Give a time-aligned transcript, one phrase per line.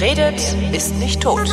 [0.00, 0.40] Wer redet,
[0.72, 1.48] ist nicht tot.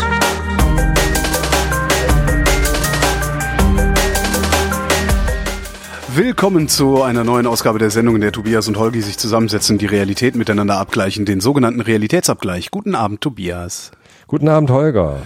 [6.14, 9.88] Willkommen zu einer neuen Ausgabe der Sendung, in der Tobias und Holgi sich zusammensetzen, die
[9.88, 12.70] Realität miteinander abgleichen, den sogenannten Realitätsabgleich.
[12.70, 13.90] Guten Abend, Tobias.
[14.28, 15.24] Guten Abend, Holger.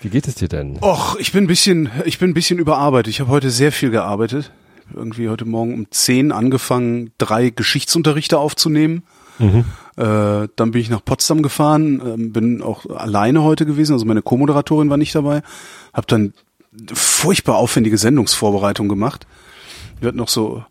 [0.00, 0.78] Wie geht es dir denn?
[0.82, 3.12] Och, ich bin ein bisschen, ich bin ein bisschen überarbeitet.
[3.12, 4.50] Ich habe heute sehr viel gearbeitet.
[4.92, 9.04] Irgendwie heute Morgen um zehn angefangen, drei Geschichtsunterrichte aufzunehmen.
[9.38, 9.64] Mhm.
[9.96, 14.22] Äh, dann bin ich nach Potsdam gefahren, äh, bin auch alleine heute gewesen, also meine
[14.22, 15.42] Co-Moderatorin war nicht dabei.
[15.92, 16.32] Hab dann
[16.92, 19.26] furchtbar aufwendige Sendungsvorbereitung gemacht.
[20.00, 20.64] Wir hatten noch so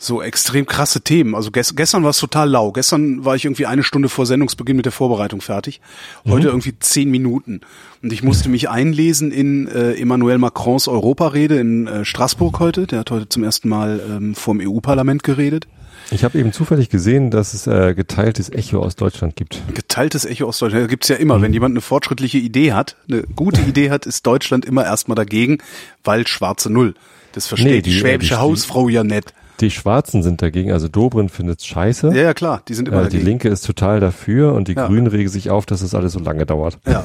[0.00, 1.34] so extrem krasse Themen.
[1.34, 2.70] Also gest gestern war es total lau.
[2.70, 5.80] Gestern war ich irgendwie eine Stunde vor Sendungsbeginn mit der Vorbereitung fertig.
[6.24, 6.52] Heute mhm.
[6.52, 7.60] irgendwie zehn Minuten.
[8.00, 12.86] Und ich musste mich einlesen in äh, Emmanuel Macrons Europarede in äh, Straßburg heute.
[12.86, 15.66] Der hat heute zum ersten Mal ähm, vor EU-Parlament geredet.
[16.10, 19.62] Ich habe eben zufällig gesehen, dass es äh, geteiltes Echo aus Deutschland gibt.
[19.74, 21.38] Geteiltes Echo aus Deutschland Das gibt's ja immer.
[21.38, 21.42] Mhm.
[21.42, 25.58] Wenn jemand eine fortschrittliche Idee hat, eine gute Idee hat, ist Deutschland immer erstmal dagegen,
[26.04, 26.94] weil schwarze Null.
[27.32, 29.34] Das versteht nee, die, die schwäbische die, Hausfrau ja nicht.
[29.60, 32.08] Die Schwarzen sind dagegen, also Dobrin findet's scheiße.
[32.14, 33.24] Ja, ja, klar, die sind immer äh, dagegen.
[33.24, 34.86] Die Linke ist total dafür und die ja.
[34.86, 36.78] Grünen regen sich auf, dass es alles so lange dauert.
[36.86, 37.04] Ja.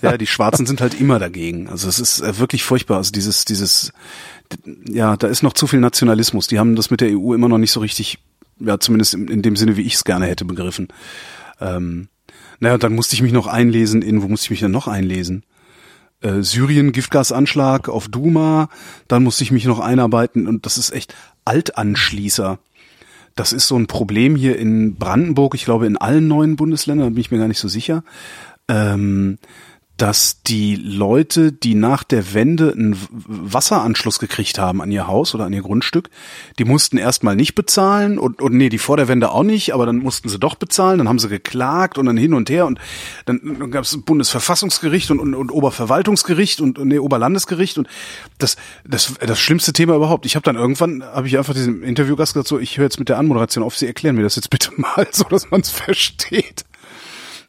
[0.00, 1.68] Ja, die Schwarzen sind halt immer dagegen.
[1.68, 2.96] Also es ist äh, wirklich furchtbar.
[2.96, 3.92] Also dieses, dieses,
[4.86, 6.48] ja, da ist noch zu viel Nationalismus.
[6.48, 8.18] Die haben das mit der EU immer noch nicht so richtig,
[8.64, 10.88] ja, zumindest in, in dem Sinne, wie ich es gerne hätte, begriffen.
[11.60, 12.08] Ähm,
[12.60, 15.44] naja, dann musste ich mich noch einlesen in, wo musste ich mich denn noch einlesen?
[16.20, 18.68] Äh, Syrien, Giftgasanschlag auf Duma,
[19.08, 22.58] dann musste ich mich noch einarbeiten und das ist echt Altanschließer.
[23.34, 27.10] Das ist so ein Problem hier in Brandenburg, ich glaube in allen neuen Bundesländern, da
[27.10, 28.04] bin ich mir gar nicht so sicher.
[28.68, 29.38] Ähm,
[29.98, 35.44] dass die Leute, die nach der Wende einen Wasseranschluss gekriegt haben an ihr Haus oder
[35.44, 36.08] an ihr Grundstück,
[36.58, 39.86] die mussten erstmal nicht bezahlen und, und nee, die vor der Wende auch nicht, aber
[39.86, 42.80] dann mussten sie doch bezahlen, dann haben sie geklagt und dann hin und her und
[43.26, 47.86] dann, dann gab es Bundesverfassungsgericht und, und, und Oberverwaltungsgericht und, nee, Oberlandesgericht und
[48.38, 50.26] das, das, das schlimmste Thema überhaupt.
[50.26, 53.08] Ich habe dann irgendwann, habe ich einfach diesem Interviewgast gesagt, so, ich höre jetzt mit
[53.08, 56.64] der Anmoderation auf, Sie erklären mir das jetzt bitte mal, so dass man es versteht.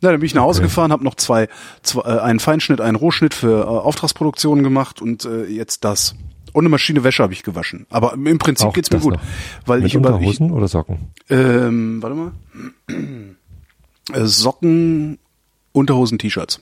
[0.04, 0.68] Ja, dann bin ich nach Hause okay.
[0.68, 1.48] gefahren, habe noch zwei,
[1.82, 6.14] zwei äh, einen Feinschnitt, einen Rohschnitt für äh, Auftragsproduktionen gemacht und äh, jetzt das.
[6.54, 7.88] Eine Maschine Wäsche habe ich gewaschen.
[7.90, 9.14] Aber im Prinzip Auch geht's mir gut.
[9.14, 9.22] Noch.
[9.66, 10.98] Weil Mit ich Unterhosen ich, oder Socken?
[11.30, 12.32] Ähm, warte mal.
[14.12, 15.18] Äh, Socken,
[15.72, 16.60] Unterhosen, T-Shirts.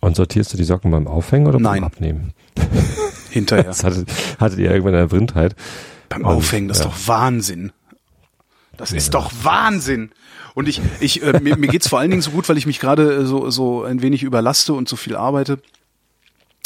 [0.00, 2.32] Und sortierst du die Socken beim Aufhängen oder beim Abnehmen?
[3.30, 3.64] Hinterher.
[3.64, 5.54] das hattet, hattet ihr irgendwann eine Brindheit.
[6.08, 6.90] Beim Aufhängen, das ist ja.
[6.90, 7.72] doch Wahnsinn.
[8.78, 8.96] Das ja.
[8.96, 10.10] ist doch Wahnsinn.
[10.60, 12.80] Und ich, ich, äh, mir, mir geht's vor allen Dingen so gut, weil ich mich
[12.80, 15.58] gerade äh, so, so ein wenig überlaste und so viel arbeite,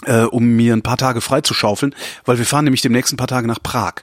[0.05, 1.95] äh, um mir ein paar Tage frei zu schaufeln,
[2.25, 4.03] weil wir fahren nämlich demnächst ein paar Tage nach Prag.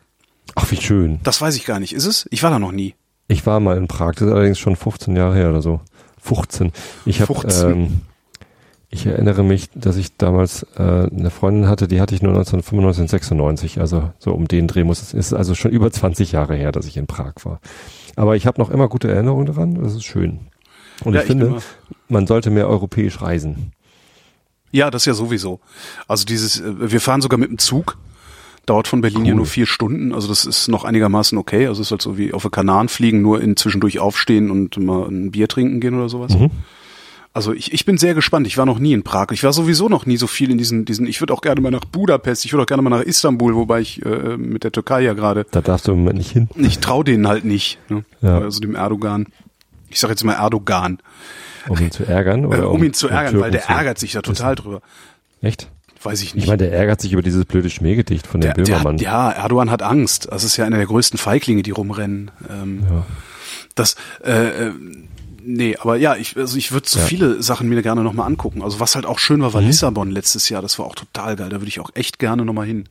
[0.56, 1.20] Ach, wie schön.
[1.24, 1.92] Das weiß ich gar nicht.
[1.92, 2.26] Ist es?
[2.32, 2.96] Ich war da noch nie.
[3.28, 5.82] Ich war mal in Prag, das ist allerdings schon 15 Jahre her oder so.
[6.22, 6.72] 15.
[7.06, 8.00] Ich habe ähm,
[8.90, 13.10] ich erinnere mich, dass ich damals äh, eine Freundin hatte, die hatte ich nur 1995
[13.10, 16.72] 96, also so um den Dreh muss es ist also schon über 20 Jahre her,
[16.72, 17.60] dass ich in Prag war.
[18.16, 20.40] Aber ich habe noch immer gute Erinnerungen daran, das ist schön.
[21.04, 21.62] Und ja, ich finde,
[22.10, 23.72] man sollte mehr europäisch reisen.
[24.72, 25.60] Ja, das ja sowieso.
[26.08, 27.98] Also dieses, äh, wir fahren sogar mit dem Zug,
[28.66, 29.26] dauert von Berlin cool.
[29.26, 31.68] hier nur vier Stunden, also das ist noch einigermaßen okay.
[31.68, 34.78] Also es ist halt so wie auf der Kanaren fliegen, nur in zwischendurch aufstehen und
[34.78, 36.34] mal ein Bier trinken gehen oder sowas.
[36.34, 36.52] Mhm.
[37.34, 38.46] Also ich, ich bin sehr gespannt.
[38.46, 39.28] Ich war noch nie in Prag.
[39.32, 41.08] Ich war sowieso noch nie so viel in diesen, diesen.
[41.08, 42.44] Ich würde auch gerne mal nach Budapest.
[42.44, 45.46] Ich würde auch gerne mal nach Istanbul, wobei ich äh, mit der Türkei ja gerade.
[45.52, 46.50] Da darfst du im Moment nicht hin.
[46.58, 47.80] Ich traue denen halt nicht.
[47.90, 48.04] Ne?
[48.22, 48.40] Ja.
[48.40, 49.28] Also dem Erdogan.
[49.90, 51.00] Ich sage jetzt mal Erdogan.
[51.70, 54.12] Um ihn zu ärgern oder äh, um, um ihn zu ärgern, weil der ärgert sich
[54.12, 54.82] da total drüber.
[55.42, 55.70] Echt?
[56.04, 56.44] Weiß ich nicht.
[56.44, 58.98] Ich meine, der ärgert sich über dieses blöde Schmähgedicht von dem der, Böhmermann.
[58.98, 60.28] Der, ja, Erdogan hat Angst.
[60.32, 62.32] Das ist ja einer der größten Feiglinge, die rumrennen.
[62.50, 63.06] Ähm, ja.
[63.76, 64.72] Das, äh, äh
[65.44, 67.06] nee, aber ja, ich, also ich würde so ja.
[67.06, 68.62] viele Sachen mir gerne nochmal angucken.
[68.62, 69.68] Also was halt auch schön war, war mhm.
[69.68, 70.62] Lissabon letztes Jahr.
[70.62, 71.50] Das war auch total geil.
[71.50, 72.86] Da würde ich auch echt gerne nochmal hin.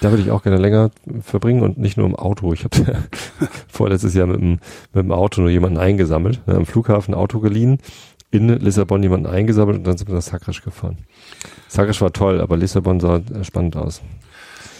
[0.00, 0.90] Da würde ich auch gerne länger
[1.22, 2.52] verbringen und nicht nur im Auto.
[2.52, 2.76] Ich habe
[3.68, 4.58] vorletztes Jahr mit dem,
[4.92, 7.78] mit dem Auto nur jemanden eingesammelt, ne, am Flughafen Auto geliehen,
[8.30, 10.98] in Lissabon jemanden eingesammelt und dann sind wir nach Sagres gefahren.
[11.68, 14.02] Sagres war toll, aber Lissabon sah spannend aus.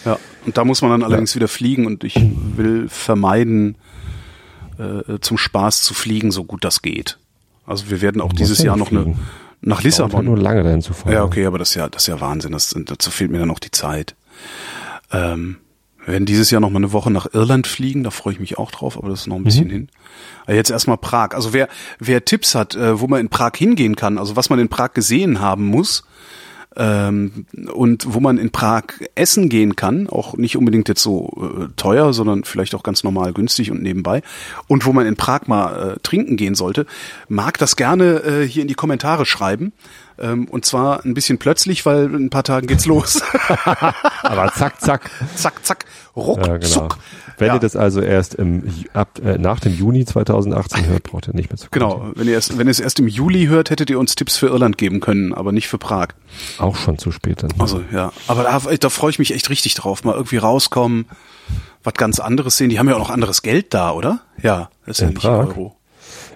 [0.05, 1.37] Ja, und da muss man dann allerdings ja.
[1.37, 2.17] wieder fliegen und ich
[2.57, 3.77] will vermeiden,
[4.79, 7.19] äh, zum Spaß zu fliegen, so gut das geht.
[7.67, 9.15] Also wir werden auch dieses Jahr noch fliegen.
[9.15, 9.17] eine
[9.67, 10.17] nach Lissabon.
[10.17, 11.13] Halt nur lange dahin zu fahren.
[11.13, 12.53] Ja, okay, aber das ist ja, das ist ja Wahnsinn.
[12.53, 14.15] Das, dazu fehlt mir dann noch die Zeit.
[15.11, 15.57] Ähm,
[16.05, 18.59] wir werden dieses Jahr noch mal eine Woche nach Irland fliegen, da freue ich mich
[18.59, 19.73] auch drauf, aber das ist noch ein bisschen mhm.
[19.73, 19.89] hin.
[20.45, 21.31] Aber jetzt erstmal Prag.
[21.33, 21.69] Also wer,
[21.99, 24.93] wer Tipps hat, äh, wo man in Prag hingehen kann, also was man in Prag
[24.93, 26.05] gesehen haben muss,
[26.77, 28.85] ähm, und wo man in Prag
[29.15, 33.33] essen gehen kann, auch nicht unbedingt jetzt so äh, teuer, sondern vielleicht auch ganz normal
[33.33, 34.23] günstig und nebenbei,
[34.67, 36.87] und wo man in Prag mal äh, trinken gehen sollte,
[37.29, 39.73] mag das gerne äh, hier in die Kommentare schreiben.
[40.19, 43.21] Ähm, und zwar ein bisschen plötzlich, weil in ein paar Tagen geht's los.
[44.23, 45.11] Aber zack, zack.
[45.37, 45.85] zack, zack,
[46.17, 46.67] ruck, Ja, genau.
[46.67, 46.99] zuck.
[47.37, 47.55] Wenn Ja.
[47.55, 48.63] ihr das also erst im,
[48.93, 52.35] ab, äh, nach dem Juni 2018 hört, braucht ihr nicht mehr zu Genau, wenn ihr,
[52.35, 55.01] erst, wenn ihr es erst im Juli hört, hättet ihr uns Tipps für Irland geben
[55.01, 56.09] können, aber nicht für Prag.
[56.59, 57.53] Auch schon zu spät dann.
[57.59, 60.05] Also ja, aber da, da freue ich mich echt richtig drauf.
[60.05, 61.07] Mal irgendwie rauskommen,
[61.83, 62.71] was ganz anderes sehen.
[62.71, 64.21] Die haben ja auch noch anderes Geld da, oder?
[64.41, 65.49] Ja, das ist ja In nicht Prag?
[65.49, 65.77] Euro.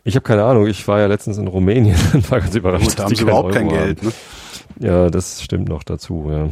[0.09, 2.87] Ich habe keine Ahnung, ich war ja letztens in Rumänien und war ganz überrascht.
[2.87, 3.99] Gut, da haben sie überhaupt kein Euro Geld.
[4.01, 4.13] haben.
[4.79, 4.87] Ne?
[4.89, 6.49] Ja, das stimmt noch dazu, ja.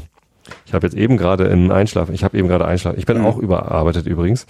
[0.66, 3.24] Ich habe jetzt eben gerade im Einschlafen, ich habe eben gerade Einschlafen, ich bin Mhm.
[3.26, 4.46] auch überarbeitet übrigens.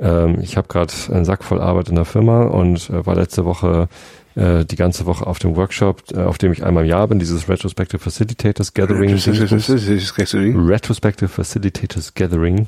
[0.00, 3.44] Ähm, ich habe gerade einen Sack voll Arbeit in der Firma und äh, war letzte
[3.44, 3.88] Woche
[4.34, 7.18] äh, die ganze Woche auf dem Workshop, äh, auf dem ich einmal im Jahr bin,
[7.20, 9.10] dieses Retrospective Facilitators Gathering.
[10.68, 12.66] Retrospective Facilitators Gathering.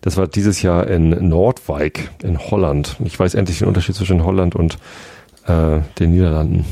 [0.00, 2.96] Das war dieses Jahr in Noordwijk in Holland.
[3.04, 4.78] Ich weiß endlich den Unterschied zwischen Holland und
[5.46, 6.64] äh, den Niederlanden.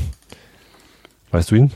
[1.31, 1.71] Weißt du ihn?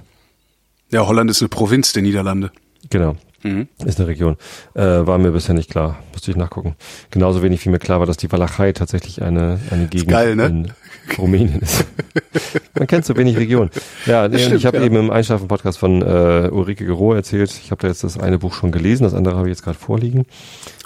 [0.90, 2.52] Ja, Holland ist eine Provinz der Niederlande.
[2.90, 3.16] Genau.
[3.44, 3.68] Mhm.
[3.86, 4.38] Ist eine Region.
[4.74, 6.00] Äh, war mir bisher nicht klar.
[6.14, 6.76] Musste ich nachgucken.
[7.12, 10.46] Genauso wenig wie mir klar war, dass die Walachei tatsächlich eine, eine Gegend geil, ne?
[10.46, 10.72] in
[11.18, 11.86] Rumänien ist.
[12.78, 13.70] Man kennt so wenig Regionen.
[14.06, 14.84] Ja, nee, stimmt, ich habe ja.
[14.84, 17.52] eben im Einschlafen-Podcast von äh, Ulrike Gero erzählt.
[17.64, 19.78] Ich habe da jetzt das eine Buch schon gelesen, das andere habe ich jetzt gerade
[19.78, 20.26] vorliegen.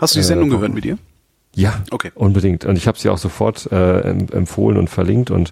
[0.02, 0.98] Hast du die Äh, Sendung wo- gehört mit dir?
[1.58, 2.12] Ja, Okay.
[2.14, 2.66] unbedingt.
[2.66, 5.52] Und ich habe sie auch sofort äh, em- empfohlen und verlinkt und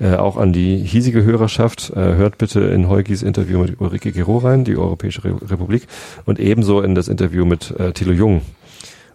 [0.00, 1.90] äh, auch an die hiesige Hörerschaft.
[1.94, 5.86] Äh, hört bitte in Heugis Interview mit Ulrike Gero rein, die Europäische Re Republik,
[6.24, 8.40] und ebenso in das Interview mit äh, Thilo Jung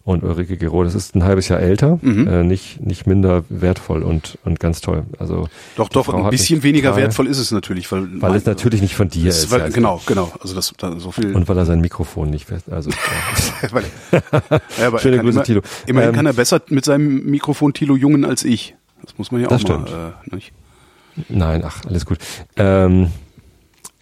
[0.07, 0.85] und Ulrike Gero.
[0.85, 2.27] Das ist ein halbes Jahr älter, Mhm.
[2.27, 5.03] äh, nicht nicht minder wertvoll und und ganz toll.
[5.19, 8.45] Also Doch, doch, Frau ein bisschen weniger total- wertvoll ist es natürlich, weil, weil es
[8.45, 9.43] natürlich nicht von dir ist.
[9.43, 9.73] ist, weil, also.
[9.75, 10.31] genau, genau.
[10.41, 11.35] Also das da so viel.
[11.35, 12.71] Und weil er sein Mikrofon nicht fest.
[12.71, 12.89] Also
[14.11, 14.99] ja.
[14.99, 15.61] Schöne Grüße, immer, Thilo.
[15.85, 18.75] Immerhin Ähm, kann er besser mit seinem Mikrofon Thilo Jungen als ich.
[19.03, 19.85] Das muss man ja auch Das mal.
[19.85, 19.89] stimmt.
[20.31, 20.51] Äh, nicht?
[21.29, 22.19] Nein, ach, alles gut.
[22.55, 23.11] Ähm,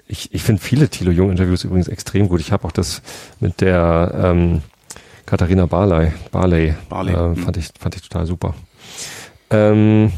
[0.08, 2.40] ich ich finde viele Thilo Jung-Interviews übrigens extrem gut.
[2.42, 3.02] Ich habe auch das
[3.40, 4.62] mit der ähm,
[5.26, 7.36] Katharina Barley, Barley, Barley, Äh, hm.
[7.38, 8.54] fand, ich, fand ich total super.
[9.50, 10.12] Ähm,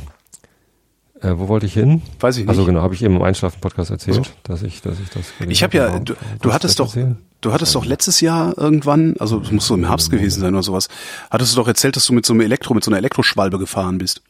[1.21, 2.01] äh, wo wollte ich hin?
[2.19, 2.49] Weiß ich nicht.
[2.49, 4.31] Also genau, habe ich eben im Einschlafen-Podcast erzählt, So.
[4.43, 5.33] dass ich, dass ich das.
[5.47, 7.17] Ich habe ja, Warum- du, du hattest doch, erzählen?
[7.41, 10.63] du hattest doch letztes Jahr irgendwann, also es muss so im Herbst gewesen sein oder
[10.63, 10.89] sowas,
[11.31, 13.97] hattest du doch erzählt, dass du mit so einem Elektro, mit so einer Elektroschwalbe gefahren
[13.97, 14.21] bist.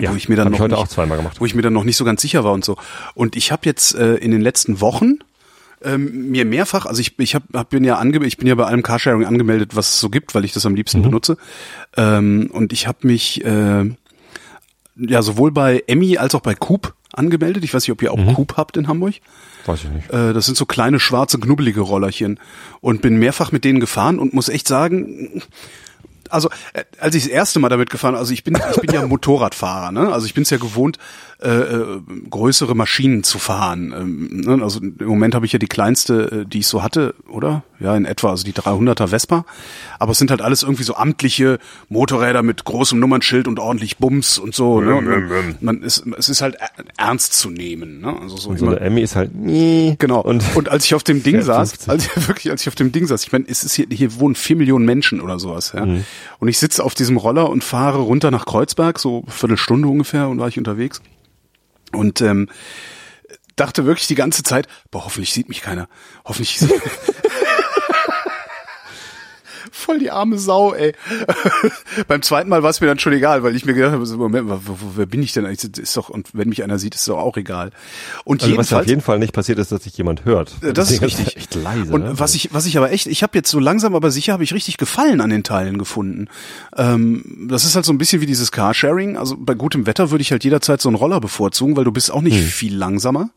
[0.00, 1.40] Ja, wo ich mir dann noch ich heute nicht, auch zweimal gemacht.
[1.40, 2.76] wo ich mir dann noch nicht so ganz sicher war und so.
[3.14, 5.18] Und ich habe jetzt äh, in den letzten Wochen
[5.84, 8.64] ähm, mir mehrfach, also ich, ich hab, hab, bin ja ange, ich bin ja bei
[8.64, 11.02] allem Carsharing angemeldet, was es so gibt, weil ich das am liebsten Mhm.
[11.04, 11.36] benutze.
[11.96, 13.84] Ähm, und ich habe mich äh,
[14.96, 17.62] ja sowohl bei Emmy als auch bei Coop angemeldet.
[17.64, 18.34] Ich weiß nicht, ob ihr auch Mhm.
[18.34, 19.14] Coop habt in Hamburg.
[19.66, 20.10] Weiß ich nicht.
[20.10, 22.38] Äh, das sind so kleine, schwarze, knubbelige Rollerchen.
[22.80, 25.42] Und bin mehrfach mit denen gefahren und muss echt sagen,
[26.30, 29.06] also äh, als ich das erste Mal damit gefahren, also ich bin ich bin ja
[29.06, 30.12] Motorradfahrer, ne?
[30.12, 30.98] Also ich bin es ja gewohnt,
[31.44, 32.00] äh, äh,
[32.30, 33.94] größere Maschinen zu fahren.
[33.96, 34.62] Ähm, ne?
[34.62, 37.62] Also im Moment habe ich ja die kleinste, äh, die ich so hatte, oder?
[37.80, 39.44] Ja, in etwa, also die 300er Vespa.
[39.98, 41.58] Aber es sind halt alles irgendwie so amtliche
[41.88, 44.80] Motorräder mit großem Nummernschild und ordentlich Bums und so.
[44.80, 44.94] Ne?
[44.94, 48.00] Und man, man ist, es ist halt er- ernst zu nehmen.
[48.00, 48.16] Ne?
[48.22, 49.96] Also so, Und so immer- eine Emmy ist halt, nee.
[49.98, 50.20] Genau.
[50.20, 51.88] Und, Und, als ich auf dem Ding saß, 50.
[51.90, 54.18] als ich wirklich, als ich auf dem Ding saß, ich meine, es ist hier, hier
[54.18, 55.84] wohnen vier Millionen Menschen oder sowas, ja.
[55.84, 56.04] Mhm.
[56.38, 60.38] Und ich sitze auf diesem Roller und fahre runter nach Kreuzberg, so Viertelstunde ungefähr, und
[60.38, 61.02] war ich unterwegs.
[61.94, 62.48] Und ähm,
[63.56, 65.88] dachte wirklich die ganze Zeit, boah, hoffentlich sieht mich keiner.
[66.24, 66.70] Hoffentlich sieht
[69.84, 70.94] Voll die arme Sau, ey.
[72.08, 74.16] Beim zweiten Mal war es mir dann schon egal, weil ich mir gedacht habe, so,
[74.16, 74.50] Moment,
[74.96, 75.70] wer bin ich denn eigentlich?
[75.72, 77.70] Das Ist doch, und wenn mich einer sieht, ist doch auch egal.
[78.24, 80.52] Und also was auf jeden Fall nicht passiert ist, dass sich jemand hört.
[80.62, 81.36] äh, Das ist Deswegen richtig.
[81.36, 81.92] echt leise.
[81.92, 82.18] Und ne?
[82.18, 84.54] was ich, was ich aber echt, ich habe jetzt so langsam aber sicher, habe ich
[84.54, 86.28] richtig Gefallen an den Teilen gefunden.
[86.76, 89.18] Ähm, das ist halt so ein bisschen wie dieses Carsharing.
[89.18, 92.10] Also bei gutem Wetter würde ich halt jederzeit so einen Roller bevorzugen, weil du bist
[92.10, 93.28] auch nicht viel langsamer.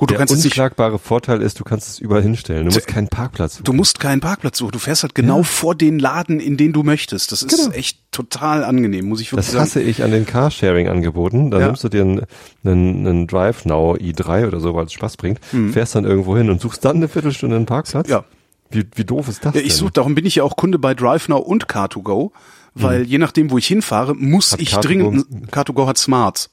[0.00, 2.66] Gut, du der kannst jetzt nicht, unschlagbare Vorteil ist, du kannst es überall hinstellen.
[2.66, 3.64] Du musst keinen Parkplatz suchen.
[3.64, 4.72] du musst keinen Parkplatz suchen.
[4.72, 7.32] Du fährst halt genau vor den Laden, in den du möchtest.
[7.32, 7.70] Das ist Genau.
[7.74, 9.62] echt total angenehm, muss ich wirklich Das sagen.
[9.64, 11.50] hasse ich an den Carsharing-Angeboten.
[11.50, 11.66] Da Ja.
[11.66, 12.22] nimmst du dir einen,
[12.64, 15.72] einen, einen Drive Now i3 oder so, weil es Spaß bringt, Mhm.
[15.74, 18.08] fährst dann irgendwo hin und suchst dann eine Viertelstunde einen Parkplatz.
[18.08, 18.24] Ja.
[18.70, 20.94] Wie, wie doof ist das Ja, ich suche, darum bin ich ja auch Kunde bei
[20.94, 22.30] DriveNow und Car2Go,
[22.74, 24.54] weil je nachdem, wo ich hinfahre, muss Mhm.
[24.54, 26.50] Hat ich Car2Go dringend, Car2Go hat Smarts.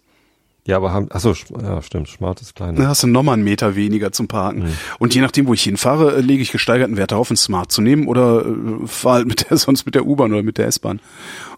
[0.67, 2.77] Ja, aber haben, achso, ja, stimmt, Smart ist kleiner.
[2.77, 4.75] Da hast du nochmal einen Meter weniger zum Parken.
[4.99, 7.81] Und je nachdem, wo ich hinfahre, äh, lege ich gesteigerten Wert darauf, ein Smart zu
[7.81, 10.99] nehmen oder äh, fahre halt mit der, sonst mit der U-Bahn oder mit der S-Bahn.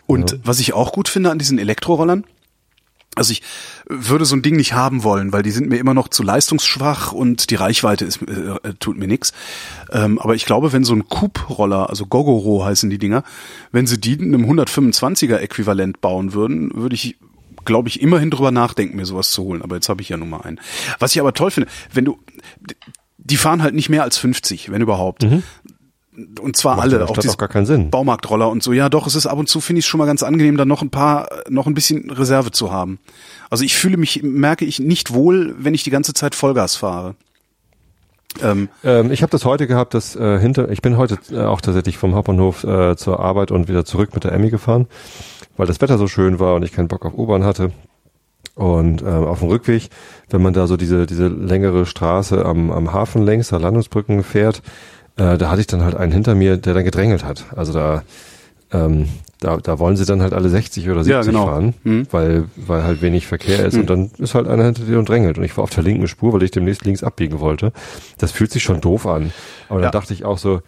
[0.05, 2.23] Und was ich auch gut finde an diesen Elektrorollern,
[3.15, 3.41] Also ich
[3.87, 7.11] würde so ein Ding nicht haben wollen, weil die sind mir immer noch zu leistungsschwach
[7.11, 9.33] und die Reichweite ist, äh, äh tut mir nix.
[9.91, 13.23] Ähm, aber ich glaube, wenn so ein Coupe-Roller, also Gogoro heißen die Dinger,
[13.71, 17.17] wenn sie die einem 125er Äquivalent bauen würden, würde ich
[17.65, 19.61] glaube ich, immerhin drüber nachdenken, mir sowas zu holen.
[19.61, 20.59] Aber jetzt habe ich ja nun mal einen.
[20.99, 22.19] Was ich aber toll finde, wenn du,
[23.17, 25.23] die fahren halt nicht mehr als 50, wenn überhaupt.
[25.23, 25.43] Mhm
[26.41, 27.89] und zwar Macht alle, auch diese gar keinen Sinn.
[27.89, 28.73] Baumarktroller und so.
[28.73, 30.81] Ja, doch, es ist ab und zu finde ich schon mal ganz angenehm, da noch
[30.81, 32.99] ein paar, noch ein bisschen Reserve zu haben.
[33.49, 37.15] Also ich fühle mich, merke ich nicht wohl, wenn ich die ganze Zeit Vollgas fahre.
[38.43, 41.61] Ähm, ähm, ich habe das heute gehabt, dass äh, hinter, ich bin heute äh, auch
[41.61, 44.87] tatsächlich vom Hauptbahnhof äh, zur Arbeit und wieder zurück mit der Emmy gefahren,
[45.59, 47.71] weil das Wetter so schön war und ich keinen Bock auf U-Bahn hatte.
[48.55, 49.89] Und ähm, auf dem Rückweg,
[50.29, 54.61] wenn man da so diese diese längere Straße am, am Hafen längs, der Landungsbrücken fährt,
[55.17, 57.43] äh, da hatte ich dann halt einen hinter mir, der dann gedrängelt hat.
[57.53, 58.03] Also da,
[58.71, 59.09] ähm,
[59.41, 61.47] da, da wollen sie dann halt alle 60 oder 70 ja, genau.
[61.47, 62.07] fahren, mhm.
[62.09, 63.81] weil, weil halt wenig Verkehr ist mhm.
[63.81, 65.37] und dann ist halt einer hinter dir und drängelt.
[65.37, 67.73] Und ich war auf der linken Spur, weil ich demnächst links abbiegen wollte.
[68.17, 69.33] Das fühlt sich schon doof an.
[69.67, 69.91] Aber ja.
[69.91, 70.61] dann dachte ich auch so,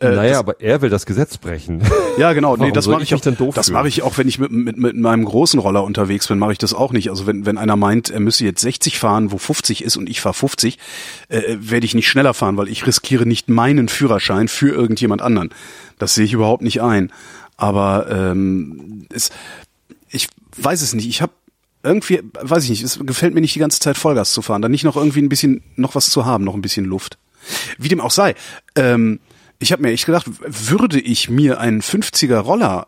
[0.00, 1.82] äh, naja, aber er will das Gesetz brechen.
[2.18, 2.56] Ja, genau.
[2.56, 3.20] nee, das mache ich, auch.
[3.54, 6.50] Das mache ich auch, wenn ich mit, mit, mit meinem großen Roller unterwegs bin, mache
[6.50, 7.10] ich das auch nicht.
[7.10, 10.20] Also wenn, wenn einer meint, er müsse jetzt 60 fahren, wo 50 ist und ich
[10.20, 10.78] fahre 50,
[11.28, 15.50] äh, werde ich nicht schneller fahren, weil ich riskiere nicht meinen Führerschein für irgendjemand anderen.
[16.00, 17.12] Das sehe ich überhaupt nicht ein.
[17.56, 19.30] Aber ähm, es,
[20.08, 20.26] ich
[20.56, 21.08] weiß es nicht.
[21.08, 21.32] Ich habe
[21.84, 24.60] irgendwie, weiß ich nicht, es gefällt mir nicht die ganze Zeit Vollgas zu fahren.
[24.62, 27.16] Dann nicht noch irgendwie ein bisschen noch was zu haben, noch ein bisschen Luft.
[27.78, 28.34] Wie dem auch sei.
[28.74, 29.20] Ähm,
[29.58, 32.86] ich habe mir echt gedacht, würde ich mir einen 50er Roller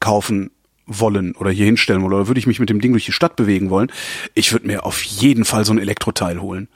[0.00, 0.50] kaufen
[0.86, 3.36] wollen oder hier hinstellen wollen oder würde ich mich mit dem Ding durch die Stadt
[3.36, 3.90] bewegen wollen,
[4.34, 6.68] ich würde mir auf jeden Fall so ein Elektroteil holen.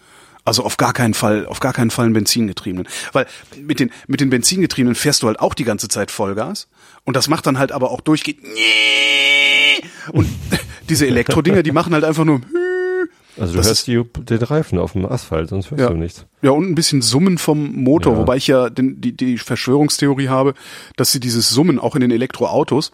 [0.45, 2.89] Also auf gar keinen Fall, auf gar keinen Fall einen Benzingetriebenen.
[3.13, 3.27] Weil
[3.61, 6.69] mit den, mit den Benzingetriebenen fährst du halt auch die ganze Zeit Vollgas.
[7.05, 8.41] Und das macht dann halt aber auch durchgehend.
[10.13, 10.27] Und
[10.89, 12.41] diese Elektrodinger, die machen halt einfach nur.
[13.41, 15.89] Also du das hörst die, den Reifen auf dem Asphalt, sonst hörst ja.
[15.89, 16.27] du nichts.
[16.43, 18.19] Ja, und ein bisschen Summen vom Motor, ja.
[18.21, 20.55] wobei ich ja den, die, die Verschwörungstheorie habe,
[20.97, 22.93] dass sie dieses Summen auch in den Elektroautos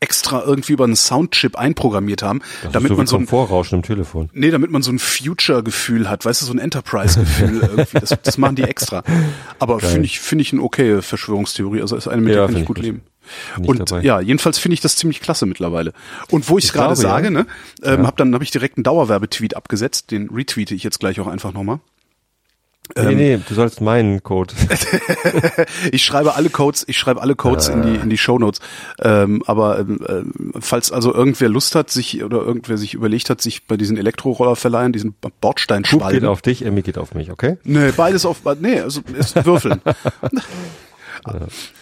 [0.00, 3.82] extra irgendwie über einen Soundchip einprogrammiert haben, das damit so man so ein Vorrauschen im
[3.82, 4.30] Telefon.
[4.32, 7.98] Nee, damit man so ein Future-Gefühl hat, weißt du, so ein Enterprise-Gefühl irgendwie.
[7.98, 9.02] Das, das machen die extra.
[9.58, 11.80] Aber finde ich finde ich eine okay Verschwörungstheorie.
[11.80, 13.02] Also ist eine, mit ja, der kann ich gut, gut leben.
[13.58, 14.02] Und dabei.
[14.02, 15.92] ja, jedenfalls finde ich das ziemlich klasse mittlerweile.
[16.30, 17.30] Und wo ich es gerade sage, ja.
[17.30, 17.46] ne,
[17.82, 18.06] ähm, ja.
[18.06, 21.52] hab dann habe ich direkt einen Dauerwerbetweet abgesetzt, den retweete ich jetzt gleich auch einfach
[21.52, 21.80] nochmal.
[22.96, 24.54] Nee, ähm, nee, du sollst meinen Code.
[25.92, 27.72] ich schreibe alle Codes, ich schreibe alle Codes äh.
[27.72, 28.60] in die in die Show Notes.
[29.00, 33.40] Ähm, aber ähm, äh, falls also irgendwer Lust hat, sich oder irgendwer sich überlegt hat,
[33.40, 36.08] sich bei diesen Elektrorollerverleihen, diesen Bordsteinschwalben.
[36.08, 37.56] Coop geht auf dich, Emmy geht auf mich, okay?
[37.64, 39.80] Nee, beides auf nee, also ist würfeln.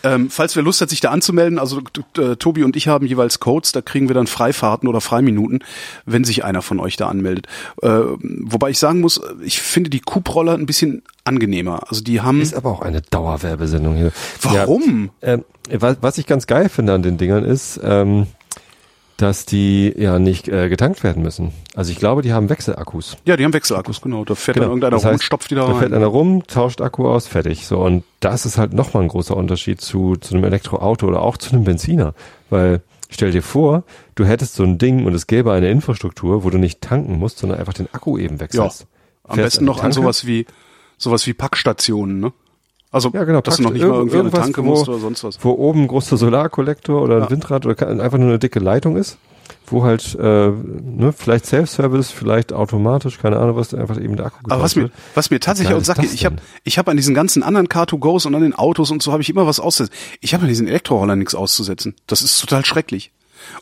[0.03, 1.81] Ähm, falls wer Lust hat, sich da anzumelden, also
[2.19, 5.65] äh, Tobi und ich haben jeweils Codes, da kriegen wir dann Freifahrten oder Freiminuten,
[6.07, 7.47] wenn sich einer von euch da anmeldet.
[7.83, 11.81] Äh, wobei ich sagen muss, ich finde die Coop-Roller ein bisschen angenehmer.
[11.89, 12.41] Also die haben.
[12.41, 14.13] Ist aber auch eine Dauerwerbesendung hier.
[14.43, 15.11] Warum?
[15.23, 15.39] Ja, äh,
[15.73, 18.27] was, was ich ganz geil finde an den Dingern ist, ähm,
[19.21, 21.53] dass die ja nicht äh, getankt werden müssen.
[21.75, 23.17] Also ich glaube, die haben Wechselakkus.
[23.27, 24.25] Ja, die haben Wechselakkus, genau.
[24.25, 24.65] Da fährt genau.
[24.65, 25.75] dann irgendeiner das heißt, rum und stopft die da, da rein.
[25.75, 27.67] Da fährt einer rum, tauscht Akku aus, fertig.
[27.67, 31.37] So und das ist halt nochmal ein großer Unterschied zu zu einem Elektroauto oder auch
[31.37, 32.15] zu einem Benziner,
[32.49, 33.85] weil stell dir vor,
[34.15, 37.39] du hättest so ein Ding und es gäbe eine Infrastruktur, wo du nicht tanken musst,
[37.39, 38.81] sondern einfach den Akku eben wechselst.
[38.81, 38.87] Ja.
[39.25, 40.47] Am Fährst besten noch an sowas wie
[40.97, 42.33] sowas wie Packstationen, ne?
[42.93, 45.39] Also, ja, genau, dass du noch nicht mal irgendwie eine Tanke musst oder sonst was.
[45.43, 47.31] Wo oben ein großer Solarkollektor oder ein ja.
[47.31, 49.17] Windrad oder einfach nur eine dicke Leitung ist,
[49.67, 54.39] wo halt, äh, ne, vielleicht Self-Service, vielleicht automatisch, keine Ahnung, was einfach eben der Akku
[54.49, 57.45] Aber was mir, was mir tatsächlich auch sagt, ich habe ich hab an diesen ganzen
[57.45, 59.97] anderen Car2Go's und an den Autos und so habe ich immer was auszusetzen.
[60.21, 61.95] Ich habe an diesen Elektrorollern nichts auszusetzen.
[62.09, 63.13] Das ist total schrecklich.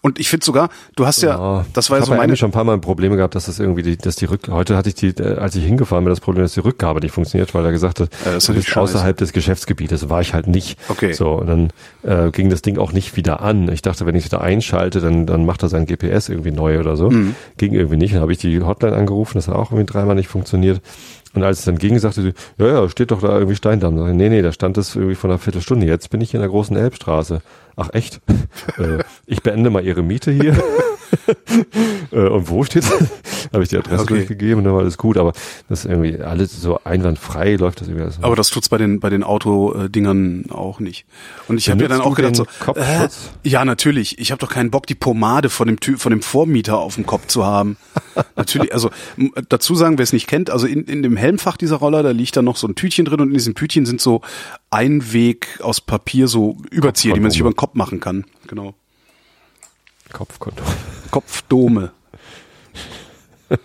[0.02, 2.24] Und ich finde sogar, du hast ja, ja das war ja so meine.
[2.24, 4.48] Ich habe schon ein paar Mal Probleme gehabt, dass das irgendwie, die, dass die Rück,
[4.48, 7.12] heute hatte ich die, äh, als ich hingefahren bin, das Problem, dass die Rückgabe nicht
[7.12, 10.08] funktioniert, weil er gesagt hat, äh, du bist außerhalb des Geschäftsgebietes.
[10.08, 10.78] War ich halt nicht.
[10.88, 11.12] Okay.
[11.12, 11.70] So, und dann
[12.02, 13.70] äh, ging das Ding auch nicht wieder an.
[13.70, 16.78] Ich dachte, wenn ich es wieder einschalte, dann, dann macht er sein GPS irgendwie neu
[16.80, 17.10] oder so.
[17.10, 17.34] Mhm.
[17.56, 18.14] Ging irgendwie nicht.
[18.14, 20.80] Dann habe ich die Hotline angerufen, das hat auch irgendwie dreimal nicht funktioniert.
[21.38, 23.96] Und als es dann ging, sagte sie, ja, ja, steht doch da irgendwie Steindamm.
[23.96, 25.86] Sag ich, nee, nee, da stand das irgendwie vor einer Viertelstunde.
[25.86, 27.42] Jetzt bin ich in der großen Elbstraße.
[27.76, 28.20] Ach echt?
[28.78, 30.56] äh, ich beende mal ihre Miete hier.
[32.12, 32.90] äh, und wo steht's?
[33.52, 34.14] Habe ich die Adresse okay.
[34.14, 35.16] durchgegeben und dann war alles gut.
[35.16, 35.32] Aber
[35.68, 38.04] das ist irgendwie alles so einwandfrei läuft das irgendwie.
[38.04, 38.18] Alles.
[38.22, 41.06] Aber das tut's bei den bei den Autodingern auch nicht.
[41.48, 43.08] Und ich habe ja dann auch gedacht so, äh,
[43.44, 44.18] ja natürlich.
[44.18, 47.06] Ich habe doch keinen Bock, die Pomade von dem Typ, von dem Vormieter auf dem
[47.06, 47.76] Kopf zu haben.
[48.36, 48.72] natürlich.
[48.72, 48.90] Also
[49.48, 52.36] dazu sagen, wer es nicht kennt, also in, in dem Helmfach dieser Roller, da liegt
[52.36, 54.22] dann noch so ein Tütchen drin und in diesem Tütchen sind so
[54.70, 58.24] Einweg aus Papier, so Überzieher, die man sich über den Kopf machen kann.
[58.46, 58.74] Genau.
[60.12, 60.64] Kopfkondom.
[61.10, 61.90] Kopfdome.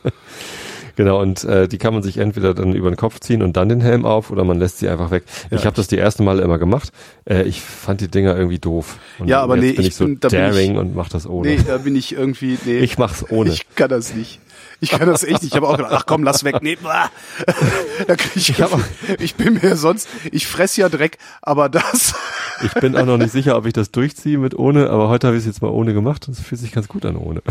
[0.95, 3.67] Genau, und äh, die kann man sich entweder dann über den Kopf ziehen und dann
[3.67, 5.23] den Helm auf oder man lässt sie einfach weg.
[5.49, 6.91] Ja, ich habe das die ersten Male immer gemacht.
[7.27, 8.99] Äh, ich fand die Dinger irgendwie doof.
[9.17, 11.09] Und Ja, aber nee, bin ich ich so bin- da bin daring ich- und mach
[11.09, 11.49] das ohne.
[11.49, 12.77] Nee, da bin ich irgendwie, nee.
[12.77, 13.49] Ich mach's ohne.
[13.53, 14.39] Ich kann das nicht.
[14.83, 15.43] Ich kann das echt.
[15.43, 16.57] Ich habe auch gedacht, ach komm, lass weg.
[16.61, 16.77] Nee,
[18.35, 18.79] ich, hab auch-
[19.19, 22.13] ich bin mir sonst, ich fress ja Dreck, aber das,
[22.63, 25.37] Ich bin auch noch nicht sicher, ob ich das durchziehe mit ohne, aber heute habe
[25.37, 27.41] ich es jetzt mal ohne gemacht und es fühlt sich ganz gut an ohne.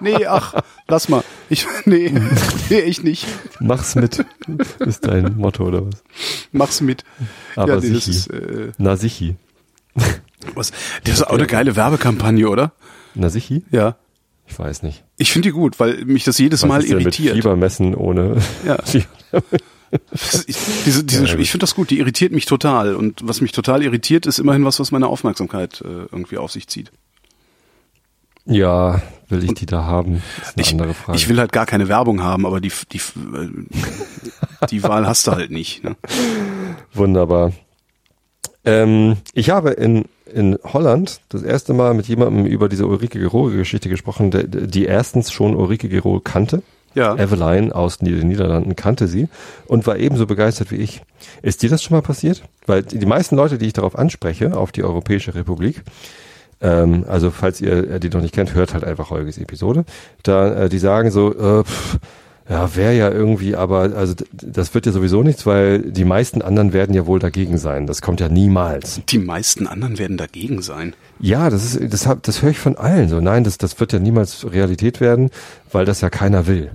[0.00, 0.54] nee, ach,
[0.88, 1.22] lass mal.
[1.48, 2.12] Ich, nee,
[2.70, 3.26] nee, ich nicht.
[3.60, 4.24] Mach's mit,
[4.78, 6.02] ist dein Motto oder was?
[6.52, 7.04] Mach's mit.
[7.56, 8.10] Aber ja, nee, sichi.
[8.10, 9.34] ist, äh, Na sichi.
[10.54, 10.70] was,
[11.04, 12.72] das ist auch eine geile Werbekampagne, oder?
[13.14, 13.64] Na sichi?
[13.70, 13.96] Ja.
[14.52, 15.02] Ich weiß nicht.
[15.16, 17.36] Ich finde die gut, weil mich das jedes Was Mal ist denn mit irritiert.
[17.36, 18.78] Fieber messen ohne Ja.
[18.92, 20.56] Ich,
[20.86, 22.94] diese, diese, ich finde das gut, die irritiert mich total.
[22.94, 26.66] Und was mich total irritiert, ist immerhin was, was meine Aufmerksamkeit äh, irgendwie auf sich
[26.68, 26.90] zieht.
[28.44, 30.22] Ja, will ich die da haben?
[30.38, 31.16] Das ist eine Ich, andere Frage.
[31.18, 33.48] ich will halt gar keine Werbung haben, aber die, die, äh,
[34.70, 35.84] die Wahl hast du halt nicht.
[35.84, 35.96] Ne?
[36.94, 37.52] Wunderbar.
[38.64, 43.88] Ähm, ich habe in, in Holland das erste Mal mit jemandem über diese Ulrike Gerol-Geschichte
[43.88, 46.62] gesprochen, der, die erstens schon Ulrike Gerol kannte.
[46.94, 47.16] Ja.
[47.16, 49.28] Eveline aus den Niederlanden kannte sie
[49.66, 51.00] und war ebenso begeistert wie ich.
[51.40, 52.42] Ist dir das schon mal passiert?
[52.66, 55.82] Weil die meisten Leute, die ich darauf anspreche, auf die Europäische Republik,
[56.60, 59.84] ähm, also falls ihr äh, die noch nicht kennt, hört halt einfach Holgis Episode,
[60.22, 61.98] da äh, die sagen so, äh, pff,
[62.52, 66.72] ja, wäre ja irgendwie, aber also das wird ja sowieso nichts, weil die meisten anderen
[66.72, 67.86] werden ja wohl dagegen sein.
[67.86, 69.00] Das kommt ja niemals.
[69.08, 70.94] Die meisten anderen werden dagegen sein.
[71.18, 73.20] Ja, das ist, das hab, das höre ich von allen so.
[73.20, 75.30] Nein, das, das wird ja niemals Realität werden,
[75.70, 76.70] weil das ja keiner will.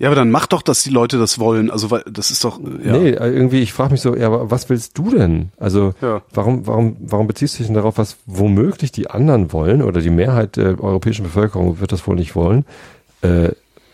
[0.00, 1.72] Ja, aber dann mach doch, dass die Leute das wollen.
[1.72, 2.60] Also weil das ist doch.
[2.60, 2.96] Ja.
[2.96, 5.50] Nee, äh, irgendwie, ich frage mich so, ja, aber was willst du denn?
[5.58, 6.22] Also Ja.
[6.32, 10.10] warum, warum, warum beziehst du dich denn darauf, was womöglich die anderen wollen oder die
[10.10, 12.64] Mehrheit der europäischen Bevölkerung wird das wohl nicht wollen?
[13.22, 13.48] Äh,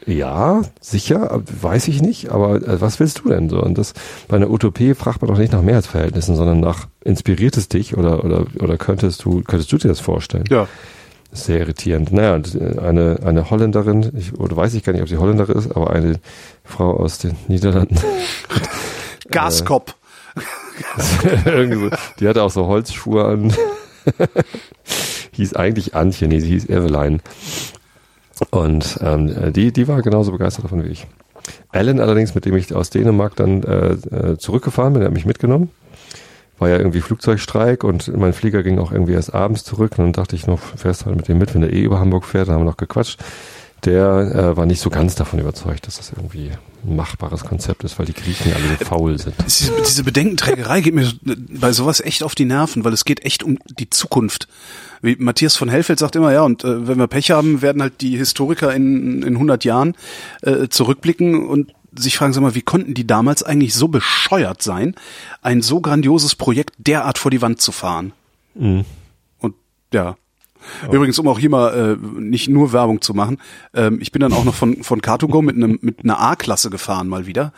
[0.06, 3.62] ja, sicher, weiß ich nicht, aber äh, was willst du denn so?
[3.62, 3.94] Und das
[4.28, 8.24] bei einer Utopie fragt man doch nicht nach Mehrheitsverhältnissen, sondern nach inspiriert es dich oder
[8.24, 10.44] oder oder könntest du könntest du dir das vorstellen?
[10.50, 10.68] Ja.
[11.32, 12.12] Sehr irritierend.
[12.12, 15.74] Naja, äh, eine, eine Holländerin, ich, oder weiß ich gar nicht, ob sie Holländerin ist,
[15.74, 16.20] aber eine
[16.62, 17.98] Frau aus den Niederlanden.
[19.30, 19.94] Gaskop.
[20.96, 23.54] So, die hatte auch so Holzschuhe an.
[25.32, 27.20] hieß eigentlich Antje, nee, sie hieß Eveline.
[28.50, 31.06] Und ähm, die, die war genauso begeistert davon wie ich.
[31.70, 35.26] Alan allerdings, mit dem ich aus Dänemark dann äh, äh, zurückgefahren bin, der hat mich
[35.26, 35.70] mitgenommen.
[36.58, 39.92] War ja irgendwie Flugzeugstreik und mein Flieger ging auch irgendwie erst abends zurück.
[39.98, 42.24] Und dann dachte ich noch, fährst halt mit dem mit, wenn der eh über Hamburg
[42.24, 42.48] fährt.
[42.48, 43.20] Dann haben wir noch gequatscht.
[43.84, 46.50] Der äh, war nicht so ganz davon überzeugt, dass das irgendwie
[46.84, 49.34] ein machbares Konzept ist, weil die Griechen alle so faul sind.
[49.46, 53.42] Diese, diese Bedenkenträgerei geht mir bei sowas echt auf die Nerven, weil es geht echt
[53.42, 54.48] um die Zukunft.
[55.02, 58.00] Wie Matthias von Hellfeld sagt immer, ja, und äh, wenn wir Pech haben, werden halt
[58.00, 59.94] die Historiker in, in 100 Jahren
[60.42, 64.94] äh, zurückblicken und sich fragen, sag mal, wie konnten die damals eigentlich so bescheuert sein,
[65.42, 68.12] ein so grandioses Projekt derart vor die Wand zu fahren?
[68.54, 68.84] Mhm.
[69.38, 69.54] Und
[69.92, 70.16] ja.
[70.90, 73.38] Übrigens, um auch hier mal äh, nicht nur Werbung zu machen,
[73.74, 77.08] ähm, ich bin dann auch noch von, von Car2Go mit, einem mit einer A-Klasse gefahren
[77.08, 77.52] mal wieder.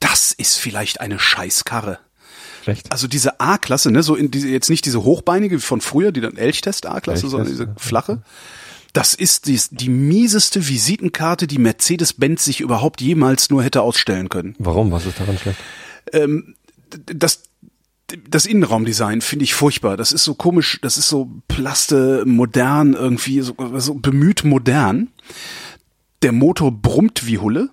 [0.00, 1.98] Das ist vielleicht eine Scheißkarre.
[2.66, 2.92] Echt?
[2.92, 6.20] Also diese A-Klasse, ne, so in diese, jetzt nicht diese hochbeinige wie von früher, die
[6.20, 8.22] dann Elchtest A-Klasse, Elchtest, sondern diese flache.
[8.92, 14.54] Das ist die, die mieseste Visitenkarte, die Mercedes-Benz sich überhaupt jemals nur hätte ausstellen können.
[14.58, 14.90] Warum?
[14.90, 15.58] Was ist daran schlecht?
[17.06, 17.42] das
[18.28, 19.96] das Innenraumdesign finde ich furchtbar.
[19.96, 25.08] Das ist so komisch, das ist so plaste, modern irgendwie, so, so bemüht modern.
[26.22, 27.70] Der Motor brummt wie Hulle.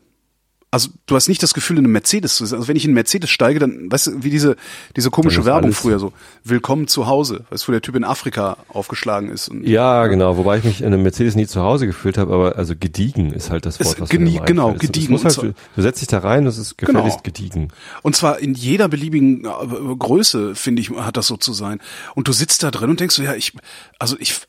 [0.76, 2.58] Also du hast nicht das Gefühl, in einem Mercedes zu sein.
[2.60, 4.58] Also wenn ich in einen Mercedes steige, dann, weißt du, wie diese,
[4.98, 6.12] diese komische ist Werbung alles- früher so,
[6.44, 9.48] willkommen zu Hause, weißt du, wo der Typ in Afrika aufgeschlagen ist.
[9.48, 10.36] Und, Ja, genau.
[10.36, 13.52] Wobei ich mich in einem Mercedes nie zu Hause gefühlt habe, aber also gediegen ist
[13.52, 14.92] halt das Wort, was genie- genau, einfällt.
[14.92, 15.18] gediegen.
[15.24, 15.38] Halt,
[15.78, 17.70] du setzt dich da rein, das ist gefälligst gediegen.
[18.02, 21.80] Und zwar in jeder beliebigen äh, Größe, finde ich, hat das so zu sein.
[22.16, 23.54] Und du sitzt da drin und denkst so, ja, ich,
[23.98, 24.42] also ich,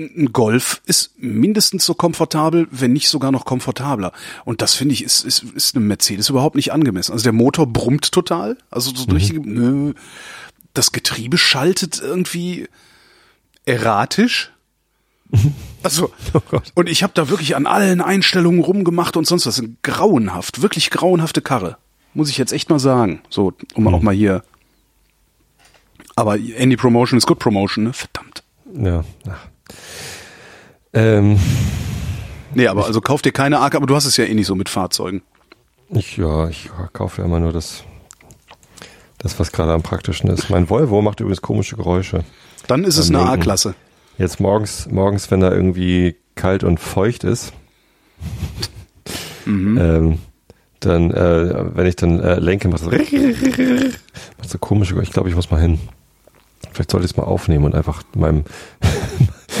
[0.00, 4.12] ein Golf ist mindestens so komfortabel, wenn nicht sogar noch komfortabler.
[4.44, 7.12] Und das finde ich, ist, ist, ist einem Mercedes überhaupt nicht angemessen.
[7.12, 9.94] Also der Motor brummt total, also so richtig, nö.
[10.74, 12.68] Das Getriebe schaltet irgendwie
[13.64, 14.52] erratisch.
[15.82, 19.62] Also, Oh und ich habe da wirklich an allen Einstellungen rumgemacht und sonst was.
[19.82, 21.78] Grauenhaft, wirklich grauenhafte Karre.
[22.12, 23.22] Muss ich jetzt echt mal sagen.
[23.30, 24.44] So, um auch mal hier.
[26.16, 27.92] Aber Any Promotion ist Good Promotion, ne?
[27.94, 28.42] Verdammt.
[28.74, 29.04] Ja.
[29.26, 29.48] Ach.
[30.92, 31.38] Ähm,
[32.52, 34.56] Nee, aber also kauf dir keine Arc, aber du hast es ja eh nicht so
[34.56, 35.22] mit Fahrzeugen.
[35.90, 37.84] ich, ja, ich kaufe ja immer nur das,
[39.18, 40.50] das, was gerade am praktischen ist.
[40.50, 42.24] Mein Volvo macht übrigens komische Geräusche.
[42.66, 43.20] Dann ist es eine.
[43.20, 43.74] A-Klasse.
[44.18, 47.52] Jetzt morgens, morgens, wenn da irgendwie kalt und feucht ist,
[49.46, 49.78] Mhm.
[49.78, 50.18] Ähm,
[50.80, 54.94] dann, äh, wenn ich dann äh, lenke, macht das, macht so komisch.
[55.02, 55.78] Ich glaube, ich muss mal hin.
[56.72, 58.44] Vielleicht sollte ich es mal aufnehmen und einfach meinem,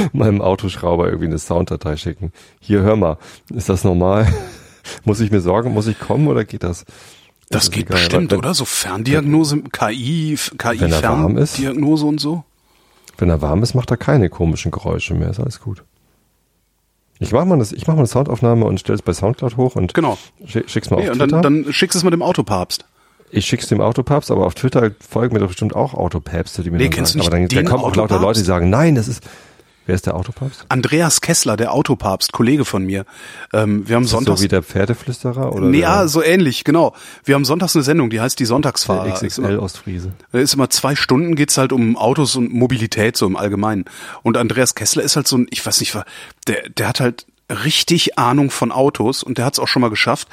[0.12, 2.32] meinem Autoschrauber irgendwie eine Sounddatei schicken.
[2.60, 3.18] Hier, hör mal,
[3.52, 4.26] ist das normal?
[5.04, 6.84] muss ich mir sorgen, muss ich kommen oder geht das?
[7.48, 7.98] Das, das geht egal.
[7.98, 8.54] bestimmt, wenn, oder?
[8.54, 12.44] So Ferndiagnose, KI, KI Ferndiagnose und so.
[13.18, 15.30] Wenn er warm ist, macht er keine komischen Geräusche mehr.
[15.30, 15.82] Ist alles gut.
[17.18, 19.76] Ich mache mal, das, ich mach mal eine Soundaufnahme und stelle es bei Soundcloud hoch
[19.76, 20.16] und genau.
[20.46, 21.40] schick's mal nee, auf und Twitter.
[21.42, 22.86] Dann, dann schickst es mal dem Autopapst.
[23.30, 26.78] Ich schick's dem Autopapst, aber auf Twitter folgen mir doch bestimmt auch Autopäpste, die mir
[26.78, 27.20] nee, dann kennst sagen.
[27.20, 29.22] Du aber dann, dann kommen auch lauter Leute, die sagen, nein, das ist,
[29.90, 30.66] Wer ist der Autopapst?
[30.68, 33.04] Andreas Kessler, der Autopapst, Kollege von mir.
[33.52, 35.66] Ähm, wir haben ist sonntags so wie der Pferdeflüsterer oder?
[35.66, 36.94] Nee, ja, so ähnlich, genau.
[37.24, 39.12] Wir haben sonntags eine Sendung, die heißt die Sonntagsfahrer.
[39.12, 40.12] XXL Ostfriese.
[40.30, 43.86] Da ist immer zwei Stunden geht's halt um Autos und Mobilität so im Allgemeinen.
[44.22, 45.92] Und Andreas Kessler ist halt so ein, ich weiß nicht,
[46.46, 49.90] der der hat halt richtig Ahnung von Autos und der hat es auch schon mal
[49.90, 50.28] geschafft,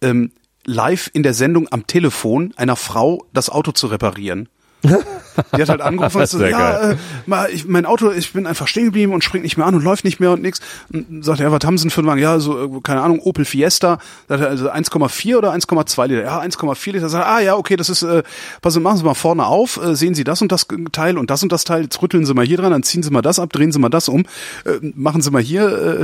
[0.00, 0.32] ähm,
[0.64, 4.48] live in der Sendung am Telefon einer Frau das Auto zu reparieren.
[4.84, 8.66] Die hat halt angerufen und so, ja, äh, mal, ich, mein Auto, ich bin einfach
[8.66, 10.60] stehen geblieben und springt nicht mehr an und läuft nicht mehr und nix.
[10.92, 12.20] Und sagt er, ja, was haben Sie denn für einen Wagen?
[12.20, 13.98] Ja, so, äh, keine Ahnung, Opel Fiesta.
[14.28, 16.22] Sagt er, also 1,4 oder 1,2 Liter?
[16.22, 17.08] Ja, 1,4 Liter.
[17.08, 18.22] Sagt er, ah, ja, okay, das ist, äh,
[18.60, 21.42] pass machen Sie mal vorne auf, äh, sehen Sie das und das Teil und das
[21.42, 23.52] und das Teil, jetzt rütteln Sie mal hier dran, dann ziehen Sie mal das ab,
[23.52, 24.22] drehen Sie mal das um,
[24.64, 26.02] äh, machen Sie mal hier äh,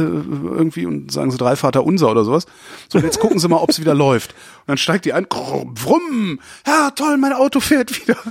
[0.54, 2.46] irgendwie und sagen Sie drei Vater unser oder sowas.
[2.88, 4.34] So, jetzt gucken Sie mal, ob es wieder läuft.
[4.68, 8.16] Dann steigt die ein, brumm, ja, toll, mein Auto fährt wieder.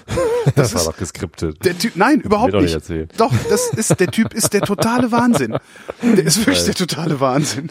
[0.55, 1.65] Das, das war doch geskriptet.
[1.65, 2.89] Der Typ, nein, überhaupt nicht.
[2.89, 5.57] nicht doch, das ist, der Typ ist der totale Wahnsinn.
[6.01, 7.69] Der ist wirklich der totale Wahnsinn.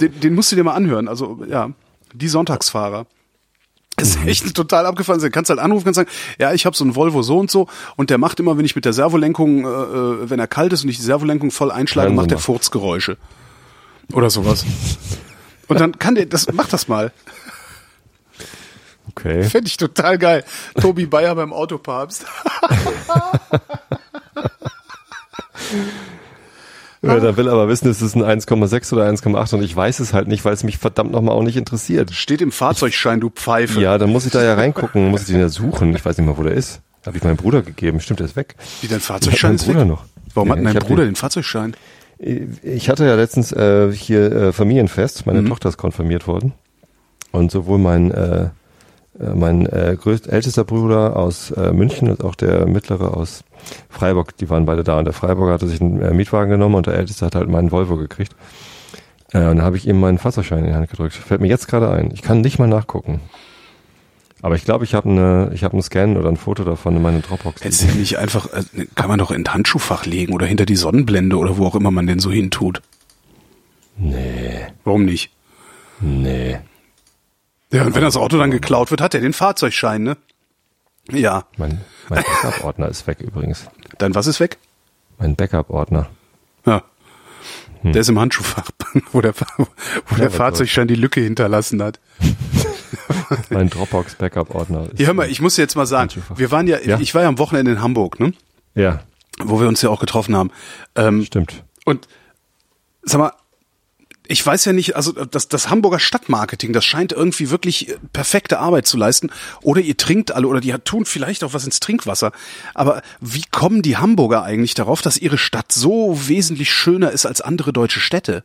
[0.00, 1.06] Den, den musst du dir mal anhören.
[1.06, 1.70] Also, ja,
[2.12, 3.06] die Sonntagsfahrer.
[3.96, 4.28] Das ist mhm.
[4.28, 5.20] echt total abgefahren.
[5.20, 7.68] Du kannst halt anrufen, kannst sagen, ja, ich habe so einen Volvo so und so
[7.96, 10.82] und der macht immer, wenn ich mit der Servolenkung, äh, äh wenn er kalt ist
[10.82, 13.16] und ich die Servolenkung voll einschlage, macht der Furzgeräusche.
[14.12, 14.64] Oder sowas.
[15.68, 17.12] Und dann kann der, das, mach das mal.
[19.16, 19.42] Okay.
[19.48, 20.44] Fände ich total geil.
[20.80, 22.26] Tobi Bayer beim Autopapst.
[27.02, 30.12] Ja, der will aber wissen, ist es ein 1,6 oder 1,8 und ich weiß es
[30.12, 32.10] halt nicht, weil es mich verdammt nochmal auch nicht interessiert.
[32.10, 33.80] Steht im Fahrzeugschein, du Pfeife.
[33.80, 35.94] Ja, dann muss ich da ja reingucken, muss ich den ja suchen.
[35.94, 36.80] Ich weiß nicht mal, wo der ist.
[37.06, 38.00] Habe ich meinem Bruder gegeben.
[38.00, 38.56] Stimmt, der ist weg.
[38.80, 39.88] Wie dein Fahrzeugschein ist Bruder weg?
[39.88, 40.04] noch.
[40.34, 41.76] Warum ja, hat dein Bruder den, den Fahrzeugschein?
[42.18, 45.26] Ich hatte ja letztens äh, hier äh, Familienfest.
[45.26, 45.48] Meine mhm.
[45.48, 46.54] Tochter ist konfirmiert worden.
[47.30, 48.48] Und sowohl mein äh,
[49.18, 53.44] mein äh, größt, ältester Bruder aus äh, München und auch der mittlere aus
[53.88, 54.98] Freiburg, die waren beide da.
[54.98, 57.70] Und der Freiburger hatte sich einen äh, Mietwagen genommen und der älteste hat halt meinen
[57.70, 58.34] Volvo gekriegt.
[59.32, 61.14] Äh, und dann habe ich ihm meinen Fahrzeugschein in die Hand gedrückt.
[61.14, 62.10] Fällt mir jetzt gerade ein.
[62.12, 63.20] Ich kann nicht mal nachgucken.
[64.42, 67.02] Aber ich glaube, ich habe eine, ich habe einen Scan oder ein Foto davon in
[67.02, 67.64] meine Dropbox.
[67.64, 71.36] Hättest du nicht einfach, äh, kann man doch in Handschuhfach legen oder hinter die Sonnenblende
[71.36, 72.82] oder wo auch immer man den so hintut?
[73.96, 74.66] Nee.
[74.84, 75.30] Warum nicht?
[76.00, 76.58] Nee.
[77.72, 80.16] Ja, und wenn das Auto dann geklaut wird, hat er den Fahrzeugschein, ne?
[81.10, 81.44] Ja.
[81.56, 83.66] Mein, mein Backup-Ordner ist weg übrigens.
[83.98, 84.58] Dein was ist weg?
[85.18, 86.08] Mein Backup-Ordner.
[86.64, 86.82] Ja.
[87.82, 87.92] Hm.
[87.92, 88.70] Der ist im Handschuhfach,
[89.12, 89.66] wo der, wo
[90.10, 92.00] ja, der Fahrzeugschein die Lücke hinterlassen hat.
[93.50, 94.88] mein Dropbox-Backup-Ordner.
[94.96, 97.28] Ja, hör mal, ich muss jetzt mal sagen, wir waren ja, ja, ich war ja
[97.28, 98.32] am Wochenende in Hamburg, ne?
[98.74, 99.00] Ja.
[99.38, 100.50] Wo wir uns ja auch getroffen haben.
[100.94, 101.64] Ähm, Stimmt.
[101.84, 102.08] Und
[103.02, 103.32] sag mal,
[104.28, 108.58] ich weiß ja nicht, also das, das Hamburger Stadtmarketing, das scheint irgendwie wirklich äh, perfekte
[108.58, 109.30] Arbeit zu leisten.
[109.62, 112.32] Oder ihr trinkt alle oder die tun vielleicht auch was ins Trinkwasser.
[112.74, 117.40] Aber wie kommen die Hamburger eigentlich darauf, dass ihre Stadt so wesentlich schöner ist als
[117.40, 118.44] andere deutsche Städte?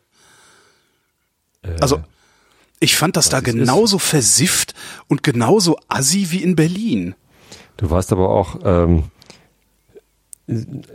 [1.64, 2.04] Äh, also
[2.80, 4.04] ich fand das da genauso ist.
[4.04, 4.74] versifft
[5.08, 7.16] und genauso assi wie in Berlin.
[7.78, 9.11] Du warst aber auch ähm,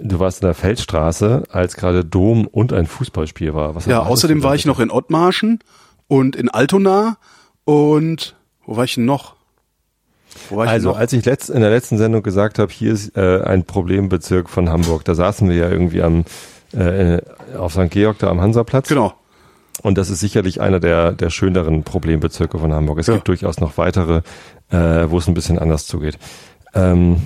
[0.03, 3.75] Du warst in der Feldstraße, als gerade Dom und ein Fußballspiel war.
[3.75, 5.61] Was ja, außerdem war ich noch in Ottmarschen
[6.09, 7.17] und in Altona
[7.65, 9.37] und wo war ich denn noch?
[10.51, 10.99] Ich also, noch?
[10.99, 14.69] als ich letzt, in der letzten Sendung gesagt habe, hier ist äh, ein Problembezirk von
[14.69, 16.25] Hamburg, da saßen wir ja irgendwie am
[16.73, 17.21] äh,
[17.57, 17.91] auf St.
[17.91, 18.89] Georg da am Hansaplatz.
[18.89, 19.15] Genau.
[19.83, 22.99] Und das ist sicherlich einer der, der schöneren Problembezirke von Hamburg.
[22.99, 23.15] Es ja.
[23.15, 24.23] gibt durchaus noch weitere,
[24.71, 26.19] äh, wo es ein bisschen anders zugeht.
[26.75, 27.23] Ähm,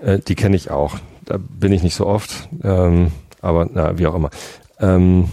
[0.00, 0.96] äh, die kenne ich auch.
[1.24, 4.30] Da bin ich nicht so oft, ähm, aber na, wie auch immer.
[4.78, 5.28] Ähm,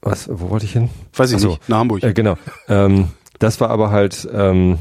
[0.00, 0.90] was, wo wollte ich hin?
[1.14, 2.02] Weiß ich Achso, nicht, nach Hamburg.
[2.02, 2.36] Äh, genau.
[2.68, 4.78] Ähm, das war aber halt, ähm,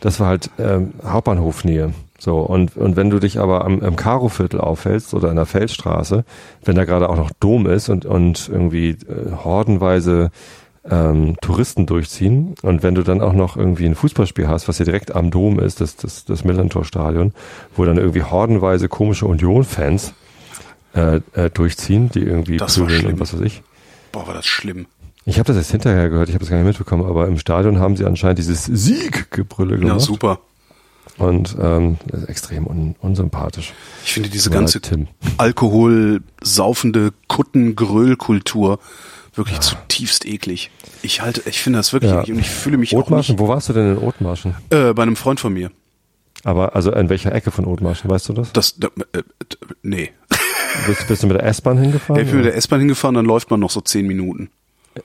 [0.00, 1.92] das war halt ähm, Hauptbahnhofnähe.
[2.20, 6.24] So, und, und wenn du dich aber am, am Karo-Viertel aufhältst oder an der Feldstraße,
[6.64, 10.30] wenn da gerade auch noch Dom ist und, und irgendwie äh, hordenweise
[10.90, 12.54] ähm, Touristen durchziehen.
[12.62, 15.58] Und wenn du dann auch noch irgendwie ein Fußballspiel hast, was hier direkt am Dom
[15.58, 17.32] ist, das, das, das Millantor-Stadion,
[17.76, 20.12] wo dann irgendwie hordenweise komische Union-Fans
[20.94, 23.62] äh, äh, durchziehen, die irgendwie prügeln und was weiß ich.
[24.12, 24.86] Boah, war das schlimm.
[25.24, 27.78] Ich habe das erst hinterher gehört, ich habe das gar nicht mitbekommen, aber im Stadion
[27.78, 30.00] haben sie anscheinend dieses Sieggebrülle Ja, gemacht.
[30.00, 30.40] super.
[31.18, 33.74] Und ähm, das ist extrem un unsympathisch.
[34.04, 35.08] Ich finde diese ganze Tim.
[35.36, 37.12] Alkohol saufende
[39.34, 40.70] Wirklich zutiefst eklig.
[41.02, 42.20] Ich halte, ich finde das wirklich Ja.
[42.20, 44.54] eklig und ich fühle mich auch Othmarschen, nicht, wo warst du denn in Othmarschen?
[44.70, 45.70] äh, bei einem Freund von mir.
[46.44, 48.52] Aber also in welcher Ecke von Othmarschen, weißt du das?
[48.52, 49.22] Das, da, äh,
[49.82, 50.10] nee.
[50.86, 52.20] Bist, bist du mit der S-Bahn hingefahren?
[52.22, 54.50] Ich bin mit der S-Bahn hingefahren, dann läuft man noch so zehn Minuten.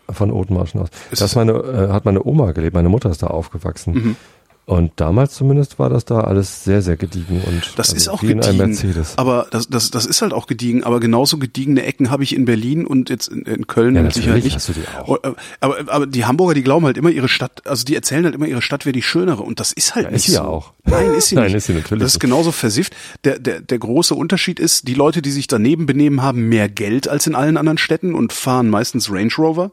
[0.09, 0.89] Von Othmarschen aus.
[1.11, 3.93] Ist Das meine, äh, hat meine Oma gelebt, meine Mutter ist da aufgewachsen.
[3.93, 4.15] Mhm.
[4.65, 8.21] Und damals zumindest war das da alles sehr, sehr gediegen und Das also ist auch
[8.23, 8.67] wie in einem gediegen.
[8.69, 9.17] Mercedes.
[9.17, 10.85] Aber das, das, das ist halt auch gediegen.
[10.85, 14.45] Aber genauso gediegene Ecken habe ich in Berlin und jetzt in, in Köln Ja, natürlich
[14.45, 14.55] nicht.
[14.55, 15.07] hast du die auch.
[15.09, 18.23] Oh, äh, Aber, aber die Hamburger, die glauben halt immer ihre Stadt, also die erzählen
[18.23, 20.31] halt immer ihre Stadt wäre die schönere und das ist halt Ja, nicht ist sie
[20.31, 20.37] so.
[20.37, 20.71] ja auch.
[20.85, 21.55] Nein, ist sie Nein, nicht.
[21.55, 22.95] ist sie natürlich Das ist genauso versifft.
[23.25, 27.09] Der, der, der große Unterschied ist, die Leute, die sich daneben benehmen, haben mehr Geld
[27.09, 29.71] als in allen anderen Städten und fahren meistens Range Rover.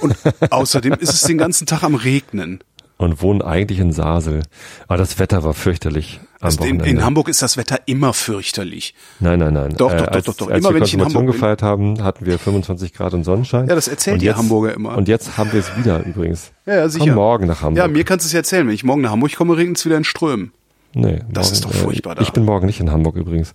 [0.00, 0.16] Und
[0.50, 2.58] außerdem ist es den ganzen Tag am Regnen.
[3.00, 4.42] Und wohnen eigentlich in Sasel.
[4.88, 8.92] Aber das Wetter war fürchterlich Also in, in Hamburg ist das Wetter immer fürchterlich.
[9.20, 9.74] Nein, nein, nein.
[9.78, 10.50] Doch, doch, doch, als, doch, doch.
[10.50, 11.32] Als Immer wir wenn ich in Hamburg bin.
[11.32, 13.68] gefeiert haben, hatten wir 25 Grad und Sonnenschein.
[13.68, 14.96] Ja, das ihr jetzt, Hamburger immer.
[14.96, 16.50] Und jetzt haben wir es wieder übrigens.
[16.66, 17.04] Ja, ja, sicher.
[17.06, 17.78] Komm morgen nach Hamburg.
[17.78, 18.66] Ja, mir kannst du es erzählen.
[18.66, 20.50] Wenn ich morgen nach Hamburg komme, regnet es wieder in Strömen.
[20.92, 22.22] nee, Das morgen, ist doch furchtbar Äh, da.
[22.22, 23.52] ich bin morgen nicht in Hamburg übrigens.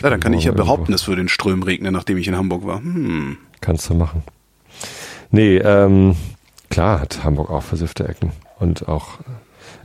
[0.00, 2.64] Ja, dann kann ich ja behaupten, es würde in Strömen regnen, nachdem ich in Hamburg
[2.64, 2.78] war.
[2.78, 3.36] Hm.
[3.60, 4.22] Kannst du machen.
[5.30, 6.16] Nee, ähm,
[6.70, 8.32] klar hat Hamburg auch versiffte Ecken.
[8.58, 9.18] Und auch,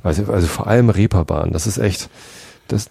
[0.03, 1.51] also, also vor allem Reeperbahn.
[1.51, 2.09] Das ist echt,
[2.67, 2.89] das,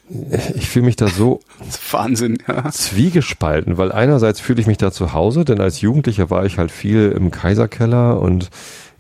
[0.55, 1.41] ich fühle mich da so
[1.91, 2.71] Wahnsinn, ja.
[2.71, 6.71] zwiegespalten, weil einerseits fühle ich mich da zu Hause, denn als Jugendlicher war ich halt
[6.71, 8.51] viel im Kaiserkeller und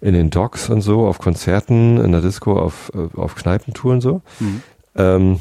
[0.01, 4.23] in den Docks und so, auf Konzerten, in der Disco, auf, äh, auf Kneipentouren so.
[4.97, 5.39] Ähm,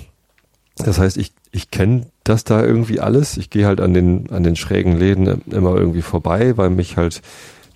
[0.78, 3.38] das heißt, ich, ich kenne das da irgendwie alles.
[3.38, 7.22] Ich gehe halt an den, an den schrägen Läden immer irgendwie vorbei, weil mich halt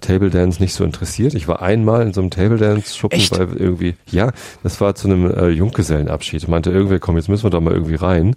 [0.05, 1.33] Table Dance nicht so interessiert.
[1.33, 3.37] Ich war einmal in so einem Table Dance Schuppen, Echt?
[3.37, 4.31] weil irgendwie, ja,
[4.63, 6.43] das war zu einem äh, Junggesellenabschied.
[6.43, 8.35] Ich meinte irgendwer, komm, jetzt müssen wir doch mal irgendwie rein.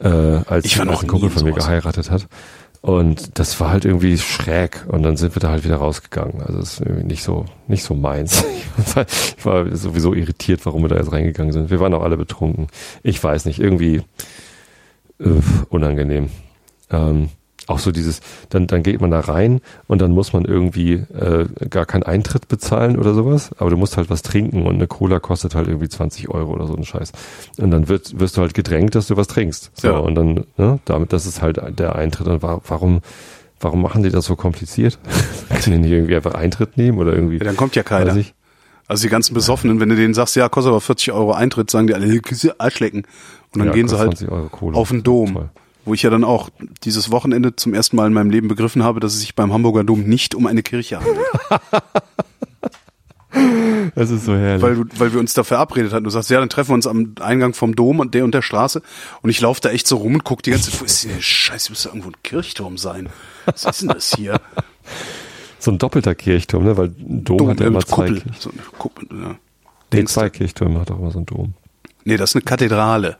[0.00, 2.28] Äh, als, Ich war noch als ein Kumpel von mir geheiratet hat.
[2.80, 6.40] Und das war halt irgendwie schräg und dann sind wir da halt wieder rausgegangen.
[6.42, 8.44] Also es ist irgendwie nicht so, nicht so meins.
[8.78, 11.70] Ich war, ich war sowieso irritiert, warum wir da jetzt reingegangen sind.
[11.70, 12.68] Wir waren auch alle betrunken.
[13.02, 14.02] Ich weiß nicht, irgendwie
[15.18, 15.28] äh,
[15.70, 16.30] unangenehm.
[16.90, 17.30] Ähm,
[17.68, 21.46] auch so dieses, dann, dann geht man da rein und dann muss man irgendwie äh,
[21.70, 25.20] gar keinen Eintritt bezahlen oder sowas, aber du musst halt was trinken und eine Cola
[25.20, 27.12] kostet halt irgendwie 20 Euro oder so ein Scheiß.
[27.58, 29.70] Und dann wird, wirst du halt gedrängt, dass du was trinkst.
[29.74, 29.98] So, Ja.
[29.98, 32.26] und dann, ne, damit, das ist halt der Eintritt.
[32.26, 33.00] Und wa- warum,
[33.60, 34.98] warum machen die das so kompliziert?
[35.62, 37.36] Können die nicht irgendwie einfach Eintritt nehmen oder irgendwie?
[37.38, 38.16] Ja, dann kommt ja keiner.
[38.86, 41.86] Also die ganzen Besoffenen, wenn du denen sagst, ja, kostet aber 40 Euro Eintritt, sagen
[41.88, 43.02] die alle, "Küsse, Arschlecken.
[43.52, 44.78] Und dann Ja, gehen sie halt 20 Euro Cola.
[44.78, 45.34] auf den Dom.
[45.34, 45.50] Toll.
[45.88, 46.50] Wo ich ja dann auch
[46.84, 49.84] dieses Wochenende zum ersten Mal in meinem Leben begriffen habe, dass es sich beim Hamburger
[49.84, 51.18] Dom nicht um eine Kirche handelt.
[53.94, 54.62] Das ist so herrlich.
[54.62, 56.04] weil, du, weil wir uns da verabredet hatten.
[56.04, 58.42] Du sagst, ja, dann treffen wir uns am Eingang vom Dom und der und der
[58.42, 58.82] Straße.
[59.22, 61.20] Und ich laufe da echt so rum und guck die ganze Zeit, wo ist denn
[61.20, 63.08] Scheiße, muss da irgendwo ein Kirchturm sein.
[63.46, 64.40] Was ist denn das hier?
[65.58, 66.76] so ein doppelter Kirchturm, ne?
[66.76, 68.22] Weil ein Dom, hat ja äh, immer zwei, Kuppel.
[68.38, 69.36] So eine Kuppel ja.
[69.92, 70.30] nee, zwei?
[70.30, 71.54] Kirchtürme hat auch immer so ein Dom.
[72.04, 73.16] Nee, das ist eine Kathedrale.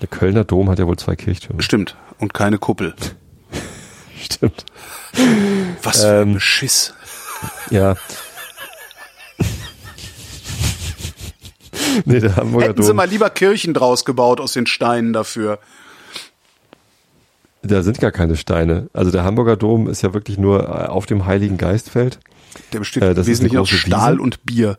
[0.00, 1.62] Der Kölner Dom hat ja wohl zwei Kirchtürme.
[1.62, 1.96] Stimmt.
[2.18, 2.94] Und keine Kuppel.
[4.20, 4.64] Stimmt.
[5.82, 6.94] Was für ein Ähm, Beschiss.
[7.70, 7.96] Ja.
[12.04, 15.58] nee, der Hamburger Hätten sie Dom, mal lieber Kirchen draus gebaut aus den Steinen dafür.
[17.62, 18.88] da sind gar keine Steine.
[18.92, 22.18] Also der Hamburger Dom ist ja wirklich nur auf dem Heiligen Geistfeld.
[22.72, 24.22] Der besteht Äh, Wesentlichen aus Stahl Wiese.
[24.22, 24.78] und Bier.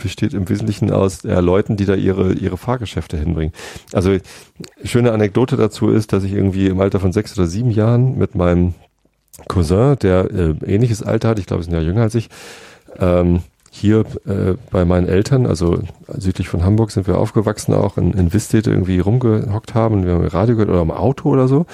[0.00, 3.52] Besteht im Wesentlichen aus äh, Leuten, die da ihre, ihre Fahrgeschäfte hinbringen.
[3.92, 4.16] Also
[4.84, 8.34] schöne Anekdote dazu ist, dass ich irgendwie im Alter von sechs oder sieben Jahren mit
[8.34, 8.74] meinem
[9.48, 12.28] Cousin, der äh, ähnliches Alter hat, ich glaube, ist ein Jahr jünger als ich,
[12.98, 13.40] ähm,
[13.74, 18.32] hier äh, bei meinen Eltern, also südlich von Hamburg sind wir aufgewachsen, auch in, in
[18.32, 21.64] Wistedt irgendwie rumgehockt haben und wir haben Radio gehört oder im Auto oder so.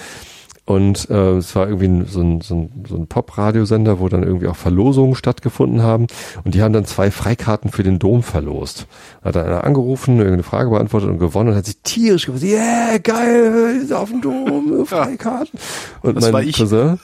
[0.69, 4.23] Und äh, es war irgendwie ein, so ein, so ein, so ein Pop-Radiosender, wo dann
[4.23, 6.09] irgendwie auch Verlosungen stattgefunden haben.
[6.45, 8.87] Und die haben dann zwei Freikarten für den Dom verlost.
[9.23, 12.43] Hat dann einer angerufen, irgendeine Frage beantwortet und gewonnen und hat sich tierisch gefreut.
[12.43, 15.59] Yeah, geil, ist auf dem Dom, Freikarten.
[16.03, 16.59] Und Das mein war ich.
[16.59, 17.01] Cousin,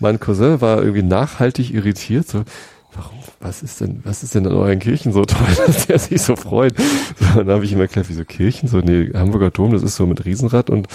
[0.00, 2.26] mein Cousin war irgendwie nachhaltig irritiert.
[2.26, 2.42] So,
[3.46, 6.34] was ist denn, was ist denn an euren Kirchen so toll, dass der sich so
[6.36, 6.74] freut?
[6.76, 8.68] So, dann habe ich ihm erklärt, wieso Kirchen?
[8.68, 10.88] So, nee, Hamburger Dom, das ist so mit Riesenrad und,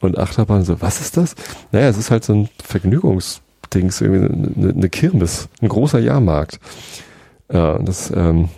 [0.00, 0.64] und Achterbahn.
[0.64, 1.34] So, was ist das?
[1.70, 6.58] Naja, es ist halt so ein Vergnügungsdings, irgendwie eine, eine Kirmes, ein großer Jahrmarkt.
[7.52, 8.48] Ja, und das, ähm,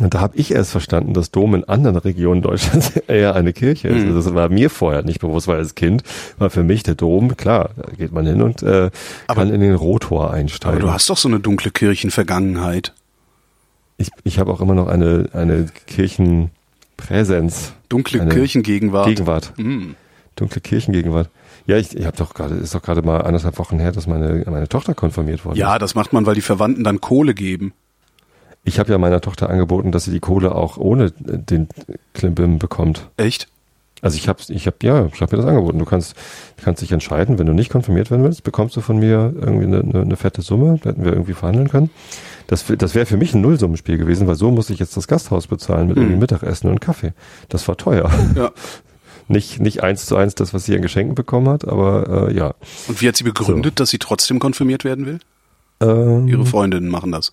[0.00, 3.88] Und da habe ich erst verstanden, dass Dom in anderen Regionen Deutschlands eher eine Kirche
[3.88, 4.06] ist.
[4.06, 4.14] Mhm.
[4.14, 6.02] Das war mir vorher nicht bewusst, weil als Kind
[6.38, 8.90] war für mich der Dom, klar, da geht man hin und äh,
[9.26, 10.78] aber, kann in den Rotor einsteigen.
[10.78, 12.92] Aber du hast doch so eine dunkle Kirchenvergangenheit.
[13.96, 17.72] Ich, ich habe auch immer noch eine, eine Kirchenpräsenz.
[17.88, 19.06] Dunkle Kirchengegenwart.
[19.06, 19.52] Gegenwart.
[19.56, 19.94] Mhm.
[20.34, 21.30] Dunkle Kirchengegenwart.
[21.66, 24.44] Ja, ich, ich habe doch gerade, ist doch gerade mal anderthalb Wochen her, dass meine,
[24.50, 25.58] meine Tochter konfirmiert wurde.
[25.58, 27.72] Ja, das macht man, weil die Verwandten dann Kohle geben.
[28.64, 31.68] Ich habe ja meiner Tochter angeboten, dass sie die Kohle auch ohne den
[32.14, 33.08] Klimbim bekommt.
[33.16, 33.48] Echt?
[34.04, 35.78] Also ich habe, ich habe ja, ich habe mir das angeboten.
[35.78, 36.14] Du kannst,
[36.62, 39.80] kannst dich entscheiden, wenn du nicht konfirmiert werden willst, bekommst du von mir irgendwie eine,
[39.80, 41.90] eine, eine fette Summe, da hätten wir irgendwie verhandeln können.
[42.46, 45.46] Das, das wäre für mich ein Nullsummenspiel gewesen, weil so musste ich jetzt das Gasthaus
[45.46, 46.02] bezahlen mit mhm.
[46.02, 47.14] irgendwie Mittagessen und Kaffee.
[47.48, 48.10] Das war teuer.
[48.36, 48.52] Ja.
[49.28, 52.54] nicht, nicht eins zu eins das, was sie an Geschenken bekommen hat, aber äh, ja.
[52.88, 53.82] Und wie hat sie begründet, so.
[53.82, 55.18] dass sie trotzdem konfirmiert werden will?
[55.80, 57.32] Ähm, Ihre Freundinnen machen das.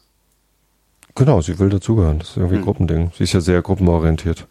[1.16, 2.20] Genau, sie will dazugehören.
[2.20, 2.66] Das ist irgendwie ein hm.
[2.66, 3.12] Gruppending.
[3.18, 4.48] Sie ist ja sehr gruppenorientiert.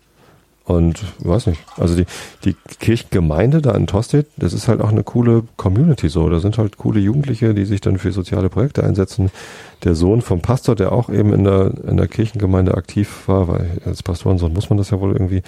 [0.70, 2.06] Und weiß nicht, also die,
[2.44, 6.28] die Kirchengemeinde da in Tostedt, das ist halt auch eine coole Community so.
[6.28, 9.32] Da sind halt coole Jugendliche, die sich dann für soziale Projekte einsetzen.
[9.82, 13.80] Der Sohn vom Pastor, der auch eben in der, in der Kirchengemeinde aktiv war, weil
[13.84, 15.42] als Pastorensohn muss man das ja wohl irgendwie,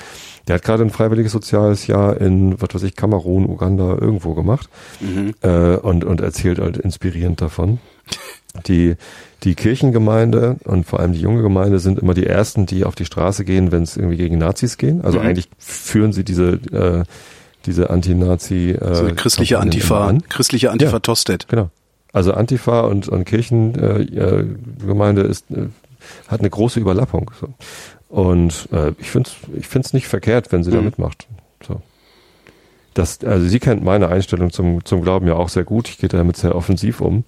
[0.48, 4.68] der hat gerade ein freiwilliges soziales Jahr in, was weiß ich, Kamerun, Uganda irgendwo gemacht
[4.98, 5.34] mhm.
[5.42, 7.78] äh, und, und erzählt halt inspirierend davon.
[8.66, 8.96] Die,
[9.44, 13.06] die Kirchengemeinde und vor allem die junge Gemeinde sind immer die ersten, die auf die
[13.06, 15.02] Straße gehen, wenn es irgendwie gegen Nazis gehen.
[15.02, 15.26] Also mhm.
[15.26, 17.04] eigentlich führen sie diese äh,
[17.66, 20.22] diese Anti-Nazi äh, so christliche Antifa, an.
[20.28, 21.48] christliche Antifa ja, Tosted.
[21.48, 21.70] Genau.
[22.12, 25.68] Also Antifa und, und Kirchengemeinde äh, ist äh,
[26.28, 27.30] hat eine große Überlappung.
[27.40, 27.48] So.
[28.08, 30.74] Und äh, ich finde es ich find's nicht verkehrt, wenn sie mhm.
[30.74, 31.26] da mitmacht.
[31.66, 31.80] So.
[32.94, 35.88] Das, also sie kennt meine Einstellung zum, zum Glauben ja auch sehr gut.
[35.88, 37.24] Ich gehe damit sehr offensiv um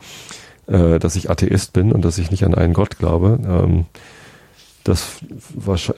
[0.66, 3.38] äh, dass ich Atheist bin und dass ich nicht an einen Gott glaube.
[3.46, 3.86] Ähm,
[4.84, 5.20] das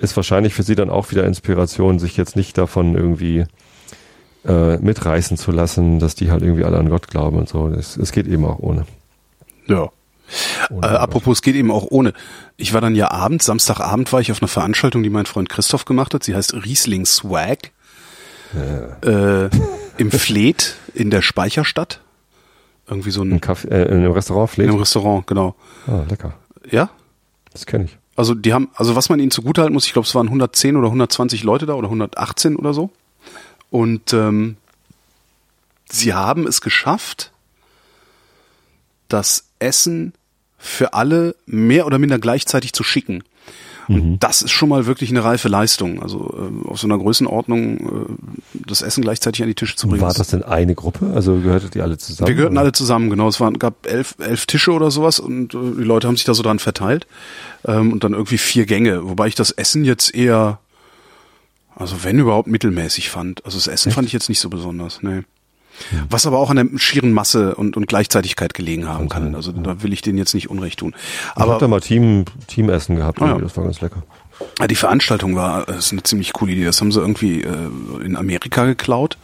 [0.00, 3.44] ist wahrscheinlich für sie dann auch wieder Inspiration, sich jetzt nicht davon irgendwie
[4.46, 7.68] äh, mitreißen zu lassen, dass die halt irgendwie alle an Gott glauben und so.
[7.68, 8.87] Es, geht eben auch ohne.
[9.66, 9.90] Ja.
[10.70, 12.12] Ohne äh, apropos, es geht eben auch ohne.
[12.57, 15.85] Ich war dann ja abends, Samstagabend war ich auf einer Veranstaltung, die mein Freund Christoph
[15.85, 16.22] gemacht hat.
[16.22, 17.70] Sie heißt Riesling Swag.
[18.55, 19.44] Ja.
[19.44, 19.50] Äh,
[19.98, 22.00] Im Fleet in der Speicherstadt.
[22.88, 23.33] Irgendwie so ein.
[23.33, 24.66] Im, Café, äh, in einem Restaurant pflegt?
[24.66, 25.55] In einem Restaurant, genau.
[25.87, 26.35] Ah, lecker.
[26.70, 26.90] Ja?
[27.53, 27.99] Das kenne ich.
[28.16, 30.87] Also die haben, also was man ihnen zugutehalten muss, ich glaube, es waren 110 oder
[30.87, 32.90] 120 Leute da oder 118 oder so.
[33.70, 34.57] Und ähm,
[35.90, 37.33] sie haben es geschafft,
[39.09, 40.14] das Essen
[40.59, 43.22] für alle mehr oder minder gleichzeitig zu schicken.
[43.88, 44.18] Und mhm.
[44.18, 46.03] das ist schon mal wirklich eine reife Leistung.
[46.03, 50.03] Also äh, auf so einer Größenordnung äh, das Essen gleichzeitig an die Tische zu bringen.
[50.03, 51.12] War das denn eine Gruppe?
[51.14, 52.29] Also gehörtet ihr alle zusammen?
[52.29, 52.62] Wir gehörten oder?
[52.62, 53.29] alle zusammen, genau.
[53.29, 56.35] Es waren, gab elf, elf Tische oder sowas und äh, die Leute haben sich da
[56.35, 57.07] so dran verteilt.
[57.64, 59.09] Ähm, und dann irgendwie vier Gänge.
[59.09, 60.59] Wobei ich das Essen jetzt eher,
[61.75, 63.44] also wenn überhaupt mittelmäßig fand.
[63.44, 63.94] Also das Essen Echt?
[63.94, 65.03] fand ich jetzt nicht so besonders.
[65.03, 65.22] Nee.
[66.08, 69.34] Was aber auch an der schieren Masse und, und Gleichzeitigkeit gelegen haben kann.
[69.34, 70.94] Also da will ich denen jetzt nicht Unrecht tun.
[71.34, 73.38] Aber ich hab da mal Team, Teamessen gehabt, ah, ja.
[73.38, 74.02] das war ganz lecker.
[74.68, 76.64] Die Veranstaltung war das ist eine ziemlich coole Idee.
[76.64, 77.70] Das haben sie irgendwie äh,
[78.04, 79.16] in Amerika geklaut.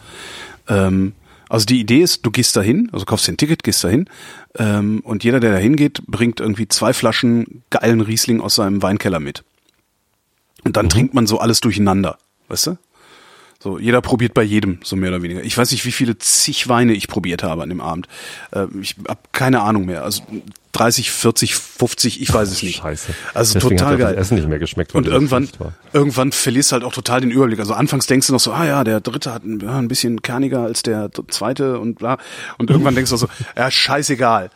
[0.67, 1.13] Ähm,
[1.49, 4.09] also die Idee ist, du gehst dahin, also kaufst dir ein Ticket, gehst dahin
[4.57, 9.19] ähm, und jeder, der da hingeht, bringt irgendwie zwei Flaschen geilen Riesling aus seinem Weinkeller
[9.19, 9.43] mit.
[10.63, 10.89] Und dann mhm.
[10.89, 12.77] trinkt man so alles durcheinander, weißt du?
[13.63, 15.41] So, jeder probiert bei jedem, so mehr oder weniger.
[15.41, 18.09] Ich weiß nicht, wie viele zig Weine ich probiert habe an dem Abend.
[18.51, 20.03] Äh, ich habe keine Ahnung mehr.
[20.03, 20.21] Also
[20.73, 22.79] 30, 40, 50, ich weiß es nicht.
[22.79, 23.13] Scheiße.
[23.33, 24.17] Also Deswegen total geil.
[24.17, 24.93] Essen nicht mehr geschmeckt.
[24.93, 25.47] Und irgendwann,
[25.93, 27.59] irgendwann verlierst du halt auch total den Überblick.
[27.59, 30.21] Also anfangs denkst du noch so, ah ja, der dritte hat ein, ja, ein bisschen
[30.21, 32.17] kerniger als der zweite und bla.
[32.57, 34.49] Und irgendwann denkst du so, ja, scheißegal.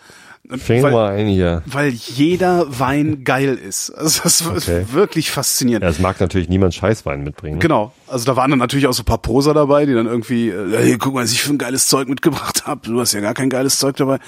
[0.56, 1.62] Fing weil, mal ein hier.
[1.66, 3.90] Weil jeder Wein geil ist.
[3.90, 4.82] Also das okay.
[4.84, 5.84] ist wirklich faszinierend.
[5.84, 7.60] Ja, es mag natürlich niemand Scheißwein mitbringen.
[7.60, 7.92] Genau.
[8.08, 10.78] Also da waren dann natürlich auch so ein paar Poser dabei, die dann irgendwie, äh,
[10.78, 12.88] hey, guck mal, was ich für ein geiles Zeug mitgebracht habe.
[12.88, 14.20] Du hast ja gar kein geiles Zeug dabei.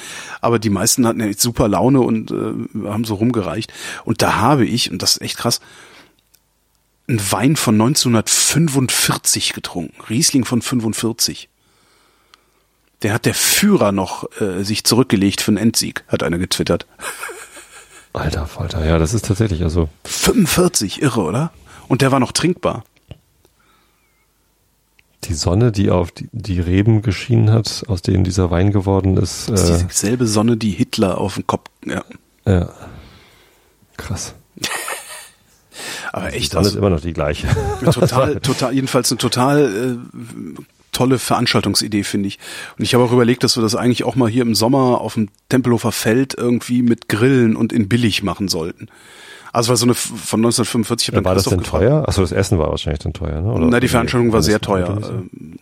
[0.41, 3.71] Aber die meisten hatten ja super Laune und äh, haben so rumgereicht.
[4.03, 5.62] Und da habe ich, und das ist echt krass,
[7.08, 9.95] einen Wein von 1945 getrunken.
[10.10, 11.47] Riesling von 45.
[13.02, 16.86] Der hat der Führer noch äh, sich zurückgelegt für einen Endsieg, hat einer getwittert.
[18.14, 19.88] Alter Falter, ja, das ist tatsächlich also.
[20.04, 21.54] 45, irre, oder?
[21.88, 22.84] Und der war noch trinkbar.
[25.26, 29.50] Die Sonne, die auf die, die Reben geschienen hat, aus denen dieser Wein geworden ist.
[29.50, 32.04] Das ist äh, dieselbe Sonne, die Hitler auf dem Kopf, ja.
[32.45, 32.70] Ja.
[33.97, 34.34] Krass.
[36.14, 36.45] Aber echt.
[36.45, 37.47] Die Sonne also, ist immer noch die gleiche.
[37.84, 40.00] Total, total, jedenfalls eine total
[40.58, 40.62] äh,
[40.92, 42.40] tolle Veranstaltungsidee, finde ich.
[42.78, 45.16] Und ich habe auch überlegt, dass wir das eigentlich auch mal hier im Sommer auf
[45.16, 48.88] dem Tempelhofer Feld irgendwie mit Grillen und in billig machen sollten.
[49.52, 51.14] Also war so eine von 1945.
[51.14, 52.08] Ja, war das denn teuer?
[52.08, 53.52] Achso, das Essen war wahrscheinlich dann teuer, ne?
[53.52, 55.00] Oder Na, die Veranstaltung war sehr teuer.
[55.10, 55.60] Ähm,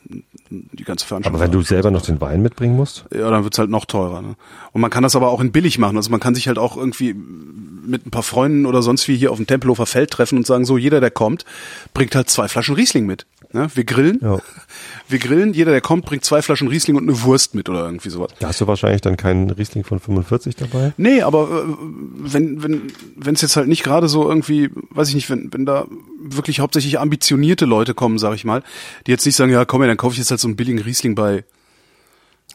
[0.50, 1.40] die ganze Veranstaltung.
[1.40, 3.06] Aber wenn du selber noch den Wein mitbringen musst?
[3.14, 4.22] Ja, dann wird's halt noch teurer.
[4.22, 4.36] Ne?
[4.72, 5.98] Und man kann das aber auch in billig machen.
[5.98, 9.32] Also man kann sich halt auch irgendwie mit ein paar Freunden oder sonst wie hier
[9.32, 11.46] auf dem Tempelhofer Feld treffen und sagen, so jeder, der kommt,
[11.94, 13.26] bringt halt zwei Flaschen Riesling mit.
[13.54, 13.70] Ne?
[13.74, 14.20] Wir grillen.
[14.22, 14.40] Ja.
[15.10, 18.10] Wir grillen, jeder, der kommt, bringt zwei Flaschen Riesling und eine Wurst mit oder irgendwie
[18.10, 18.32] sowas.
[18.40, 20.92] Da hast du wahrscheinlich dann keinen Riesling von 45 dabei?
[20.98, 21.76] Nee, aber äh,
[22.18, 25.66] wenn wenn wenn es jetzt halt nicht gerade so irgendwie, weiß ich nicht, wenn wenn
[25.66, 25.86] da
[26.20, 28.64] wirklich hauptsächlich ambitionierte Leute kommen, sag ich mal,
[29.06, 30.80] die jetzt nicht sagen, ja, komm, ja, dann kaufe ich jetzt halt so einen billigen
[30.80, 31.46] Riesling bei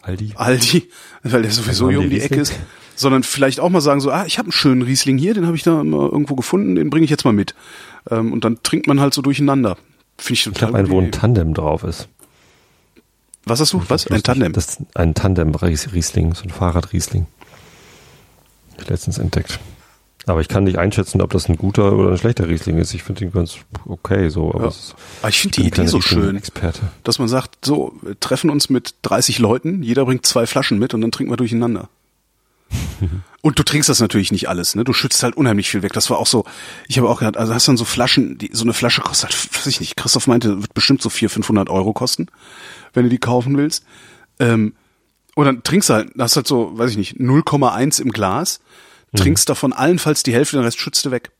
[0.03, 0.33] Aldi.
[0.35, 0.89] Aldi,
[1.23, 2.55] weil der sowieso hier um die Ecke ist,
[2.97, 5.57] sondern vielleicht auch mal sagen so, ah, ich habe einen schönen Riesling hier, den habe
[5.57, 7.55] ich da mal irgendwo gefunden, den bringe ich jetzt mal mit.
[8.11, 9.77] Ähm, und dann trinkt man halt so durcheinander.
[10.23, 10.53] Finde ich total.
[10.53, 12.09] Ich glaube, ein, wo ein Tandem drauf ist.
[13.45, 13.83] Was hast du?
[13.89, 14.07] Was?
[14.07, 14.53] Ein Tandem?
[14.53, 17.27] Das ist ein Tandem-Riesling, so ein Fahrrad-Riesling.
[18.87, 19.59] Letztens entdeckt.
[20.27, 22.95] Aber ich kann nicht einschätzen, ob das ein guter oder ein schlechter Riesling ist.
[22.95, 24.55] Ich finde ihn ganz okay so.
[24.55, 24.69] Aber, ja.
[24.69, 26.83] ist, aber ich finde die Idee so schön, Experte.
[27.03, 30.95] dass man sagt, so, wir treffen uns mit 30 Leuten, jeder bringt zwei Flaschen mit
[30.95, 31.89] und dann trinken wir durcheinander.
[33.43, 34.85] und du trinkst das natürlich nicht alles, ne?
[34.85, 35.93] Du schützt halt unheimlich viel weg.
[35.93, 36.45] Das war auch so,
[36.89, 39.55] ich habe auch gedacht, also hast dann so Flaschen, die, so eine Flasche kostet halt,
[39.57, 42.29] weiß ich nicht, Christoph meinte, wird bestimmt so 400, 500 Euro kosten
[42.93, 43.85] wenn du die kaufen willst.
[44.39, 44.75] Ähm,
[45.35, 48.61] und dann trinkst du halt, hast halt so, weiß ich nicht, 0,1 im Glas,
[49.13, 49.19] mhm.
[49.19, 49.51] trinkst mhm.
[49.51, 51.31] davon allenfalls die Hälfte, den Rest schützt du weg.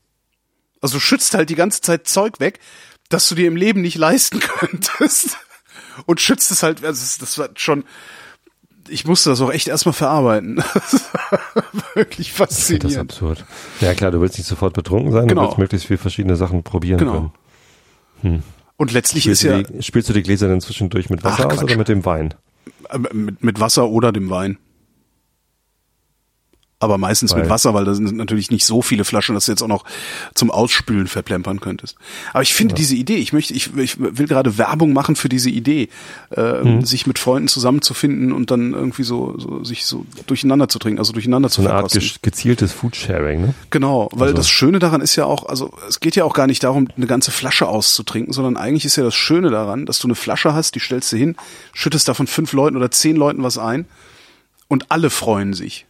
[0.81, 2.59] Also du schützt halt die ganze Zeit Zeug weg,
[3.09, 5.37] das du dir im Leben nicht leisten könntest.
[6.07, 7.85] Und schützt es halt, also das war schon,
[8.89, 10.63] ich musste das auch echt erstmal verarbeiten.
[11.95, 12.85] wirklich faszinierend.
[12.85, 13.45] Das ist absurd.
[13.81, 15.43] Ja klar, du willst nicht sofort betrunken sein, genau.
[15.43, 17.13] du willst möglichst viel verschiedene Sachen probieren genau.
[17.13, 17.33] können.
[18.23, 18.43] Hm.
[18.77, 19.63] Und letztlich spielst ist ja.
[19.63, 22.35] Die, spielst du die Gläser dann zwischendurch mit Wasser Ach, aus oder mit dem Wein?
[22.91, 24.59] Äh, mit, mit Wasser oder dem Wein
[26.83, 27.43] aber meistens weil.
[27.43, 29.85] mit Wasser, weil da sind natürlich nicht so viele Flaschen, dass du jetzt auch noch
[30.35, 31.97] zum Ausspülen verplempern könntest.
[32.33, 32.77] Aber ich finde ja.
[32.77, 35.89] diese Idee, ich möchte, ich, ich will gerade Werbung machen für diese Idee,
[36.37, 36.85] äh, mhm.
[36.85, 41.13] sich mit Freunden zusammenzufinden und dann irgendwie so, so sich so durcheinander zu trinken, also
[41.13, 43.55] durcheinander so zu eine Art gezieltes Foodsharing, ne?
[43.71, 44.37] Genau, weil also.
[44.37, 47.07] das Schöne daran ist ja auch, also es geht ja auch gar nicht darum, eine
[47.07, 50.75] ganze Flasche auszutrinken, sondern eigentlich ist ja das Schöne daran, dass du eine Flasche hast,
[50.75, 51.37] die stellst du hin,
[51.73, 53.87] schüttest davon fünf Leuten oder zehn Leuten was ein
[54.69, 55.87] und alle freuen sich.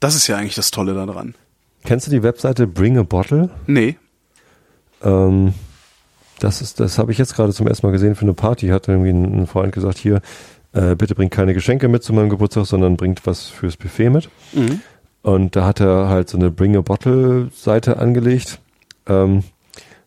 [0.00, 1.34] Das ist ja eigentlich das Tolle daran.
[1.84, 3.50] Kennst du die Webseite Bring a Bottle?
[3.66, 3.96] Nee.
[5.02, 5.54] Ähm,
[6.40, 8.68] das ist, das habe ich jetzt gerade zum ersten Mal gesehen für eine Party.
[8.68, 10.20] Hat irgendwie ein, ein Freund gesagt, hier,
[10.72, 14.28] äh, bitte bringt keine Geschenke mit zu meinem Geburtstag, sondern bringt was fürs Buffet mit.
[14.52, 14.80] Mhm.
[15.22, 18.60] Und da hat er halt so eine Bring a Bottle Seite angelegt,
[19.06, 19.44] ähm,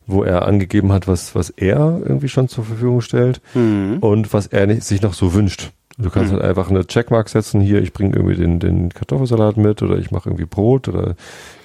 [0.05, 3.97] wo er angegeben hat, was, was er irgendwie schon zur Verfügung stellt mhm.
[3.99, 5.71] und was er nicht, sich noch so wünscht.
[5.97, 6.37] Du kannst mhm.
[6.37, 10.11] halt einfach eine Checkmark setzen, hier, ich bringe irgendwie den, den Kartoffelsalat mit oder ich
[10.11, 11.15] mache irgendwie Brot oder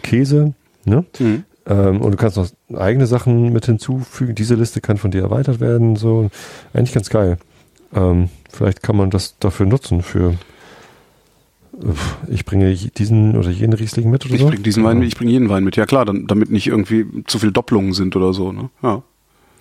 [0.03, 0.55] Käse.
[0.85, 1.05] Ne?
[1.19, 1.45] Mhm.
[1.67, 4.35] Ähm, und du kannst noch eigene Sachen mit hinzufügen.
[4.35, 5.97] Diese Liste kann von dir erweitert werden.
[5.97, 6.31] So
[6.73, 7.37] eigentlich ganz geil.
[7.95, 10.35] Ähm, vielleicht kann man das dafür nutzen für
[12.29, 14.47] ich bringe diesen oder jenen Riesling mit oder ich so.
[14.47, 15.77] Ich bringe diesen Wein ich bringe jeden Wein mit.
[15.77, 18.53] Ja klar, dann, damit nicht irgendwie zu viel Doppelungen sind oder so.
[18.53, 18.71] Ne?
[18.83, 19.03] Ja.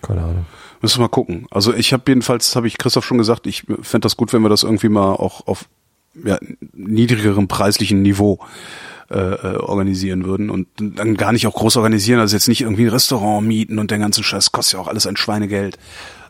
[0.02, 0.46] Keine Ahnung.
[0.80, 1.46] Müssen wir mal gucken.
[1.50, 4.48] Also ich habe jedenfalls, habe ich Christoph schon gesagt, ich fände das gut, wenn wir
[4.48, 5.66] das irgendwie mal auch auf
[6.24, 6.38] ja,
[6.72, 8.40] niedrigerem preislichen Niveau
[9.10, 12.84] äh, äh, organisieren würden und dann gar nicht auch groß organisieren, also jetzt nicht irgendwie
[12.84, 15.78] ein Restaurant mieten und den ganzen Scheiß, kostet ja auch alles ein Schweinegeld,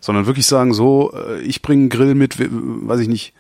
[0.01, 3.35] sondern wirklich sagen, so, äh, ich bringe einen Grill mit, weiß ich nicht,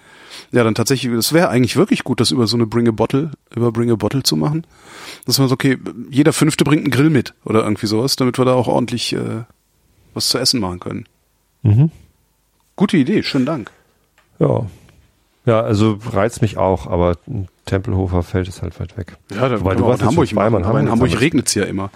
[0.53, 3.33] ja, dann tatsächlich, das wäre eigentlich wirklich gut, das über so eine Bring a Bottle,
[3.55, 4.66] über Bring a Bottle zu machen.
[5.26, 5.78] Dass man so, okay,
[6.11, 9.45] jeder Fünfte bringt einen Grill mit oder irgendwie sowas, damit wir da auch ordentlich äh,
[10.14, 11.06] was zu essen machen können.
[11.62, 11.90] Mhm.
[12.76, 13.70] Gute Idee, schönen Dank.
[14.38, 14.66] Ja.
[15.44, 17.16] Ja, also reizt mich auch, aber
[17.66, 19.16] Tempelhofer Feld ist halt weit weg.
[19.34, 21.90] Ja, da Weil du warst in Hamburg machen, Hamburg, in Hamburg regnet es ja immer.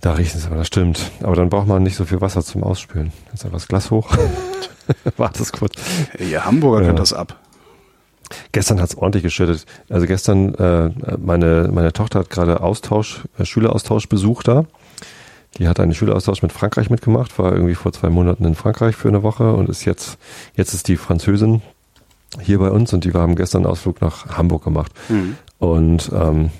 [0.00, 1.10] Da riecht es aber, das stimmt.
[1.22, 3.12] Aber dann braucht man nicht so viel Wasser zum Ausspülen.
[3.30, 4.10] Jetzt einfach das Glas hoch.
[5.16, 5.74] Warte es kurz.
[6.18, 6.86] Ja, Hamburger ja.
[6.86, 7.38] können das ab.
[8.52, 9.66] Gestern hat es ordentlich geschüttet.
[9.88, 14.64] Also gestern, äh, meine, meine Tochter hat gerade Austausch, äh, Schüleraustausch besucht da.
[15.58, 19.08] Die hat einen Schüleraustausch mit Frankreich mitgemacht, war irgendwie vor zwei Monaten in Frankreich für
[19.08, 20.18] eine Woche und ist jetzt,
[20.54, 21.60] jetzt ist die Französin
[22.40, 24.92] hier bei uns und die haben gestern einen Ausflug nach Hamburg gemacht.
[25.08, 25.36] Mhm.
[25.58, 26.50] Und ähm,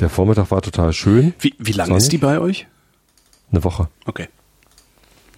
[0.00, 1.34] der Vormittag war total schön.
[1.38, 2.66] Wie, wie lange ist die bei euch?
[3.52, 3.88] Eine Woche.
[4.06, 4.28] Okay.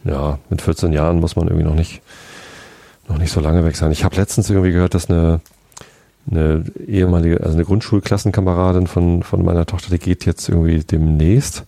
[0.04, 2.00] Ja, mit 14 Jahren muss man irgendwie noch nicht,
[3.08, 3.92] noch nicht so lange weg sein.
[3.92, 5.40] Ich habe letztens irgendwie gehört, dass eine,
[6.30, 11.64] eine ehemalige, also eine Grundschulklassenkameradin von, von meiner Tochter, die geht jetzt irgendwie demnächst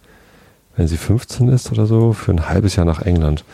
[0.79, 3.45] wenn sie 15 ist oder so, für ein halbes Jahr nach England.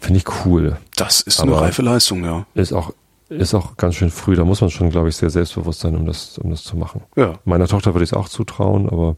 [0.00, 0.78] Finde ich cool.
[0.96, 2.46] Das ist Aber eine reife Leistung, ja.
[2.54, 2.94] Ist auch,
[3.28, 4.34] ist auch ganz schön früh.
[4.34, 7.02] Da muss man schon, glaube ich, sehr selbstbewusst sein, um das, um das zu machen.
[7.16, 7.34] Ja.
[7.44, 9.16] Meiner Tochter würde ich es auch zutrauen, aber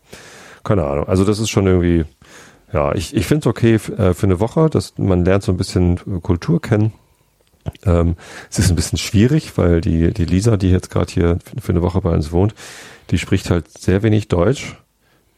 [0.65, 1.07] keine Ahnung.
[1.09, 2.05] Also das ist schon irgendwie,
[2.73, 5.57] ja, ich, ich finde es okay äh, für eine Woche, dass man lernt so ein
[5.57, 6.93] bisschen Kultur kennen.
[7.87, 8.17] Ähm,
[8.51, 11.81] es ist ein bisschen schwierig, weil die, die Lisa, die jetzt gerade hier für eine
[11.81, 12.55] Woche bei uns wohnt,
[13.11, 14.77] die spricht halt sehr wenig Deutsch,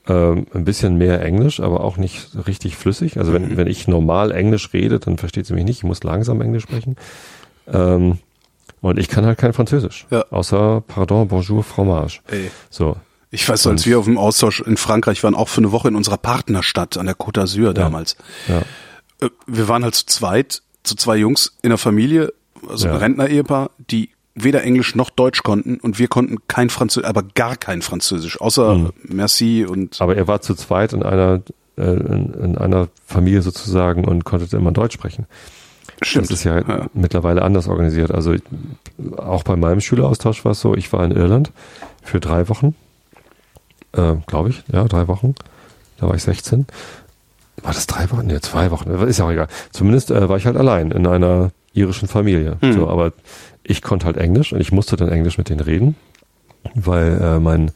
[0.09, 3.18] ähm, ein bisschen mehr Englisch, aber auch nicht richtig flüssig.
[3.18, 3.57] Also wenn, mhm.
[3.57, 5.78] wenn ich normal Englisch rede, dann versteht sie mich nicht.
[5.78, 6.96] Ich muss langsam Englisch sprechen.
[7.66, 8.18] Ähm,
[8.80, 10.07] und ich kann halt kein Französisch.
[10.11, 10.24] Ja.
[10.30, 12.20] Außer Pardon, Bonjour, Fromage.
[12.28, 12.50] Ey.
[12.70, 12.96] So.
[13.30, 15.96] Ich weiß, als wir auf dem Austausch in Frankreich waren, auch für eine Woche in
[15.96, 18.16] unserer Partnerstadt an der Côte d'Azur damals.
[18.46, 18.62] Ja.
[19.20, 19.26] ja.
[19.26, 22.32] Äh, wir waren halt zu zweit, zu zwei Jungs in der Familie,
[22.68, 22.94] also ja.
[22.94, 27.57] ein Rentner-Ehepaar, die weder Englisch noch Deutsch konnten und wir konnten kein Französisch, aber gar
[27.57, 28.91] kein Französisch, außer mhm.
[29.03, 30.01] Merci und.
[30.01, 31.43] Aber er war zu zweit in einer
[31.76, 35.26] äh, in, in einer Familie sozusagen und konnte immer Deutsch sprechen.
[36.03, 36.26] Stimmt.
[36.26, 38.11] Das ist ja, ja, mittlerweile anders organisiert.
[38.11, 38.34] Also
[39.16, 41.53] auch bei meinem Schüleraustausch war es so, ich war in Irland
[42.03, 42.74] für drei Wochen,
[43.93, 45.34] äh, glaube ich, ja, drei Wochen.
[45.99, 46.66] Da war ich 16.
[47.62, 48.26] War das drei Wochen?
[48.26, 48.91] Nee, zwei Wochen.
[48.91, 49.49] Ist ja auch egal.
[49.70, 52.59] Zumindest äh, war ich halt allein in einer irischen Familie.
[52.61, 52.72] Mhm.
[52.72, 53.12] So, aber
[53.68, 55.96] ich konnte halt Englisch und ich musste dann Englisch mit denen reden,
[56.74, 57.72] weil äh, mein,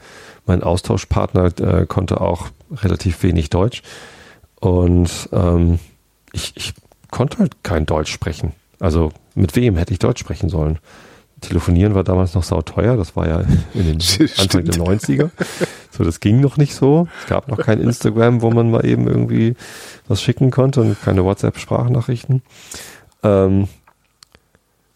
[0.47, 3.82] mein Austauschpartner äh, konnte auch relativ wenig Deutsch.
[4.61, 5.78] Und ähm,
[6.32, 6.74] ich, ich
[7.11, 8.53] konnte halt kein Deutsch sprechen.
[8.78, 10.78] Also mit wem hätte ich Deutsch sprechen sollen?
[11.41, 13.41] Telefonieren war damals noch sauteuer, das war ja
[13.74, 13.99] in den
[14.38, 15.30] Anfang der 90er.
[15.91, 17.09] So, das ging noch nicht so.
[17.22, 19.57] Es gab noch kein Instagram, wo man mal eben irgendwie
[20.07, 22.43] was schicken konnte und keine WhatsApp-Sprachnachrichten.
[23.22, 23.68] Ähm,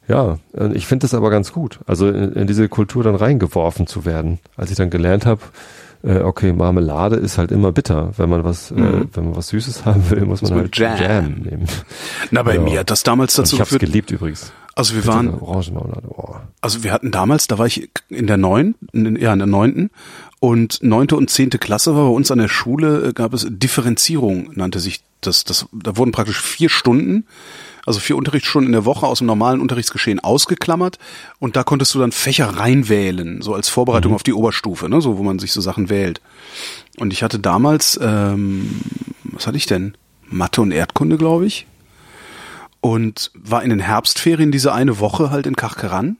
[0.09, 0.39] ja,
[0.75, 4.39] ich finde das aber ganz gut, also in, in, diese Kultur dann reingeworfen zu werden.
[4.57, 5.41] Als ich dann gelernt habe,
[6.03, 8.11] äh, okay, Marmelade ist halt immer bitter.
[8.17, 8.85] Wenn man was, äh, mhm.
[8.85, 11.01] äh, wenn man was Süßes haben will, muss man halt Jam.
[11.01, 11.25] Jam.
[11.43, 11.67] nehmen.
[12.31, 12.61] Na, bei ja.
[12.61, 14.53] mir hat das damals dazu Und ich hab's geliebt übrigens.
[14.77, 16.09] Also wir Bitte waren, Orangenmarmelade.
[16.09, 16.35] Oh.
[16.61, 19.91] also wir hatten damals, da war ich in der neun, ja in der neunten
[20.41, 24.51] und neunte und zehnte Klasse war bei uns an der Schule, äh, gab es Differenzierung,
[24.55, 25.45] nannte sich das.
[25.45, 27.25] Das, da wurden praktisch vier Stunden
[27.87, 30.99] also vier Unterrichtsstunden in der Woche aus dem normalen Unterrichtsgeschehen ausgeklammert
[31.39, 34.17] und da konntest du dann Fächer reinwählen, so als Vorbereitung mhm.
[34.17, 36.21] auf die Oberstufe, ne, so wo man sich so Sachen wählt.
[36.99, 38.81] Und ich hatte damals, ähm,
[39.25, 39.97] was hatte ich denn?
[40.27, 41.67] Mathe und Erdkunde, glaube ich.
[42.81, 46.19] Und war in den Herbstferien diese eine Woche halt in Kachkeran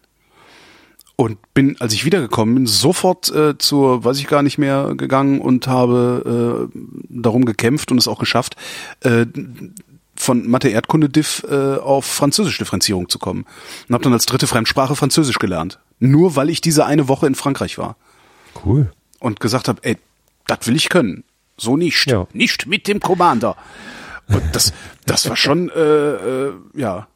[1.17, 5.41] und bin, als ich wiedergekommen bin, sofort äh, zur, weiß ich gar nicht mehr, gegangen
[5.41, 8.57] und habe äh, darum gekämpft und es auch geschafft,
[9.01, 9.27] äh,
[10.25, 13.47] von Mathe-Erdkunde-Diff äh, auf Französisch-Differenzierung zu kommen.
[13.89, 15.79] Und habe dann als dritte Fremdsprache Französisch gelernt.
[16.01, 17.97] Nur weil ich diese eine Woche in Frankreich war.
[18.65, 18.93] Cool.
[19.21, 19.97] Und gesagt habe, ey,
[20.47, 21.25] das will ich können.
[21.57, 22.11] So nicht.
[22.11, 22.27] Ja.
[22.33, 23.57] Nicht mit dem Commander.
[24.29, 24.73] Und das,
[25.07, 27.07] das war schon, äh, äh, ja,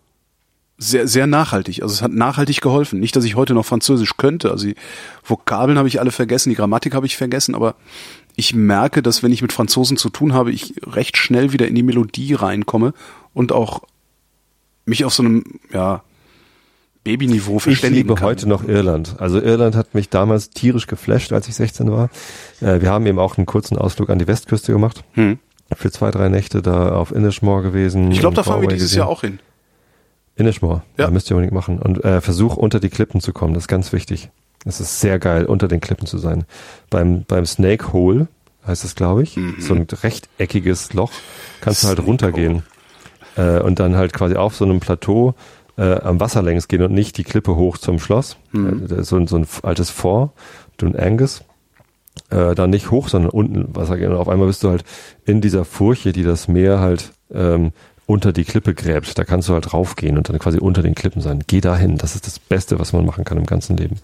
[0.80, 1.82] sehr, sehr nachhaltig.
[1.82, 3.00] Also es hat nachhaltig geholfen.
[3.00, 4.50] Nicht, dass ich heute noch Französisch könnte.
[4.50, 4.76] Also die
[5.24, 7.74] Vokabeln habe ich alle vergessen, die Grammatik habe ich vergessen, aber
[8.39, 11.74] ich merke, dass wenn ich mit Franzosen zu tun habe, ich recht schnell wieder in
[11.74, 12.95] die Melodie reinkomme
[13.34, 13.82] und auch
[14.86, 16.05] mich auf so einem, ja,
[17.03, 18.28] Babyniveau verständigen Ich liebe kann.
[18.28, 19.16] heute noch Irland.
[19.18, 22.11] Also Irland hat mich damals tierisch geflasht, als ich 16 war.
[22.61, 25.03] Äh, wir haben eben auch einen kurzen Ausflug an die Westküste gemacht.
[25.14, 25.41] Hm.
[25.74, 28.12] Für zwei, drei Nächte da auf Inishmore gewesen.
[28.12, 28.99] Ich glaube, da fahren wir dieses gesehen.
[29.01, 29.41] Jahr auch hin.
[30.36, 31.07] Inishmore, ja.
[31.07, 31.80] Da müsst ihr unbedingt machen.
[31.80, 34.30] Und äh, versuch unter die Klippen zu kommen, das ist ganz wichtig.
[34.68, 36.44] Es ist sehr geil, unter den Klippen zu sein.
[36.90, 38.28] Beim, beim Snake Hole
[38.66, 39.56] heißt es, glaube ich, mhm.
[39.58, 41.10] so ein rechteckiges Loch,
[41.60, 42.62] kannst du halt runtergehen.
[43.36, 45.34] Äh, und dann halt quasi auf so einem Plateau
[45.78, 48.36] äh, am Wasser längs gehen und nicht die Klippe hoch zum Schloss.
[48.52, 48.86] Mhm.
[48.90, 50.32] Äh, so, so ein altes Fort,
[50.76, 51.42] Dun Angus.
[52.30, 54.12] Äh, dann nicht hoch, sondern unten Wasser gehen.
[54.12, 54.84] Und auf einmal bist du halt
[55.24, 57.72] in dieser Furche, die das Meer halt ähm,
[58.09, 59.18] unter die Klippe gräbt.
[59.18, 61.44] Da kannst du halt raufgehen und dann quasi unter den Klippen sein.
[61.46, 61.98] Geh dahin.
[61.98, 63.96] Das ist das Beste, was man machen kann im ganzen Leben.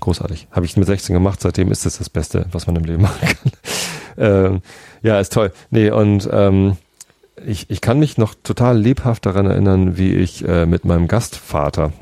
[0.00, 0.46] Großartig.
[0.50, 1.40] Habe ich mit 16 gemacht.
[1.40, 3.52] Seitdem ist das das Beste, was man im Leben machen kann.
[4.18, 4.62] ähm,
[5.02, 5.52] ja, ist toll.
[5.70, 6.76] Nee, und ähm,
[7.46, 11.94] ich, ich kann mich noch total lebhaft daran erinnern, wie ich äh, mit meinem Gastvater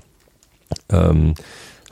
[0.90, 1.34] ähm,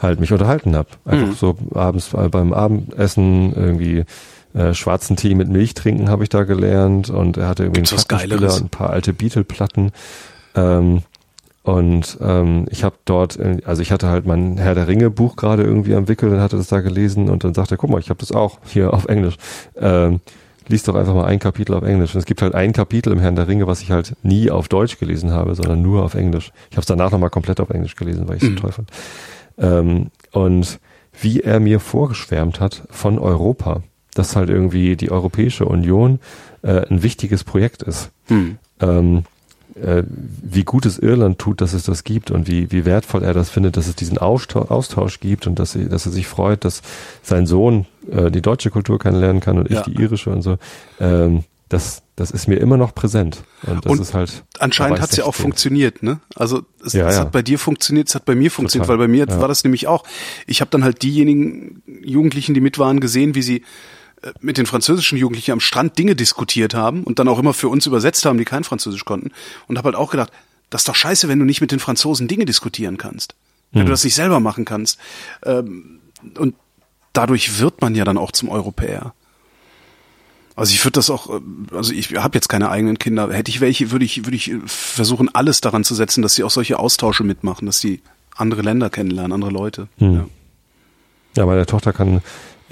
[0.00, 0.88] halt mich unterhalten habe.
[1.04, 1.34] Einfach mhm.
[1.34, 4.06] so abends beim Abendessen irgendwie
[4.54, 7.92] äh, schwarzen Tee mit Milch trinken habe ich da gelernt und er hatte irgendwie Gibt's
[7.92, 9.92] einen Plattenspieler und ein paar alte Beatle-Platten.
[10.54, 11.02] Ähm,
[11.62, 15.36] und ähm, ich habe dort, äh, also ich hatte halt mein Herr der Ringe Buch
[15.36, 18.00] gerade irgendwie am Wickel und hatte das da gelesen und dann sagte er, guck mal,
[18.00, 19.36] ich habe das auch hier auf Englisch.
[19.76, 20.20] Ähm,
[20.68, 22.14] lies doch einfach mal ein Kapitel auf Englisch.
[22.14, 24.68] Und es gibt halt ein Kapitel im Herrn der Ringe, was ich halt nie auf
[24.68, 26.52] Deutsch gelesen habe, sondern nur auf Englisch.
[26.70, 28.56] Ich habe es danach nochmal komplett auf Englisch gelesen, weil ich es mhm.
[28.56, 28.90] so toll fand.
[29.58, 30.80] Ähm, und
[31.20, 33.82] wie er mir vorgeschwärmt hat von Europa
[34.14, 36.20] dass halt irgendwie die Europäische Union
[36.62, 38.10] äh, ein wichtiges Projekt ist.
[38.26, 38.58] Hm.
[38.80, 39.24] Ähm,
[39.82, 43.32] äh, wie gut es Irland tut, dass es das gibt und wie, wie wertvoll er
[43.32, 46.82] das findet, dass es diesen Austausch, Austausch gibt und dass, dass er sich freut, dass
[47.22, 49.82] sein Sohn äh, die deutsche Kultur kennenlernen kann und ich Ja.
[49.82, 50.58] die irische und so.
[51.00, 53.44] Ähm, das, das ist mir immer noch präsent.
[53.62, 54.44] Und das Und ist halt.
[54.58, 55.42] Anscheinend da war hat es ich ja auch 16.
[55.42, 56.20] funktioniert, ne?
[56.34, 57.22] Also es, Ja, es ja.
[57.22, 58.98] hat bei dir funktioniert, es hat bei mir funktioniert, Total.
[59.00, 59.40] weil bei mir Ja.
[59.40, 60.04] war das nämlich auch.
[60.46, 63.62] Ich habe dann halt diejenigen Jugendlichen, die mit waren, gesehen, wie sie
[64.40, 67.86] mit den französischen Jugendlichen am Strand Dinge diskutiert haben und dann auch immer für uns
[67.86, 69.30] übersetzt haben, die kein Französisch konnten.
[69.68, 70.32] Und habe halt auch gedacht,
[70.70, 73.34] das ist doch scheiße, wenn du nicht mit den Franzosen Dinge diskutieren kannst.
[73.72, 73.86] Wenn Hm.
[73.86, 74.98] du das nicht selber machen kannst.
[75.44, 76.00] Ähm,
[76.38, 76.54] und
[77.12, 79.14] dadurch wird man ja dann auch zum Europäer.
[80.54, 81.40] Also ich würde das auch, äh,
[81.74, 83.32] also ich habe jetzt keine eigenen Kinder.
[83.32, 86.44] Hätte ich welche, würde ich, würde ich äh, versuchen, alles daran zu setzen, dass sie
[86.44, 88.00] auch solche Austausche mitmachen, dass sie
[88.36, 89.88] andere Länder kennenlernen, andere Leute.
[89.98, 90.14] Hm.
[90.14, 90.26] Ja.
[91.34, 92.20] Ja, meine Tochter kann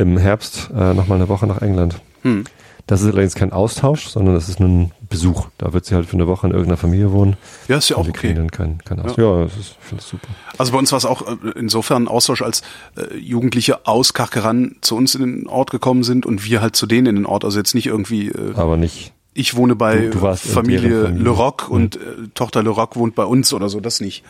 [0.01, 2.01] im Herbst äh, nochmal eine Woche nach England.
[2.23, 2.45] Hm.
[2.87, 5.47] Das ist allerdings kein Austausch, sondern das ist nur ein Besuch.
[5.59, 7.37] Da wird sie halt für eine Woche in irgendeiner Familie wohnen.
[7.69, 8.35] ja, ist ja auch okay.
[8.35, 9.19] dann kein, kein Austausch.
[9.19, 10.27] Ja, das ist, ich finde super.
[10.59, 12.63] Also bei uns war es auch äh, insofern ein Austausch, als
[12.97, 16.87] äh, Jugendliche aus Kachkeran zu uns in den Ort gekommen sind und wir halt zu
[16.87, 17.45] denen in den Ort.
[17.45, 19.13] Also jetzt nicht irgendwie, äh, Aber nicht.
[19.35, 21.23] ich wohne bei Du- du Familie, Familie.
[21.23, 22.01] Le Roc und äh,
[22.35, 24.25] Tochter Le Roc wohnt bei uns oder so, das nicht.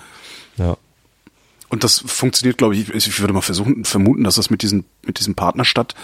[0.59, 0.77] Ja.
[1.71, 5.21] Und das funktioniert, glaube ich, ich würde mal versuchen, vermuten, dass das mit diesen, mit
[5.21, 5.95] diesem Partnerstadt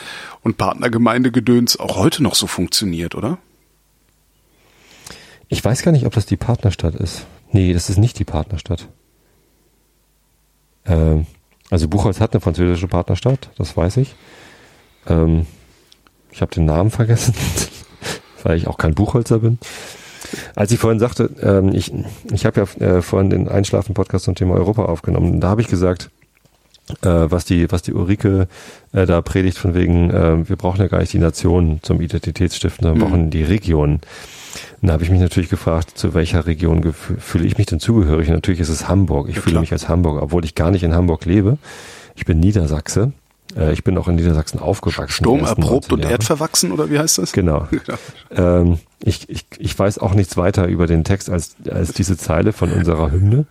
[0.42, 3.38] und Partnergemeindegedöns auch heute noch so funktioniert, oder?
[5.48, 7.26] Ich weiß gar nicht, ob das die Partnerstadt ist.
[7.50, 8.88] Nee, das ist nicht die Partnerstadt.
[10.84, 11.26] Ähm,
[11.68, 14.14] also Buchholz hat eine französische Partnerstadt, das weiß ich.
[15.08, 15.46] Ähm,
[16.30, 17.34] ich habe den Namen vergessen,
[18.44, 19.58] weil ich auch kein Buchholzer bin.
[20.54, 21.92] Als ich vorhin sagte, ähm, ich,
[22.32, 25.40] ich habe ja äh, vorhin den Einschlafen-Podcast zum Thema Europa aufgenommen.
[25.40, 26.10] Da habe ich gesagt,
[27.02, 28.46] äh, was die was die Ulrike
[28.92, 32.84] äh, da predigt von wegen, äh, wir brauchen ja gar nicht die Nation zum Identitätsstiften,
[32.84, 33.10] sondern wir Mhm.
[33.10, 34.00] brauchen die Region.
[34.80, 38.28] Und da habe ich mich natürlich gefragt, zu welcher Region fühle ich mich denn zugehörig?
[38.28, 39.28] Und natürlich ist es Hamburg.
[39.28, 41.58] Ich Ja, fühle mich als Hamburger, obwohl ich gar nicht in Hamburg lebe.
[42.14, 43.12] Ich bin Niedersachse.
[43.56, 45.10] Äh, ich bin auch in Niedersachsen aufgewachsen.
[45.24, 47.32] Sturm erprobt 19 und erdverwachsen, oder wie heißt das?
[47.32, 47.66] Genau.
[48.36, 52.52] Ähm, ich, ich, ich weiß auch nichts weiter über den Text als, als diese Zeile
[52.52, 53.46] von unserer Hymne.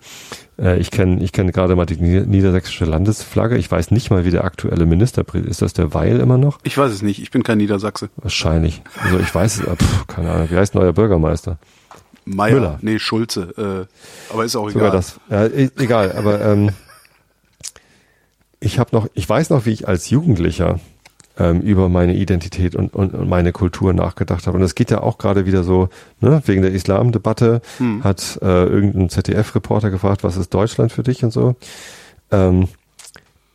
[0.60, 3.58] Äh, ich kenne ich kenn gerade mal die nieder- niedersächsische Landesflagge.
[3.58, 5.62] Ich weiß nicht mal, wie der aktuelle Ministerpräsident ist.
[5.62, 6.60] Das der Weil immer noch?
[6.64, 8.10] Ich weiß es nicht, ich bin kein Niedersachse.
[8.18, 8.82] Wahrscheinlich.
[9.02, 10.48] Also ich weiß es, äh, pff, keine Ahnung.
[10.52, 11.58] Wie heißt neuer Bürgermeister?
[12.26, 12.80] Meier, Müller.
[12.82, 14.98] nee, Schulze, äh, aber ist auch Sogar egal.
[14.98, 15.20] das.
[15.30, 16.72] Ja, e- egal, aber ähm,
[18.66, 20.80] ich habe noch, ich weiß noch, wie ich als Jugendlicher
[21.38, 24.58] ähm, über meine Identität und, und, und meine Kultur nachgedacht habe.
[24.58, 25.90] Und es geht ja auch gerade wieder so,
[26.20, 28.04] ne, wegen der Islamdebatte Hm.
[28.04, 31.56] hat äh, irgendein ZDF-Reporter gefragt, was ist Deutschland für dich und so.
[32.32, 32.68] Ähm,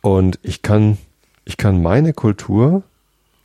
[0.01, 0.97] und ich kann,
[1.43, 2.83] ich kann meine Kultur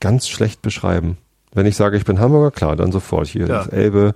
[0.01, 1.17] ganz schlecht beschreiben.
[1.53, 3.59] Wenn ich sage, ich bin Hamburger, klar, dann sofort hier Ja.
[3.65, 4.15] das Elbe,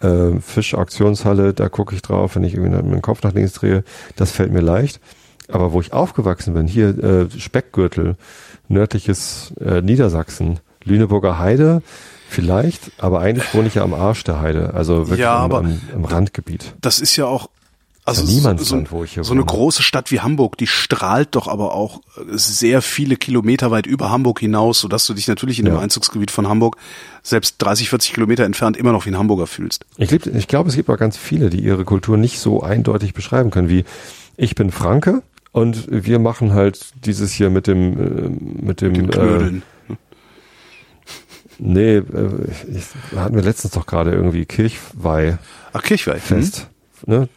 [0.00, 3.82] äh, Fischauktionshalle, da gucke ich drauf, wenn ich irgendwie meinen Kopf nach links drehe,
[4.16, 5.00] das fällt mir leicht.
[5.50, 8.16] Aber wo ich aufgewachsen bin, hier äh, Speckgürtel,
[8.68, 11.82] nördliches äh, Niedersachsen, Lüneburger Heide,
[12.28, 15.58] vielleicht, aber eigentlich wohne ich ja am Arsch der Heide, also wirklich Ja, am, aber-
[15.58, 16.74] am, am Randgebiet.
[16.80, 17.48] Das ist ja auch,
[18.04, 20.66] also Ja, so, Niemandsland, so, wo ich hier so eine große Stadt wie Hamburg, die
[20.66, 25.28] strahlt doch aber auch äh, sehr viele Kilometer weit über Hamburg hinaus, sodass du dich
[25.28, 25.80] natürlich in dem Ja.
[25.80, 26.76] Einzugsgebiet von Hamburg
[27.22, 29.86] selbst 30, 40 Kilometer entfernt immer noch wie ein Hamburger fühlst.
[29.96, 33.50] Ich, ich glaube, es gibt auch ganz viele, die ihre Kultur nicht so eindeutig beschreiben
[33.50, 33.84] können, wie
[34.36, 35.22] ich bin Franke
[35.58, 39.62] und wir machen halt dieses hier mit dem äh, mit dem, Mit äh, Knödeln.
[41.58, 42.04] nee, äh,
[42.72, 42.84] ich,
[43.18, 45.38] hatten wir letztens doch gerade irgendwie Kirchweih
[45.72, 46.18] Ach, Kirchweih.
[46.20, 46.68] fest,
[47.06, 47.28] ne?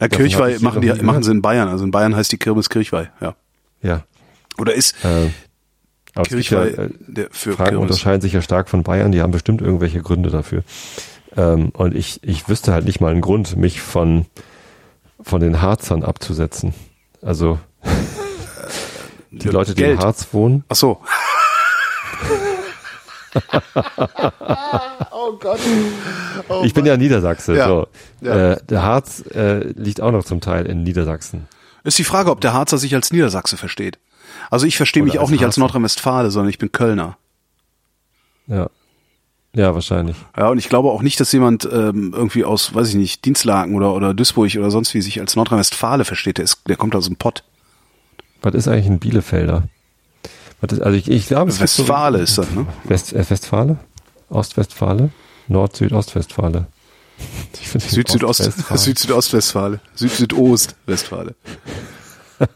[0.00, 1.68] Na, Davon Kirchweih machen, die, machen sie in Bayern.
[1.68, 3.34] Also in Bayern heißt die Kirmes Kirchweih, ja.
[3.82, 4.04] Ja.
[4.58, 5.26] Oder ist Äh,
[6.14, 7.90] gibt ja, Kirchweih äh, der für Franken Kirmes.
[7.90, 10.62] unterscheiden sich ja stark von Bayern, die haben bestimmt irgendwelche Gründe dafür.
[11.36, 14.26] Ähm, und ich, ich wüsste halt nicht mal einen Grund, mich von,
[15.20, 16.74] von den Harzern abzusetzen.
[17.22, 17.58] Also
[19.30, 19.98] die Ja, Leute, die Geld.
[19.98, 21.00] im Harz wohnen, Ach so.
[26.64, 27.52] ich bin ja Niedersachse.
[27.52, 27.66] Oh Ja.
[27.68, 27.86] So.
[28.20, 28.52] Ja.
[28.52, 31.46] Äh, der Harz äh, liegt auch noch zum Teil in Niedersachsen.
[31.84, 33.98] Ist die Frage, ob der Harzer sich als Niedersachse versteht.
[34.50, 35.60] Also ich verstehe Oder mich auch als nicht als Harzer.
[35.60, 37.16] Nordrhein-Westfale, sondern ich bin Kölner.
[38.46, 38.68] Ja.
[39.58, 40.16] Ja, wahrscheinlich.
[40.36, 43.74] Ja, und ich glaube auch nicht, dass jemand ähm, irgendwie aus, weiß ich nicht, Dienstlaken
[43.74, 46.38] oder, oder Duisburg oder sonst wie sich als Nordrhein-Westfale versteht.
[46.38, 47.42] Der, ist, der kommt aus dem Pott.
[48.40, 49.64] Was ist eigentlich ein Bielefelder?
[50.60, 52.66] Was ist, also ich, ich glaube, es gibt so- Westfale ist das, ne?
[52.84, 53.78] West, äh, Westfale?
[54.30, 55.10] Ostwestfale?
[55.48, 56.66] Nord, Süd, Ostwestfale.
[57.60, 59.80] Ich finde den Süd-Südost, Ostwestfale- Süd-Südost-Westfale.
[59.96, 61.34] Süd-Südost-Westfale.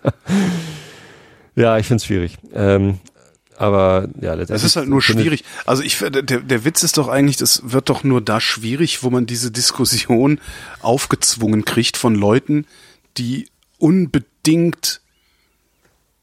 [1.55, 2.39] Ja, ich finde es schwierig.
[2.55, 2.99] Ähm,
[3.57, 4.51] aber ja, letztendlich.
[4.51, 5.45] Es ist halt nur schwierig.
[5.67, 9.11] Also ich der, der Witz ist doch eigentlich, das wird doch nur da schwierig, wo
[9.11, 10.41] man diese Diskussion
[10.81, 12.67] aufgezwungen kriegt von Leuten,
[13.19, 13.49] die
[13.79, 15.01] unbedingt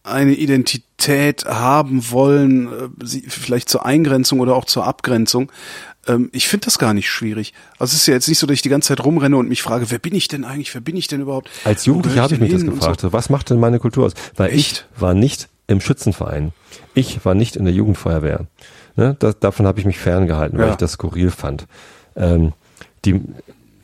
[0.04, 5.52] eine Identität haben wollen, äh, sie vielleicht zur Eingrenzung oder auch zur Abgrenzung.
[6.08, 7.54] Ähm, ich finde das gar nicht schwierig.
[7.78, 9.62] Also es ist ja jetzt nicht so, dass ich die ganze Zeit rumrenne und mich
[9.62, 11.50] frage, wer bin ich denn eigentlich, wer bin ich denn überhaupt?
[11.64, 13.02] Als Jugendlicher habe ich mich das gefragt.
[13.02, 13.14] So.
[13.14, 14.14] Was macht denn meine Kultur aus?
[14.36, 14.88] Weil Echt?
[14.96, 16.52] ich war nicht im Schützenverein.
[16.94, 18.48] Ich war nicht in der Jugendfeuerwehr.
[18.96, 19.16] Ne?
[19.20, 20.72] Das, davon habe ich mich ferngehalten, weil ja.
[20.72, 21.68] ich das skurril fand.
[22.16, 22.54] Ähm,
[23.06, 23.22] die,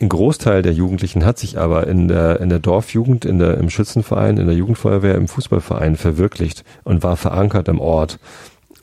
[0.01, 3.69] ein Großteil der Jugendlichen hat sich aber in der, in der Dorfjugend, in der, im
[3.69, 8.19] Schützenverein, in der Jugendfeuerwehr, im Fußballverein verwirklicht und war verankert im Ort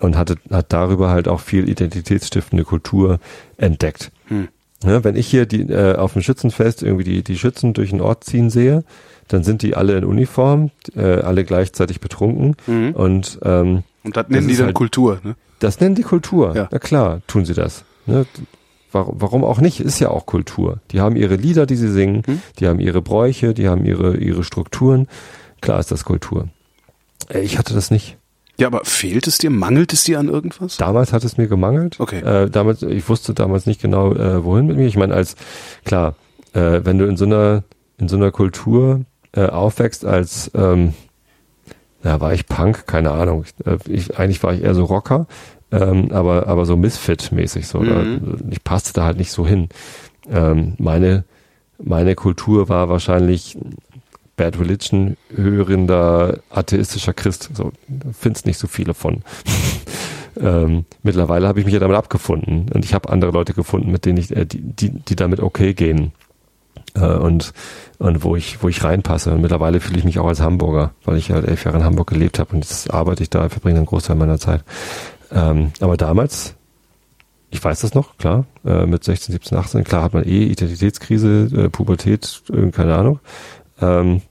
[0.00, 3.18] und hatte, hat darüber halt auch viel identitätsstiftende Kultur
[3.57, 4.12] entdeckt.
[4.28, 4.48] Hm.
[4.84, 8.00] Ja, wenn ich hier die, äh, auf dem Schützenfest irgendwie die, die Schützen durch den
[8.00, 8.84] Ort ziehen sehe,
[9.29, 12.93] dann sind die alle in Uniform, äh, alle gleichzeitig betrunken mhm.
[12.93, 15.37] und ähm, und das nennen das die dann halt, Kultur, ne?
[15.61, 16.57] Das nennen die Kultur.
[16.57, 16.68] Ja.
[16.73, 17.85] Na klar, tun sie das.
[18.07, 18.27] Ne?
[18.91, 19.79] Warum, warum auch nicht?
[19.79, 20.81] Ist ja auch Kultur.
[20.91, 22.43] Die haben ihre Lieder, die sie singen, mhm.
[22.59, 25.07] die haben ihre Bräuche, die haben ihre ihre Strukturen.
[25.61, 26.49] Klar ist das Kultur.
[27.33, 28.18] Ich hatte das nicht.
[28.59, 29.51] Ja, aber fehlt es dir?
[29.51, 30.77] Mangelt es dir an irgendwas?
[30.77, 31.99] Damals hat es mir gemangelt.
[31.99, 32.20] Okay.
[32.20, 34.87] Äh, damals, ich wusste damals nicht genau, äh, wohin mit mir.
[34.87, 35.37] Ich meine, als
[35.85, 36.16] klar,
[36.53, 37.64] äh, wenn du in so einer
[37.99, 39.05] in so einer Kultur
[39.35, 40.95] äh, aufwächst als, ähm,
[42.03, 43.45] na, war ich Punk, keine Ahnung.
[43.45, 45.26] Ich, äh, ich, eigentlich war ich eher so Rocker,
[45.70, 47.80] ähm, aber, aber so Misfit-mäßig so.
[47.80, 48.39] Mhm.
[48.39, 49.68] Da, ich passte da halt nicht so hin.
[50.30, 51.24] Ähm, meine,
[51.78, 53.57] meine Kultur war wahrscheinlich
[54.37, 57.51] Bad Religion hörender atheistischer Christ.
[57.55, 57.72] So,
[58.18, 59.22] findest nicht so viele von.
[60.41, 64.05] ähm, mittlerweile habe ich mich ja damit abgefunden und ich habe andere Leute gefunden, mit
[64.05, 66.12] denen ich, äh, die, die, die damit okay gehen
[66.95, 67.53] und
[67.99, 69.33] und wo ich wo ich reinpasse.
[69.33, 72.09] Und mittlerweile fühle ich mich auch als Hamburger, weil ich halt elf Jahre in Hamburg
[72.11, 74.64] gelebt habe und jetzt arbeite ich da, verbringe einen Großteil meiner Zeit.
[75.31, 76.55] Ähm, aber damals,
[77.51, 81.49] ich weiß das noch, klar, äh, mit 16, 17, 18, klar hat man eh Identitätskrise,
[81.55, 83.20] äh, Pubertät, äh, keine Ahnung.
[83.81, 84.23] Ähm,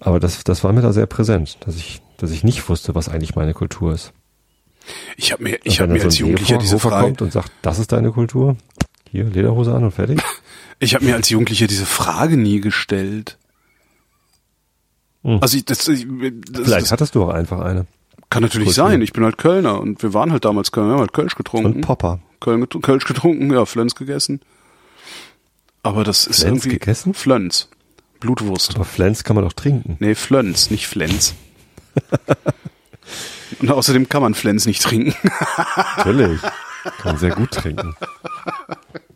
[0.00, 3.08] aber das, das war mir da sehr präsent, dass ich, dass ich nicht wusste, was
[3.08, 4.12] eigentlich meine Kultur ist.
[5.16, 7.78] Ich habe mir, ich habe mir so als Jugendlicher diese Frage kommt und sagt, das
[7.78, 8.56] ist deine Kultur.
[9.10, 10.22] Hier Lederhose an und fertig.
[10.80, 13.38] Ich habe mir als Jugendlicher diese Frage nie gestellt.
[15.24, 15.38] Hm.
[15.40, 17.86] Also ich, das, ich, das, Vielleicht das, hattest du auch einfach eine.
[18.30, 18.88] Kann natürlich Kultur.
[18.88, 19.02] sein.
[19.02, 21.74] Ich bin halt Kölner und wir waren halt damals Kölner, wir haben halt Kölsch getrunken.
[21.76, 22.20] Und Popper.
[22.40, 24.40] Köln, Kölsch getrunken, ja, Flens gegessen.
[25.82, 27.14] Aber das ist Flens irgendwie gegessen?
[27.14, 27.68] Flens.
[28.20, 28.74] Blutwurst.
[28.74, 29.96] Aber Flens kann man doch trinken.
[30.00, 31.34] Nee, Flens, nicht Flens.
[33.60, 35.14] und außerdem kann man Flens nicht trinken.
[35.96, 36.40] Natürlich.
[36.98, 37.96] Kann sehr gut trinken.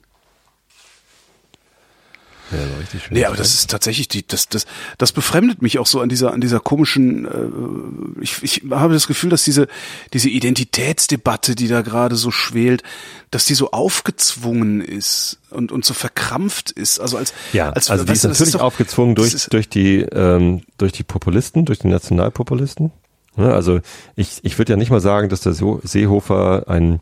[2.52, 3.16] Ja, richtig schön.
[3.16, 4.66] Nee, aber das ist tatsächlich die, das, das,
[4.98, 9.06] das befremdet mich auch so an dieser, an dieser komischen, äh, ich, ich habe das
[9.06, 9.68] Gefühl, dass diese,
[10.12, 12.82] diese Identitätsdebatte, die da gerade so schwelt,
[13.30, 17.00] dass die so aufgezwungen ist und, und so verkrampft ist.
[17.00, 20.62] Also als, ja, als, also die ist natürlich ist doch, aufgezwungen durch, durch die, ähm,
[20.78, 22.92] durch die Populisten, durch die Nationalpopulisten.
[23.36, 23.80] Ja, also
[24.14, 27.00] ich, ich würde ja nicht mal sagen, dass der Seehofer ein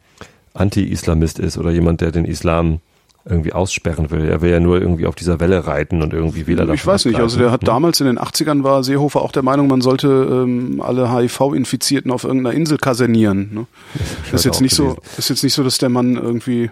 [0.55, 2.80] Anti-Islamist ist oder jemand, der den Islam
[3.25, 4.25] irgendwie aussperren will.
[4.25, 7.21] Er will ja nur irgendwie auf dieser Welle reiten und irgendwie Wähler Ich weiß nicht,
[7.21, 10.81] also der hat damals in den 80ern war Seehofer auch der Meinung, man sollte ähm,
[10.81, 13.51] alle HIV-Infizierten auf irgendeiner Insel kasernieren.
[13.53, 13.66] Ne?
[14.31, 14.97] Das ist jetzt nicht gelesen.
[15.03, 16.71] so, ist jetzt nicht so, dass der Mann irgendwie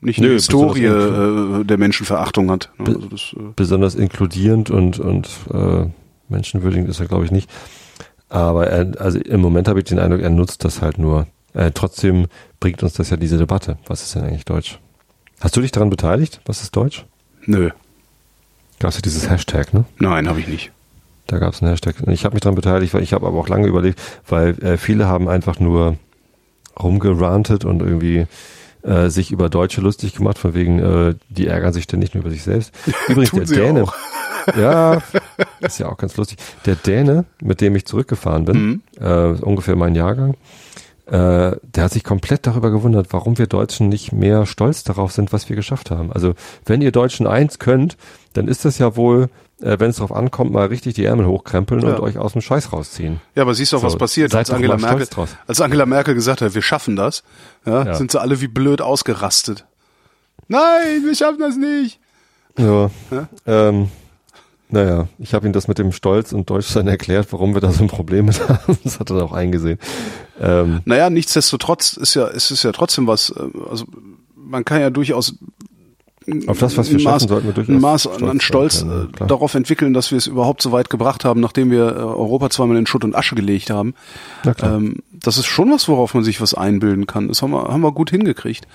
[0.00, 2.70] nicht eine Nö, Historie äh, der Menschenverachtung hat.
[2.78, 2.86] Ne?
[2.88, 5.86] Also das, äh besonders inkludierend und und äh,
[6.28, 7.48] menschenwürdigend ist er, glaube ich, nicht.
[8.28, 11.26] Aber er, also im Moment habe ich den Eindruck, er nutzt das halt nur.
[11.54, 12.26] Äh, trotzdem
[12.60, 13.78] bringt uns das ja diese Debatte.
[13.86, 14.78] Was ist denn eigentlich Deutsch?
[15.40, 16.40] Hast du dich daran beteiligt?
[16.46, 17.04] Was ist Deutsch?
[17.44, 17.70] Nö.
[18.78, 19.84] Gab es ja dieses Hashtag, ne?
[19.98, 20.72] Nein, habe ich nicht.
[21.26, 21.96] Da gab es einen Hashtag.
[22.08, 25.06] Ich habe mich daran beteiligt, weil ich habe aber auch lange überlegt, weil äh, viele
[25.06, 25.96] haben einfach nur
[26.78, 28.26] rumgerantet und irgendwie
[28.82, 32.30] äh, sich über Deutsche lustig gemacht, von wegen, äh, die ärgern sich ständig nur über
[32.30, 32.72] sich selbst.
[33.08, 33.84] Übrigens, der Däne.
[33.84, 33.94] Auch.
[34.56, 35.02] Ja,
[35.58, 36.38] ist ja auch ganz lustig.
[36.66, 38.82] Der Däne, mit dem ich zurückgefahren bin, mhm.
[39.00, 40.36] äh, ungefähr mein Jahrgang,
[41.06, 45.32] äh, der hat sich komplett darüber gewundert, warum wir Deutschen nicht mehr stolz darauf sind,
[45.32, 46.12] was wir geschafft haben.
[46.12, 46.34] Also
[46.64, 47.96] wenn ihr Deutschen eins könnt,
[48.32, 49.28] dann ist das ja wohl,
[49.60, 51.94] äh, wenn es darauf ankommt, mal richtig die Ärmel hochkrempeln ja.
[51.94, 53.20] und euch aus dem Scheiß rausziehen.
[53.36, 55.06] Ja, aber siehst du auch, so, was passiert, als Angela, Merkel,
[55.46, 57.22] als Angela Merkel gesagt hat, wir schaffen das,
[57.64, 57.94] ja, ja.
[57.94, 59.64] sind sie alle wie blöd ausgerastet.
[60.48, 62.00] Nein, wir schaffen das nicht.
[62.58, 62.90] Ja.
[63.12, 63.28] ja?
[63.46, 63.90] Ähm,
[64.68, 67.84] naja, ich habe ihm das mit dem Stolz und Deutschsein erklärt, warum wir da so
[67.84, 68.78] ein Problem mit haben.
[68.82, 69.78] Das hat er auch eingesehen.
[70.40, 73.86] Ähm, naja, nichtsdestotrotz ist ja, ist es ja trotzdem was, äh, also
[74.34, 75.34] man kann ja durchaus
[76.46, 78.40] Auf das, was wir ein schaffen, Maß, sollten wir durchaus ein Maß stolz an sein
[78.40, 79.28] Stolz können, äh, klar.
[79.28, 82.76] darauf entwickeln, dass wir es überhaupt so weit gebracht haben, nachdem wir äh, Europa zweimal
[82.76, 83.94] in Schutt und Asche gelegt haben.
[84.62, 87.28] Ähm, das ist schon was, worauf man sich was einbilden kann.
[87.28, 88.66] Das haben wir, haben wir gut hingekriegt.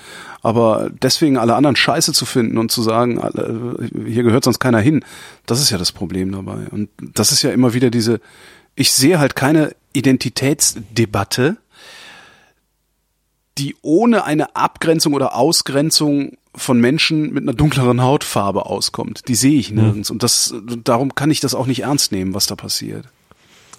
[0.41, 3.21] Aber deswegen alle anderen Scheiße zu finden und zu sagen,
[4.05, 5.05] hier gehört sonst keiner hin,
[5.45, 6.67] das ist ja das Problem dabei.
[6.71, 8.19] Und das ist ja immer wieder diese,
[8.75, 11.57] ich sehe halt keine Identitätsdebatte,
[13.57, 19.27] die ohne eine Abgrenzung oder Ausgrenzung von Menschen mit einer dunkleren Hautfarbe auskommt.
[19.27, 20.11] Die sehe ich nirgends.
[20.11, 23.05] Und das, darum kann ich das auch nicht ernst nehmen, was da passiert.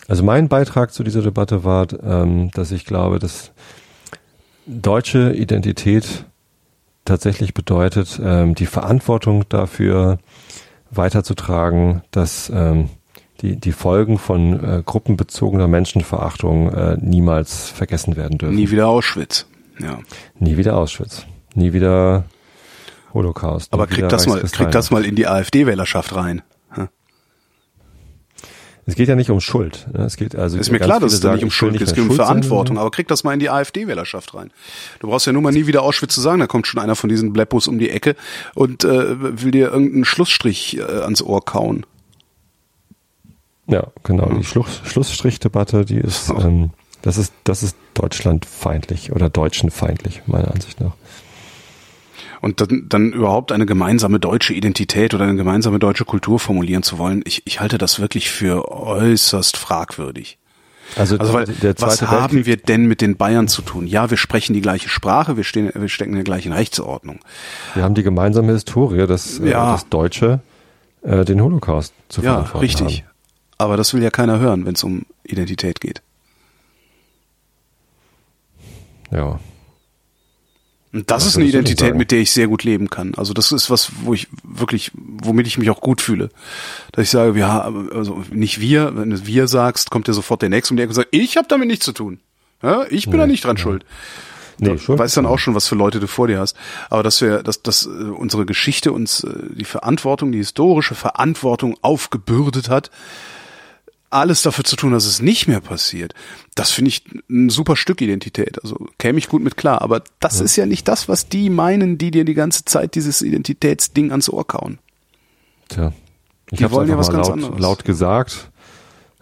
[0.09, 3.53] Also mein Beitrag zu dieser Debatte war, ähm, dass ich glaube, dass
[4.67, 6.25] deutsche Identität
[7.05, 10.19] tatsächlich bedeutet, ähm, die Verantwortung dafür
[10.91, 12.91] weiterzutragen, dass ähm,
[13.43, 18.57] die, die Folgen von äh, gruppenbezogener Menschenverachtung äh, niemals vergessen werden dürfen.
[18.57, 19.47] Nie wieder Auschwitz.
[19.79, 19.99] Ja.
[20.39, 21.27] Nie wieder Auschwitz.
[21.55, 22.25] Nie wieder
[23.13, 23.73] Holocaust.
[23.73, 26.43] Aber kriegt das mal, kriegt das mal in die AfD-Wählerschaft rein.
[28.85, 29.87] Es geht ja nicht um Schuld.
[29.93, 30.05] ne?
[30.05, 32.03] Es geht also Ist mir klar, dass es da nicht um Schuld geht, es geht
[32.03, 32.79] um Verantwortung.
[32.79, 34.51] Aber krieg das mal in die AfD-Wählerschaft rein.
[34.99, 37.09] Du brauchst ja nur mal nie wieder Auschwitz zu sagen, da kommt schon einer von
[37.09, 38.17] diesen Bleppos um die Ecke
[38.55, 41.87] und äh, will dir irgendeinen Schlussstrich äh, ans Ohr kauen.
[43.67, 44.29] Ja, genau.
[44.33, 46.71] Die Schluss, Schlussstrichdebatte, die ist, ähm,
[47.03, 50.93] das ist, das ist deutschlandfeindlich oder deutschenfeindlich, meiner Ansicht nach.
[52.41, 56.99] Und dann, dann überhaupt eine gemeinsame deutsche Identität oder eine gemeinsame deutsche Kultur formulieren zu
[56.99, 60.39] wollen, ich, ich halte das wirklich für äußerst fragwürdig.
[60.97, 61.47] Also, Also weil,
[61.79, 63.87] was haben Weltkrieg, wir denn mit den Bayern zu tun?
[63.87, 67.21] Ja, wir sprechen die gleiche Sprache, wir, stehen, wir stecken in der gleichen Rechtsordnung.
[67.75, 69.73] wir haben die gemeinsame Historie, dass äh, Ja.
[69.73, 70.41] das Deutsche
[71.03, 72.99] äh, den Holocaust zu Ja, verantworten richtig.
[73.05, 73.12] haben.
[73.63, 76.03] Aber das will ja keiner hören, wenn es um Identität geht.
[79.13, 79.39] Ja.
[80.93, 83.15] Und das Was ist eine Identität, mit der ich sehr gut leben kann.
[83.15, 86.29] Also das ist was, wo ich wirklich, womit ich mich auch gut fühle.
[86.91, 87.63] Dass ich sage, ja,
[87.95, 90.91] also nicht wir, wenn du wir sagst, kommt dir sofort der Nächste um die Ecke
[90.91, 92.19] und sagt, ich habe damit nichts zu tun.
[92.63, 93.85] Ja, ich bin da nicht dran schuld.
[94.59, 96.57] Nee, du weißt dann auch schon, was für Leute du vor dir hast.
[96.91, 101.77] Aber dass wir, dass, dass äh, unsere Geschichte uns äh, die Verantwortung, die historische Verantwortung
[101.83, 102.91] aufgebürdet hat,
[104.13, 106.15] alles dafür zu tun, dass es nicht mehr passiert,
[106.55, 108.63] das finde ich ein super Stück Identität.
[108.63, 109.83] Also käme ich gut mit klar.
[109.83, 113.23] Aber das ist ja nicht das, was die meinen, die dir die ganze Zeit dieses
[113.23, 114.79] Identitätsding ans Ohr kauen.
[115.69, 115.93] Tja.
[116.51, 117.59] Ich Die habe wollen ja was mal ganz laut, anderes.
[117.61, 118.51] laut gesagt.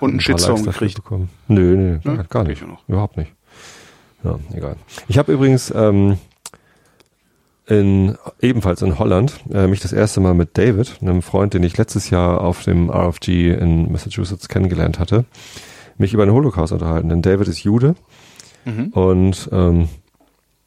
[0.01, 0.97] Und einen Shitstorm gekriegt.
[0.97, 1.29] Bekommen.
[1.47, 2.63] Nö, nö, Ja, gar nicht.
[2.89, 3.33] Überhaupt nicht.
[4.25, 4.77] Ja, egal.
[5.09, 6.19] Ich habe übrigens ähm,
[7.71, 11.79] in, ebenfalls in Holland äh, mich das erste Mal mit David, einem Freund, den ich
[11.79, 15.25] letztes Jahr auf dem RFG in Massachusetts kennengelernt hatte,
[15.97, 17.09] mich über den Holocaust unterhalten.
[17.09, 17.95] Denn David ist Jude
[18.67, 18.89] Mhm.
[18.89, 19.89] und ähm,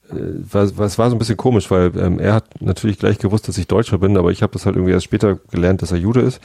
[0.10, 0.16] äh,
[0.52, 3.48] war, war, es war so ein bisschen komisch, weil ähm, er hat natürlich gleich gewusst,
[3.48, 6.00] dass ich Deutscher bin, aber ich habe das halt irgendwie erst später gelernt, dass er
[6.00, 6.40] Jude ist.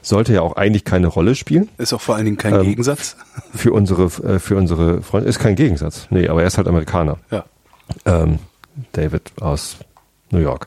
[0.00, 3.16] Sollte ja auch eigentlich keine Rolle spielen Ist auch vor allen Dingen kein Ähm, Gegensatz.
[3.54, 5.28] für unsere äh, für unsere Freunde.
[5.28, 6.06] Ist kein Gegensatz.
[6.10, 7.18] Nee, aber er ist halt Amerikaner.
[7.30, 7.44] Ja.
[8.04, 8.38] Ähm,
[8.92, 9.76] David aus
[10.32, 10.66] New York.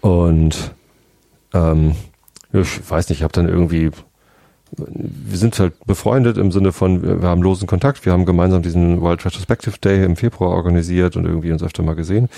[0.00, 0.72] Und
[1.52, 1.94] ähm,
[2.52, 3.90] ich weiß nicht, ich habe dann irgendwie,
[4.76, 9.00] wir sind halt befreundet im Sinne von, wir haben losen Kontakt, wir haben gemeinsam diesen
[9.00, 12.28] World Retrospective Day im Februar organisiert und irgendwie uns öfter mal gesehen.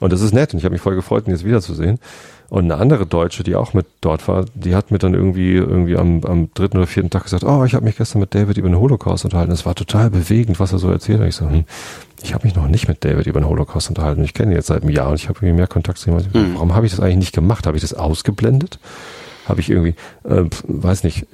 [0.00, 1.98] Und das ist nett und ich habe mich voll gefreut, ihn jetzt wiederzusehen.
[2.52, 5.96] Und eine andere Deutsche, die auch mit dort war, die hat mir dann irgendwie irgendwie
[5.96, 8.68] am, am dritten oder vierten Tag gesagt, oh, ich habe mich gestern mit David über
[8.68, 9.52] den Holocaust unterhalten.
[9.52, 11.28] Es war total bewegend, was er so erzählt hat.
[11.28, 11.64] Ich so, hm,
[12.22, 14.22] ich habe mich noch nicht mit David über den Holocaust unterhalten.
[14.24, 16.18] Ich kenne ihn jetzt seit einem Jahr und ich habe irgendwie mehr Kontakt zu ihm.
[16.18, 16.54] Hm.
[16.54, 17.66] Warum habe ich das eigentlich nicht gemacht?
[17.66, 18.78] Habe ich das ausgeblendet?
[19.46, 19.94] Habe ich irgendwie,
[20.24, 21.26] äh, weiß nicht,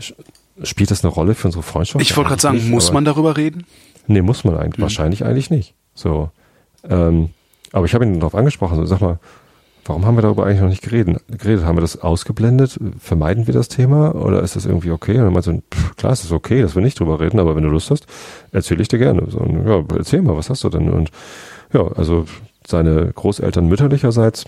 [0.63, 2.03] spielt das eine Rolle für unsere Freundschaft?
[2.03, 3.67] Ich wollte gerade sagen, nicht, muss man darüber reden?
[4.07, 4.81] Nee, muss man eigentlich.
[4.81, 5.75] Wahrscheinlich eigentlich nicht.
[5.95, 6.31] So.
[6.89, 7.31] Ähm,
[7.73, 8.77] aber ich habe ihn darauf angesprochen.
[8.77, 9.19] So, sag mal,
[9.89, 11.23] warum haben wir darüber eigentlich noch nicht geredet?
[11.29, 11.65] geredet?
[11.65, 12.79] Haben wir das ausgeblendet?
[13.01, 14.15] Vermeiden wir das Thema?
[14.15, 15.13] Oder ist das irgendwie okay?
[15.19, 17.57] Und dann meinte so, pff, klar, es ist okay, dass wir nicht drüber reden, aber
[17.57, 18.07] wenn du Lust hast,
[18.53, 19.25] erzähle ich dir gerne.
[19.31, 20.91] So, und, ja, erzähl mal, was hast du denn?
[20.91, 21.11] Und
[21.73, 22.27] ja, also
[22.67, 24.45] seine Großeltern mütterlicherseits,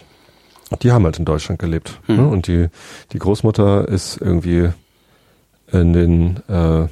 [0.82, 2.00] die haben halt in Deutschland gelebt.
[2.06, 2.16] Hm.
[2.16, 2.28] Ne?
[2.28, 2.68] Und die,
[3.12, 4.68] die Großmutter ist irgendwie
[5.72, 6.86] in den äh,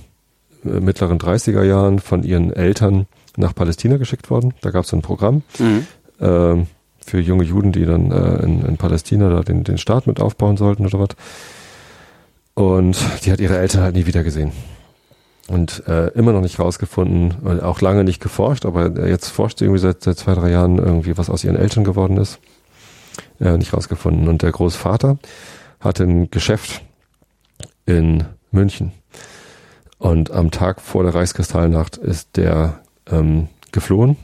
[0.62, 4.54] mittleren 30er Jahren von ihren Eltern nach Palästina geschickt worden.
[4.62, 5.86] Da gab es ein Programm Mhm.
[6.20, 6.66] ähm,
[7.08, 10.56] für junge Juden, die dann äh, in, in Palästina da den, den Staat mit aufbauen
[10.56, 11.08] sollten oder was.
[12.54, 14.52] Und die hat ihre Eltern halt nie wieder gesehen.
[15.48, 19.64] Und äh, immer noch nicht rausgefunden, und auch lange nicht geforscht, aber jetzt forscht sie
[19.64, 22.38] irgendwie seit, seit zwei, drei Jahren irgendwie, was aus ihren Eltern geworden ist.
[23.40, 24.28] Äh, nicht rausgefunden.
[24.28, 25.18] Und der Großvater
[25.80, 26.82] hatte ein Geschäft
[27.86, 28.92] in München.
[29.96, 32.80] Und am Tag vor der Reichskristallnacht ist der
[33.10, 34.16] ähm, geflohen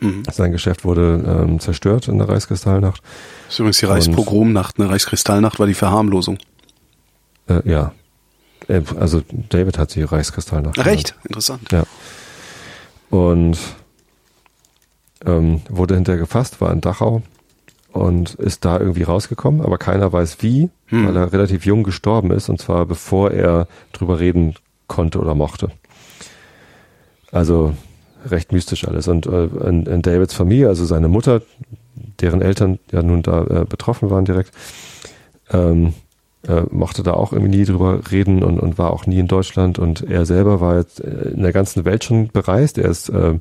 [0.00, 0.22] Mhm.
[0.30, 3.02] Sein Geschäft wurde ähm, zerstört in der Reichskristallnacht.
[3.46, 4.78] Das ist übrigens die Reichspogromnacht.
[4.78, 6.38] Eine Reichskristallnacht war die Verharmlosung.
[7.48, 7.92] Äh, ja.
[8.68, 10.84] Äh, also David hat sie Reichskristallnacht.
[10.84, 11.72] Recht, interessant.
[11.72, 11.84] Ja.
[13.10, 13.58] Und
[15.24, 17.22] ähm, wurde hinterher gefasst, war in Dachau
[17.92, 21.08] und ist da irgendwie rausgekommen, aber keiner weiß wie, hm.
[21.08, 24.54] weil er relativ jung gestorben ist und zwar bevor er drüber reden
[24.86, 25.70] konnte oder mochte.
[27.32, 27.74] Also
[28.26, 29.08] recht mystisch alles.
[29.08, 31.42] Und äh, in, in Davids Familie, also seine Mutter,
[32.20, 34.52] deren Eltern ja nun da äh, betroffen waren direkt,
[35.50, 35.94] ähm,
[36.46, 39.78] äh, mochte da auch irgendwie nie drüber reden und, und war auch nie in Deutschland.
[39.78, 42.78] Und er selber war jetzt äh, in der ganzen Welt schon bereist.
[42.78, 43.34] Er ist äh,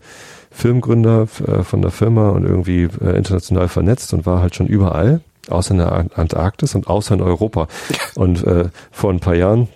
[0.49, 5.71] Filmgründer von der Firma und irgendwie äh, international vernetzt und war halt schon überall, außer
[5.71, 7.67] in der Antarktis und außer in Europa.
[8.15, 9.67] Und äh, vor ein paar Jahren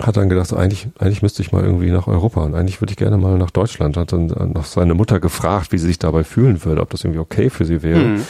[0.00, 2.96] hat dann gedacht, eigentlich, eigentlich müsste ich mal irgendwie nach Europa und eigentlich würde ich
[2.96, 3.96] gerne mal nach Deutschland.
[3.96, 7.20] Hat dann noch seine Mutter gefragt, wie sie sich dabei fühlen würde, ob das irgendwie
[7.20, 8.00] okay für sie wäre.
[8.00, 8.22] Mhm.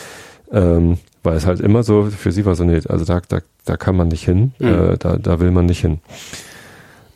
[0.50, 3.76] Ähm, weil es halt immer so, für sie war so, nee, also da, da, da
[3.76, 4.66] kann man nicht hin, mhm.
[4.66, 5.98] äh, da, da will man nicht hin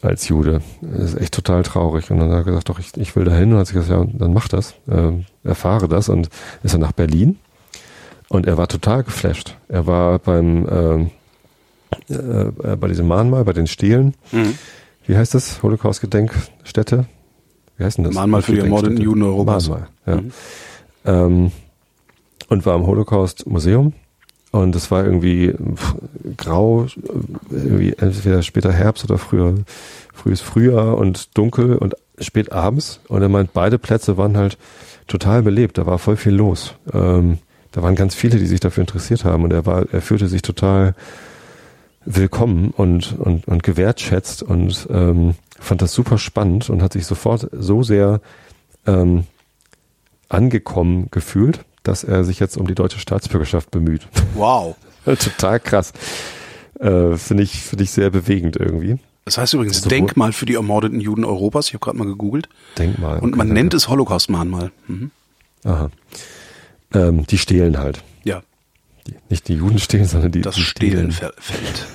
[0.03, 0.61] als Jude.
[0.81, 2.11] Das ist echt total traurig.
[2.11, 3.53] Und dann hat er gesagt, doch, ich, ich will da hin.
[3.53, 5.13] Und hat sich gesagt, ja, dann mach das, äh,
[5.45, 6.09] erfahre das.
[6.09, 6.29] Und
[6.63, 7.39] ist dann nach Berlin.
[8.29, 9.57] Und er war total geflasht.
[9.69, 11.11] Er war beim, ähm, äh,
[12.09, 14.15] äh, bei diesem Mahnmal, bei den Stelen.
[14.33, 14.55] Mhm.
[15.07, 15.63] Wie heißt das?
[15.63, 17.07] Holocaust-Gedenkstätte?
[17.77, 18.15] Wie heißt denn das?
[18.15, 19.69] Mahnmal für die ermordeten Juden Europas.
[19.69, 20.17] Mahnmal, ja.
[20.17, 20.33] Mhm.
[21.05, 21.53] Ähm,
[22.49, 23.95] und war im Holocaust-Museum.
[24.53, 25.55] Und es war irgendwie
[26.37, 26.87] grau,
[27.51, 29.55] irgendwie entweder später Herbst oder früher,
[30.13, 33.01] frühes Frühjahr und dunkel und spät abends.
[33.09, 34.59] Und er meint, beide Plätze waren halt
[35.07, 35.79] total belebt.
[35.79, 36.75] Da war voll viel los.
[36.93, 37.39] Ähm,
[37.73, 39.43] da waren ganz viele, die sich dafür interessiert haben.
[39.45, 40.95] Und er war, er fühlte sich total
[42.05, 47.49] willkommen und, und, und gewertschätzt und ähm, fand das super spannend und hat sich sofort
[47.53, 48.21] so sehr
[48.87, 49.25] ähm,
[50.29, 54.09] angekommen gefühlt, dass er sich jetzt um die deutsche Staatsbürgerschaft bemüht.
[54.35, 54.77] Wow.
[55.05, 55.93] Total krass.
[56.79, 58.99] Äh, Finde ich, find ich sehr bewegend irgendwie.
[59.25, 61.69] Das heißt übrigens so Denkmal für die ermordeten Juden Europas.
[61.69, 62.49] Ich habe gerade mal gegoogelt.
[62.77, 63.21] Denkmal.
[63.21, 64.73] Und man nennt es Holocaust-Mahnmal.
[64.89, 65.11] Mhm.
[65.65, 65.91] Aha.
[66.93, 68.03] Ähm, die stehlen halt.
[68.25, 68.43] Ja.
[69.07, 70.43] Die, nicht die Juden stehlen, sondern die.
[70.43, 71.87] Das die Stehlen fällt.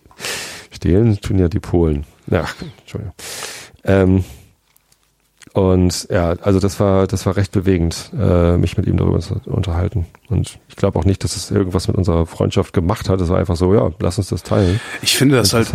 [0.70, 2.04] Stehlen tun ja die Polen.
[2.30, 3.14] Ach, Entschuldigung.
[3.84, 4.24] Ähm,
[5.52, 9.40] und ja, also das war, das war recht bewegend, äh, mich mit ihm darüber zu
[9.46, 10.06] unterhalten.
[10.28, 13.20] Und ich glaube auch nicht, dass es irgendwas mit unserer Freundschaft gemacht hat.
[13.20, 14.80] Es war einfach so, ja, lass uns das teilen.
[15.02, 15.68] Ich finde das halt,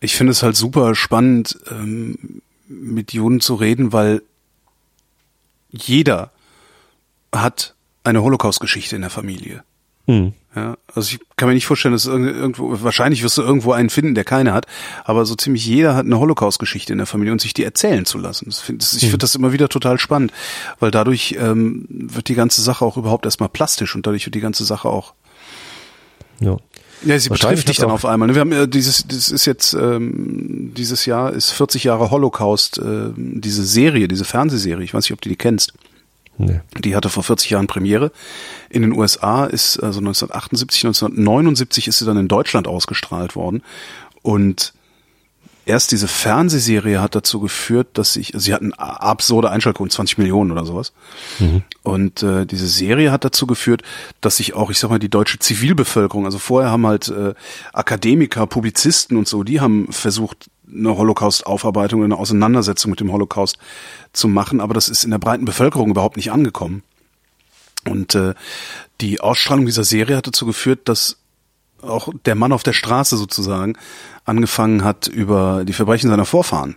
[0.00, 4.22] ich finde es halt super spannend, ähm, mit Juden zu reden, weil
[5.70, 6.30] jeder
[7.34, 7.74] hat
[8.04, 9.64] eine Holocaust-Geschichte in der Familie.
[10.06, 10.32] Mhm.
[10.54, 14.14] Ja, also ich kann mir nicht vorstellen, dass irgendwo, wahrscheinlich wirst du irgendwo einen finden,
[14.14, 14.66] der keine hat,
[15.04, 18.18] aber so ziemlich jeder hat eine Holocaust-Geschichte in der Familie und sich die erzählen zu
[18.18, 18.46] lassen.
[18.46, 19.18] Das find, das, ich finde hm.
[19.20, 20.30] das immer wieder total spannend,
[20.78, 24.40] weil dadurch ähm, wird die ganze Sache auch überhaupt erstmal plastisch und dadurch wird die
[24.40, 25.14] ganze Sache auch.
[26.40, 26.58] Ja.
[27.04, 28.32] Ja, sie betrifft dich dann auf einmal.
[28.32, 33.10] Wir haben ja dieses, das ist jetzt ähm, dieses Jahr ist 40 Jahre Holocaust, äh,
[33.16, 34.84] diese Serie, diese Fernsehserie.
[34.84, 35.72] Ich weiß nicht, ob du die kennst.
[36.38, 36.60] Nee.
[36.78, 38.10] Die hatte vor 40 Jahren Premiere.
[38.70, 43.62] In den USA ist also 1978, 1979 ist sie dann in Deutschland ausgestrahlt worden.
[44.22, 44.72] Und
[45.66, 50.50] erst diese Fernsehserie hat dazu geführt, dass ich, also sie hatten absurde Einschaltquoten, 20 Millionen
[50.50, 50.92] oder sowas.
[51.38, 51.62] Mhm.
[51.82, 53.82] Und äh, diese Serie hat dazu geführt,
[54.20, 57.34] dass sich auch, ich sag mal, die deutsche Zivilbevölkerung, also vorher haben halt äh,
[57.72, 63.58] Akademiker, Publizisten und so, die haben versucht, eine Holocaust-Aufarbeitung, eine Auseinandersetzung mit dem Holocaust
[64.12, 66.82] zu machen, aber das ist in der breiten Bevölkerung überhaupt nicht angekommen.
[67.88, 68.34] Und äh,
[69.00, 71.18] die Ausstrahlung dieser Serie hat dazu geführt, dass
[71.82, 73.76] auch der Mann auf der Straße sozusagen
[74.24, 76.76] angefangen hat, über die Verbrechen seiner Vorfahren,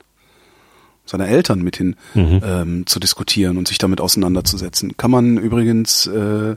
[1.06, 2.42] seiner Eltern mithin mhm.
[2.44, 4.98] ähm, zu diskutieren und sich damit auseinanderzusetzen.
[4.98, 6.56] Kann man übrigens äh,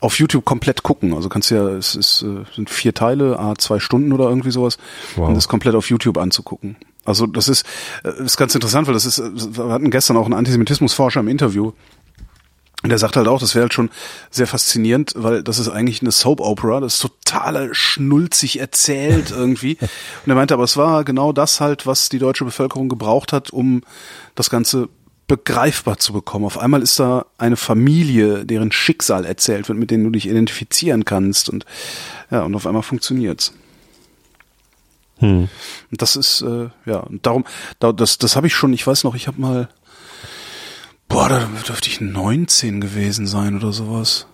[0.00, 1.14] auf YouTube komplett gucken.
[1.14, 4.50] Also kannst du ja, es ist, äh, sind vier Teile, a zwei Stunden oder irgendwie
[4.50, 4.78] sowas,
[5.16, 5.28] wow.
[5.28, 6.76] und das komplett auf YouTube anzugucken.
[7.04, 7.66] Also das ist,
[8.04, 11.72] äh, ist ganz interessant, weil das ist, wir hatten gestern auch einen Antisemitismusforscher im Interview,
[12.82, 13.90] der sagt halt auch, das wäre halt schon
[14.30, 19.76] sehr faszinierend, weil das ist eigentlich eine Soap Opera, das ist total schnulzig erzählt irgendwie.
[19.80, 23.50] Und er meinte, aber es war genau das halt, was die deutsche Bevölkerung gebraucht hat,
[23.50, 23.82] um
[24.34, 24.88] das Ganze
[25.30, 26.44] begreifbar zu bekommen.
[26.44, 31.04] Auf einmal ist da eine Familie, deren Schicksal erzählt wird, mit denen du dich identifizieren
[31.04, 31.64] kannst und
[32.32, 33.54] ja, und auf einmal funktioniert's.
[35.18, 35.48] Hm.
[35.90, 37.44] Und das ist äh, ja und darum,
[37.78, 38.72] da, das das habe ich schon.
[38.72, 39.68] Ich weiß noch, ich habe mal,
[41.08, 44.26] boah, da dürfte ich 19 gewesen sein oder sowas.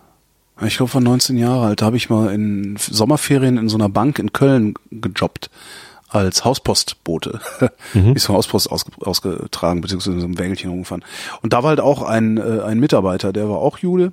[0.63, 1.83] Ich glaube, war 19 Jahre alt.
[1.83, 5.51] Da habe ich mal in Sommerferien in so einer Bank in Köln gejobbt
[6.09, 7.41] als Hauspostbote.
[7.95, 8.13] Mhm.
[8.15, 11.05] Ist vom Hauspost aus, ausgetragen, beziehungsweise in so einem Wägelchen rumgefahren.
[11.43, 14.13] Und da war halt auch ein, äh, ein Mitarbeiter, der war auch Jude.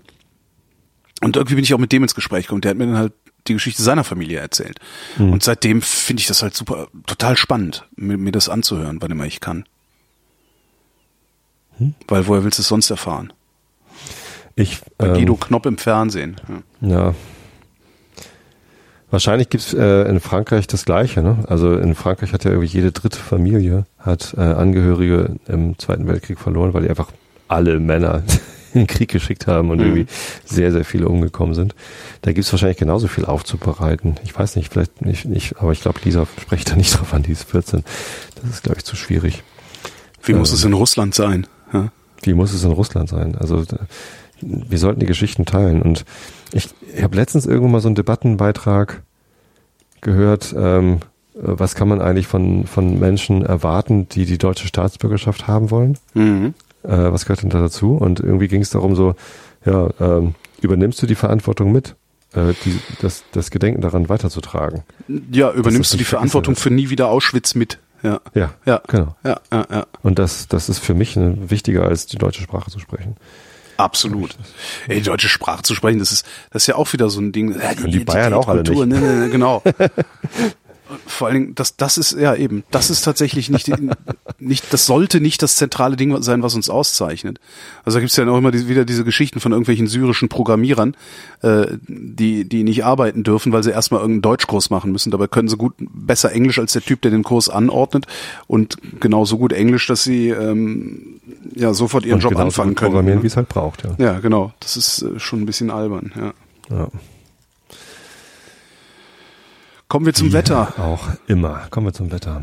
[1.21, 2.61] Und irgendwie bin ich auch mit dem ins Gespräch gekommen.
[2.61, 3.13] Der hat mir dann halt
[3.47, 4.79] die Geschichte seiner Familie erzählt.
[5.17, 5.33] Mhm.
[5.33, 9.25] Und seitdem finde ich das halt super, total spannend, mir, mir das anzuhören, wann immer
[9.25, 9.65] ich kann.
[11.77, 11.95] Hm?
[12.07, 13.33] Weil woher willst du es sonst erfahren?
[14.55, 16.39] Ich, Bei ähm, Guido Knopp im Fernsehen.
[16.81, 16.89] Ja.
[16.89, 17.15] ja.
[19.14, 21.22] Wahrscheinlich gibt's äh, in Frankreich das Gleiche.
[21.22, 21.38] Ne?
[21.47, 26.39] Also in Frankreich hat ja irgendwie jede dritte Familie hat äh, Angehörige im Zweiten Weltkrieg
[26.39, 27.11] verloren, weil die einfach
[27.47, 28.24] alle Männer
[28.74, 29.84] in den Krieg geschickt haben und mhm.
[29.84, 30.05] irgendwie
[30.45, 31.76] sehr, sehr viele umgekommen sind.
[32.24, 34.16] Da gibt's wahrscheinlich genauso viel aufzubereiten.
[34.24, 37.22] Ich weiß nicht, vielleicht nicht, nicht aber ich glaube, Lisa spricht da nicht drauf an,
[37.22, 37.84] die ist 14.
[38.41, 39.43] Das ist, glaube ich, zu schwierig.
[40.24, 41.45] Wie ähm, muss es in Russland sein?
[41.72, 41.91] Ja?
[42.24, 43.36] Wie muss es in Russland sein?
[43.36, 43.64] Also
[44.45, 45.81] wir sollten die Geschichten teilen.
[45.81, 46.05] Und
[46.51, 49.03] ich, ich habe letztens irgendwo mal so einen Debattenbeitrag
[50.01, 50.99] gehört, ähm,
[51.35, 55.97] was kann man eigentlich von, von Menschen erwarten, die die deutsche Staatsbürgerschaft haben wollen?
[56.13, 56.53] Mhm.
[56.83, 57.95] Äh, was gehört denn da dazu?
[57.95, 59.15] Und irgendwie ging es darum so,
[59.65, 61.95] ja, ähm, übernimmst du die Verantwortung mit?
[62.33, 64.83] Äh, die, das, das Gedenken daran weiterzutragen.
[65.31, 67.79] Ja, übernimmst du die Verantwortung für nie wieder Auschwitz mit?
[68.03, 68.19] Ja.
[68.33, 68.81] Ja, ja.
[68.87, 69.15] genau.
[69.23, 69.87] Ja, ja, ja.
[70.01, 73.15] Und das, das ist für mich wichtiger, als die deutsche Sprache zu sprechen.
[73.84, 74.36] Absolut.
[74.88, 77.34] Ey, die deutsche Sprache zu sprechen, das ist, das ist ja auch wieder so ein
[77.34, 77.59] Ding.
[77.59, 78.73] Ja, die, die Bayern die auch alle nicht.
[78.73, 79.61] Ne, ne, ne, genau.
[81.05, 83.71] vor allen Dingen, das, das ist, ja eben, das ist tatsächlich nicht,
[84.39, 87.39] nicht, das sollte nicht das zentrale Ding sein, was uns auszeichnet.
[87.83, 90.95] Also da gibt's ja auch immer die, wieder diese Geschichten von irgendwelchen syrischen Programmierern,
[91.41, 95.11] äh, die, die nicht arbeiten dürfen, weil sie erstmal irgendeinen Deutschkurs machen müssen.
[95.11, 98.05] Dabei können sie gut, besser Englisch als der Typ, der den Kurs anordnet
[98.47, 101.19] und genauso gut Englisch, dass sie ähm,
[101.55, 102.91] ja sofort ihren und Job anfangen können.
[102.91, 103.23] Programmieren, ne?
[103.23, 103.95] wie es halt braucht, ja.
[103.97, 104.53] Ja, genau.
[104.59, 106.33] Das ist äh, schon ein bisschen albern, ja.
[106.75, 106.87] ja.
[109.93, 110.73] Kommen wir zum ja, Wetter.
[110.79, 111.67] Auch immer.
[111.69, 112.41] Kommen wir zum Wetter.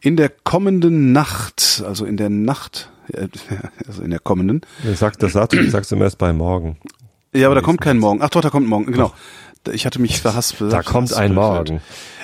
[0.00, 2.90] In der kommenden Nacht, also in der Nacht,
[3.86, 4.62] also in der kommenden.
[4.82, 6.76] Das, sagt, das sagst, sagst du erst bei morgen.
[7.32, 8.20] Ja, aber da kommt kein Morgen.
[8.20, 9.12] Ach doch, da kommt Morgen, genau.
[9.70, 10.72] Ich hatte mich verhaspelt.
[10.72, 11.82] Da kommt ein Morgen.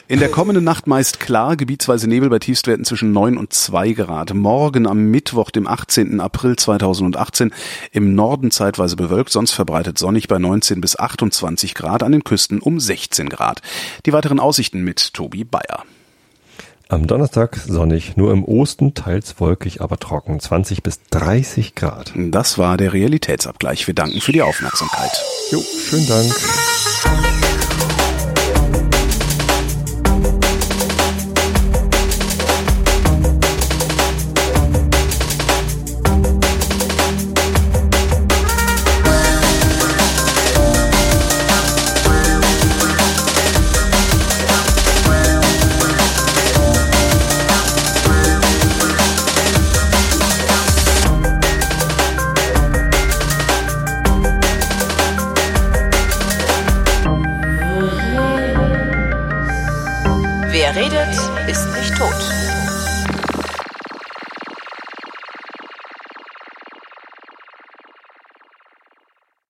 [0.09, 4.33] In der kommenden Nacht meist klar, gebietsweise Nebel bei Tiefstwerten zwischen 9 und 2 Grad.
[4.35, 6.21] Morgen am Mittwoch, dem 18.
[6.21, 7.53] April 2018,
[7.91, 12.61] im Norden zeitweise bewölkt, sonst verbreitet sonnig bei 19 bis 28 Grad, an den Küsten
[12.61, 13.63] um 16 Grad.
[14.07, 15.83] Die weiteren Aussichten mit Tobi Bayer.
[16.89, 22.13] Am Donnerstag sonnig, nur im Osten teils wolkig, aber trocken, 20 bis 30 Grad.
[22.15, 23.89] Das war der Realitätsabgleich.
[23.89, 25.11] Wir danken für die Aufmerksamkeit.
[25.51, 27.56] Jo, schönen Dank.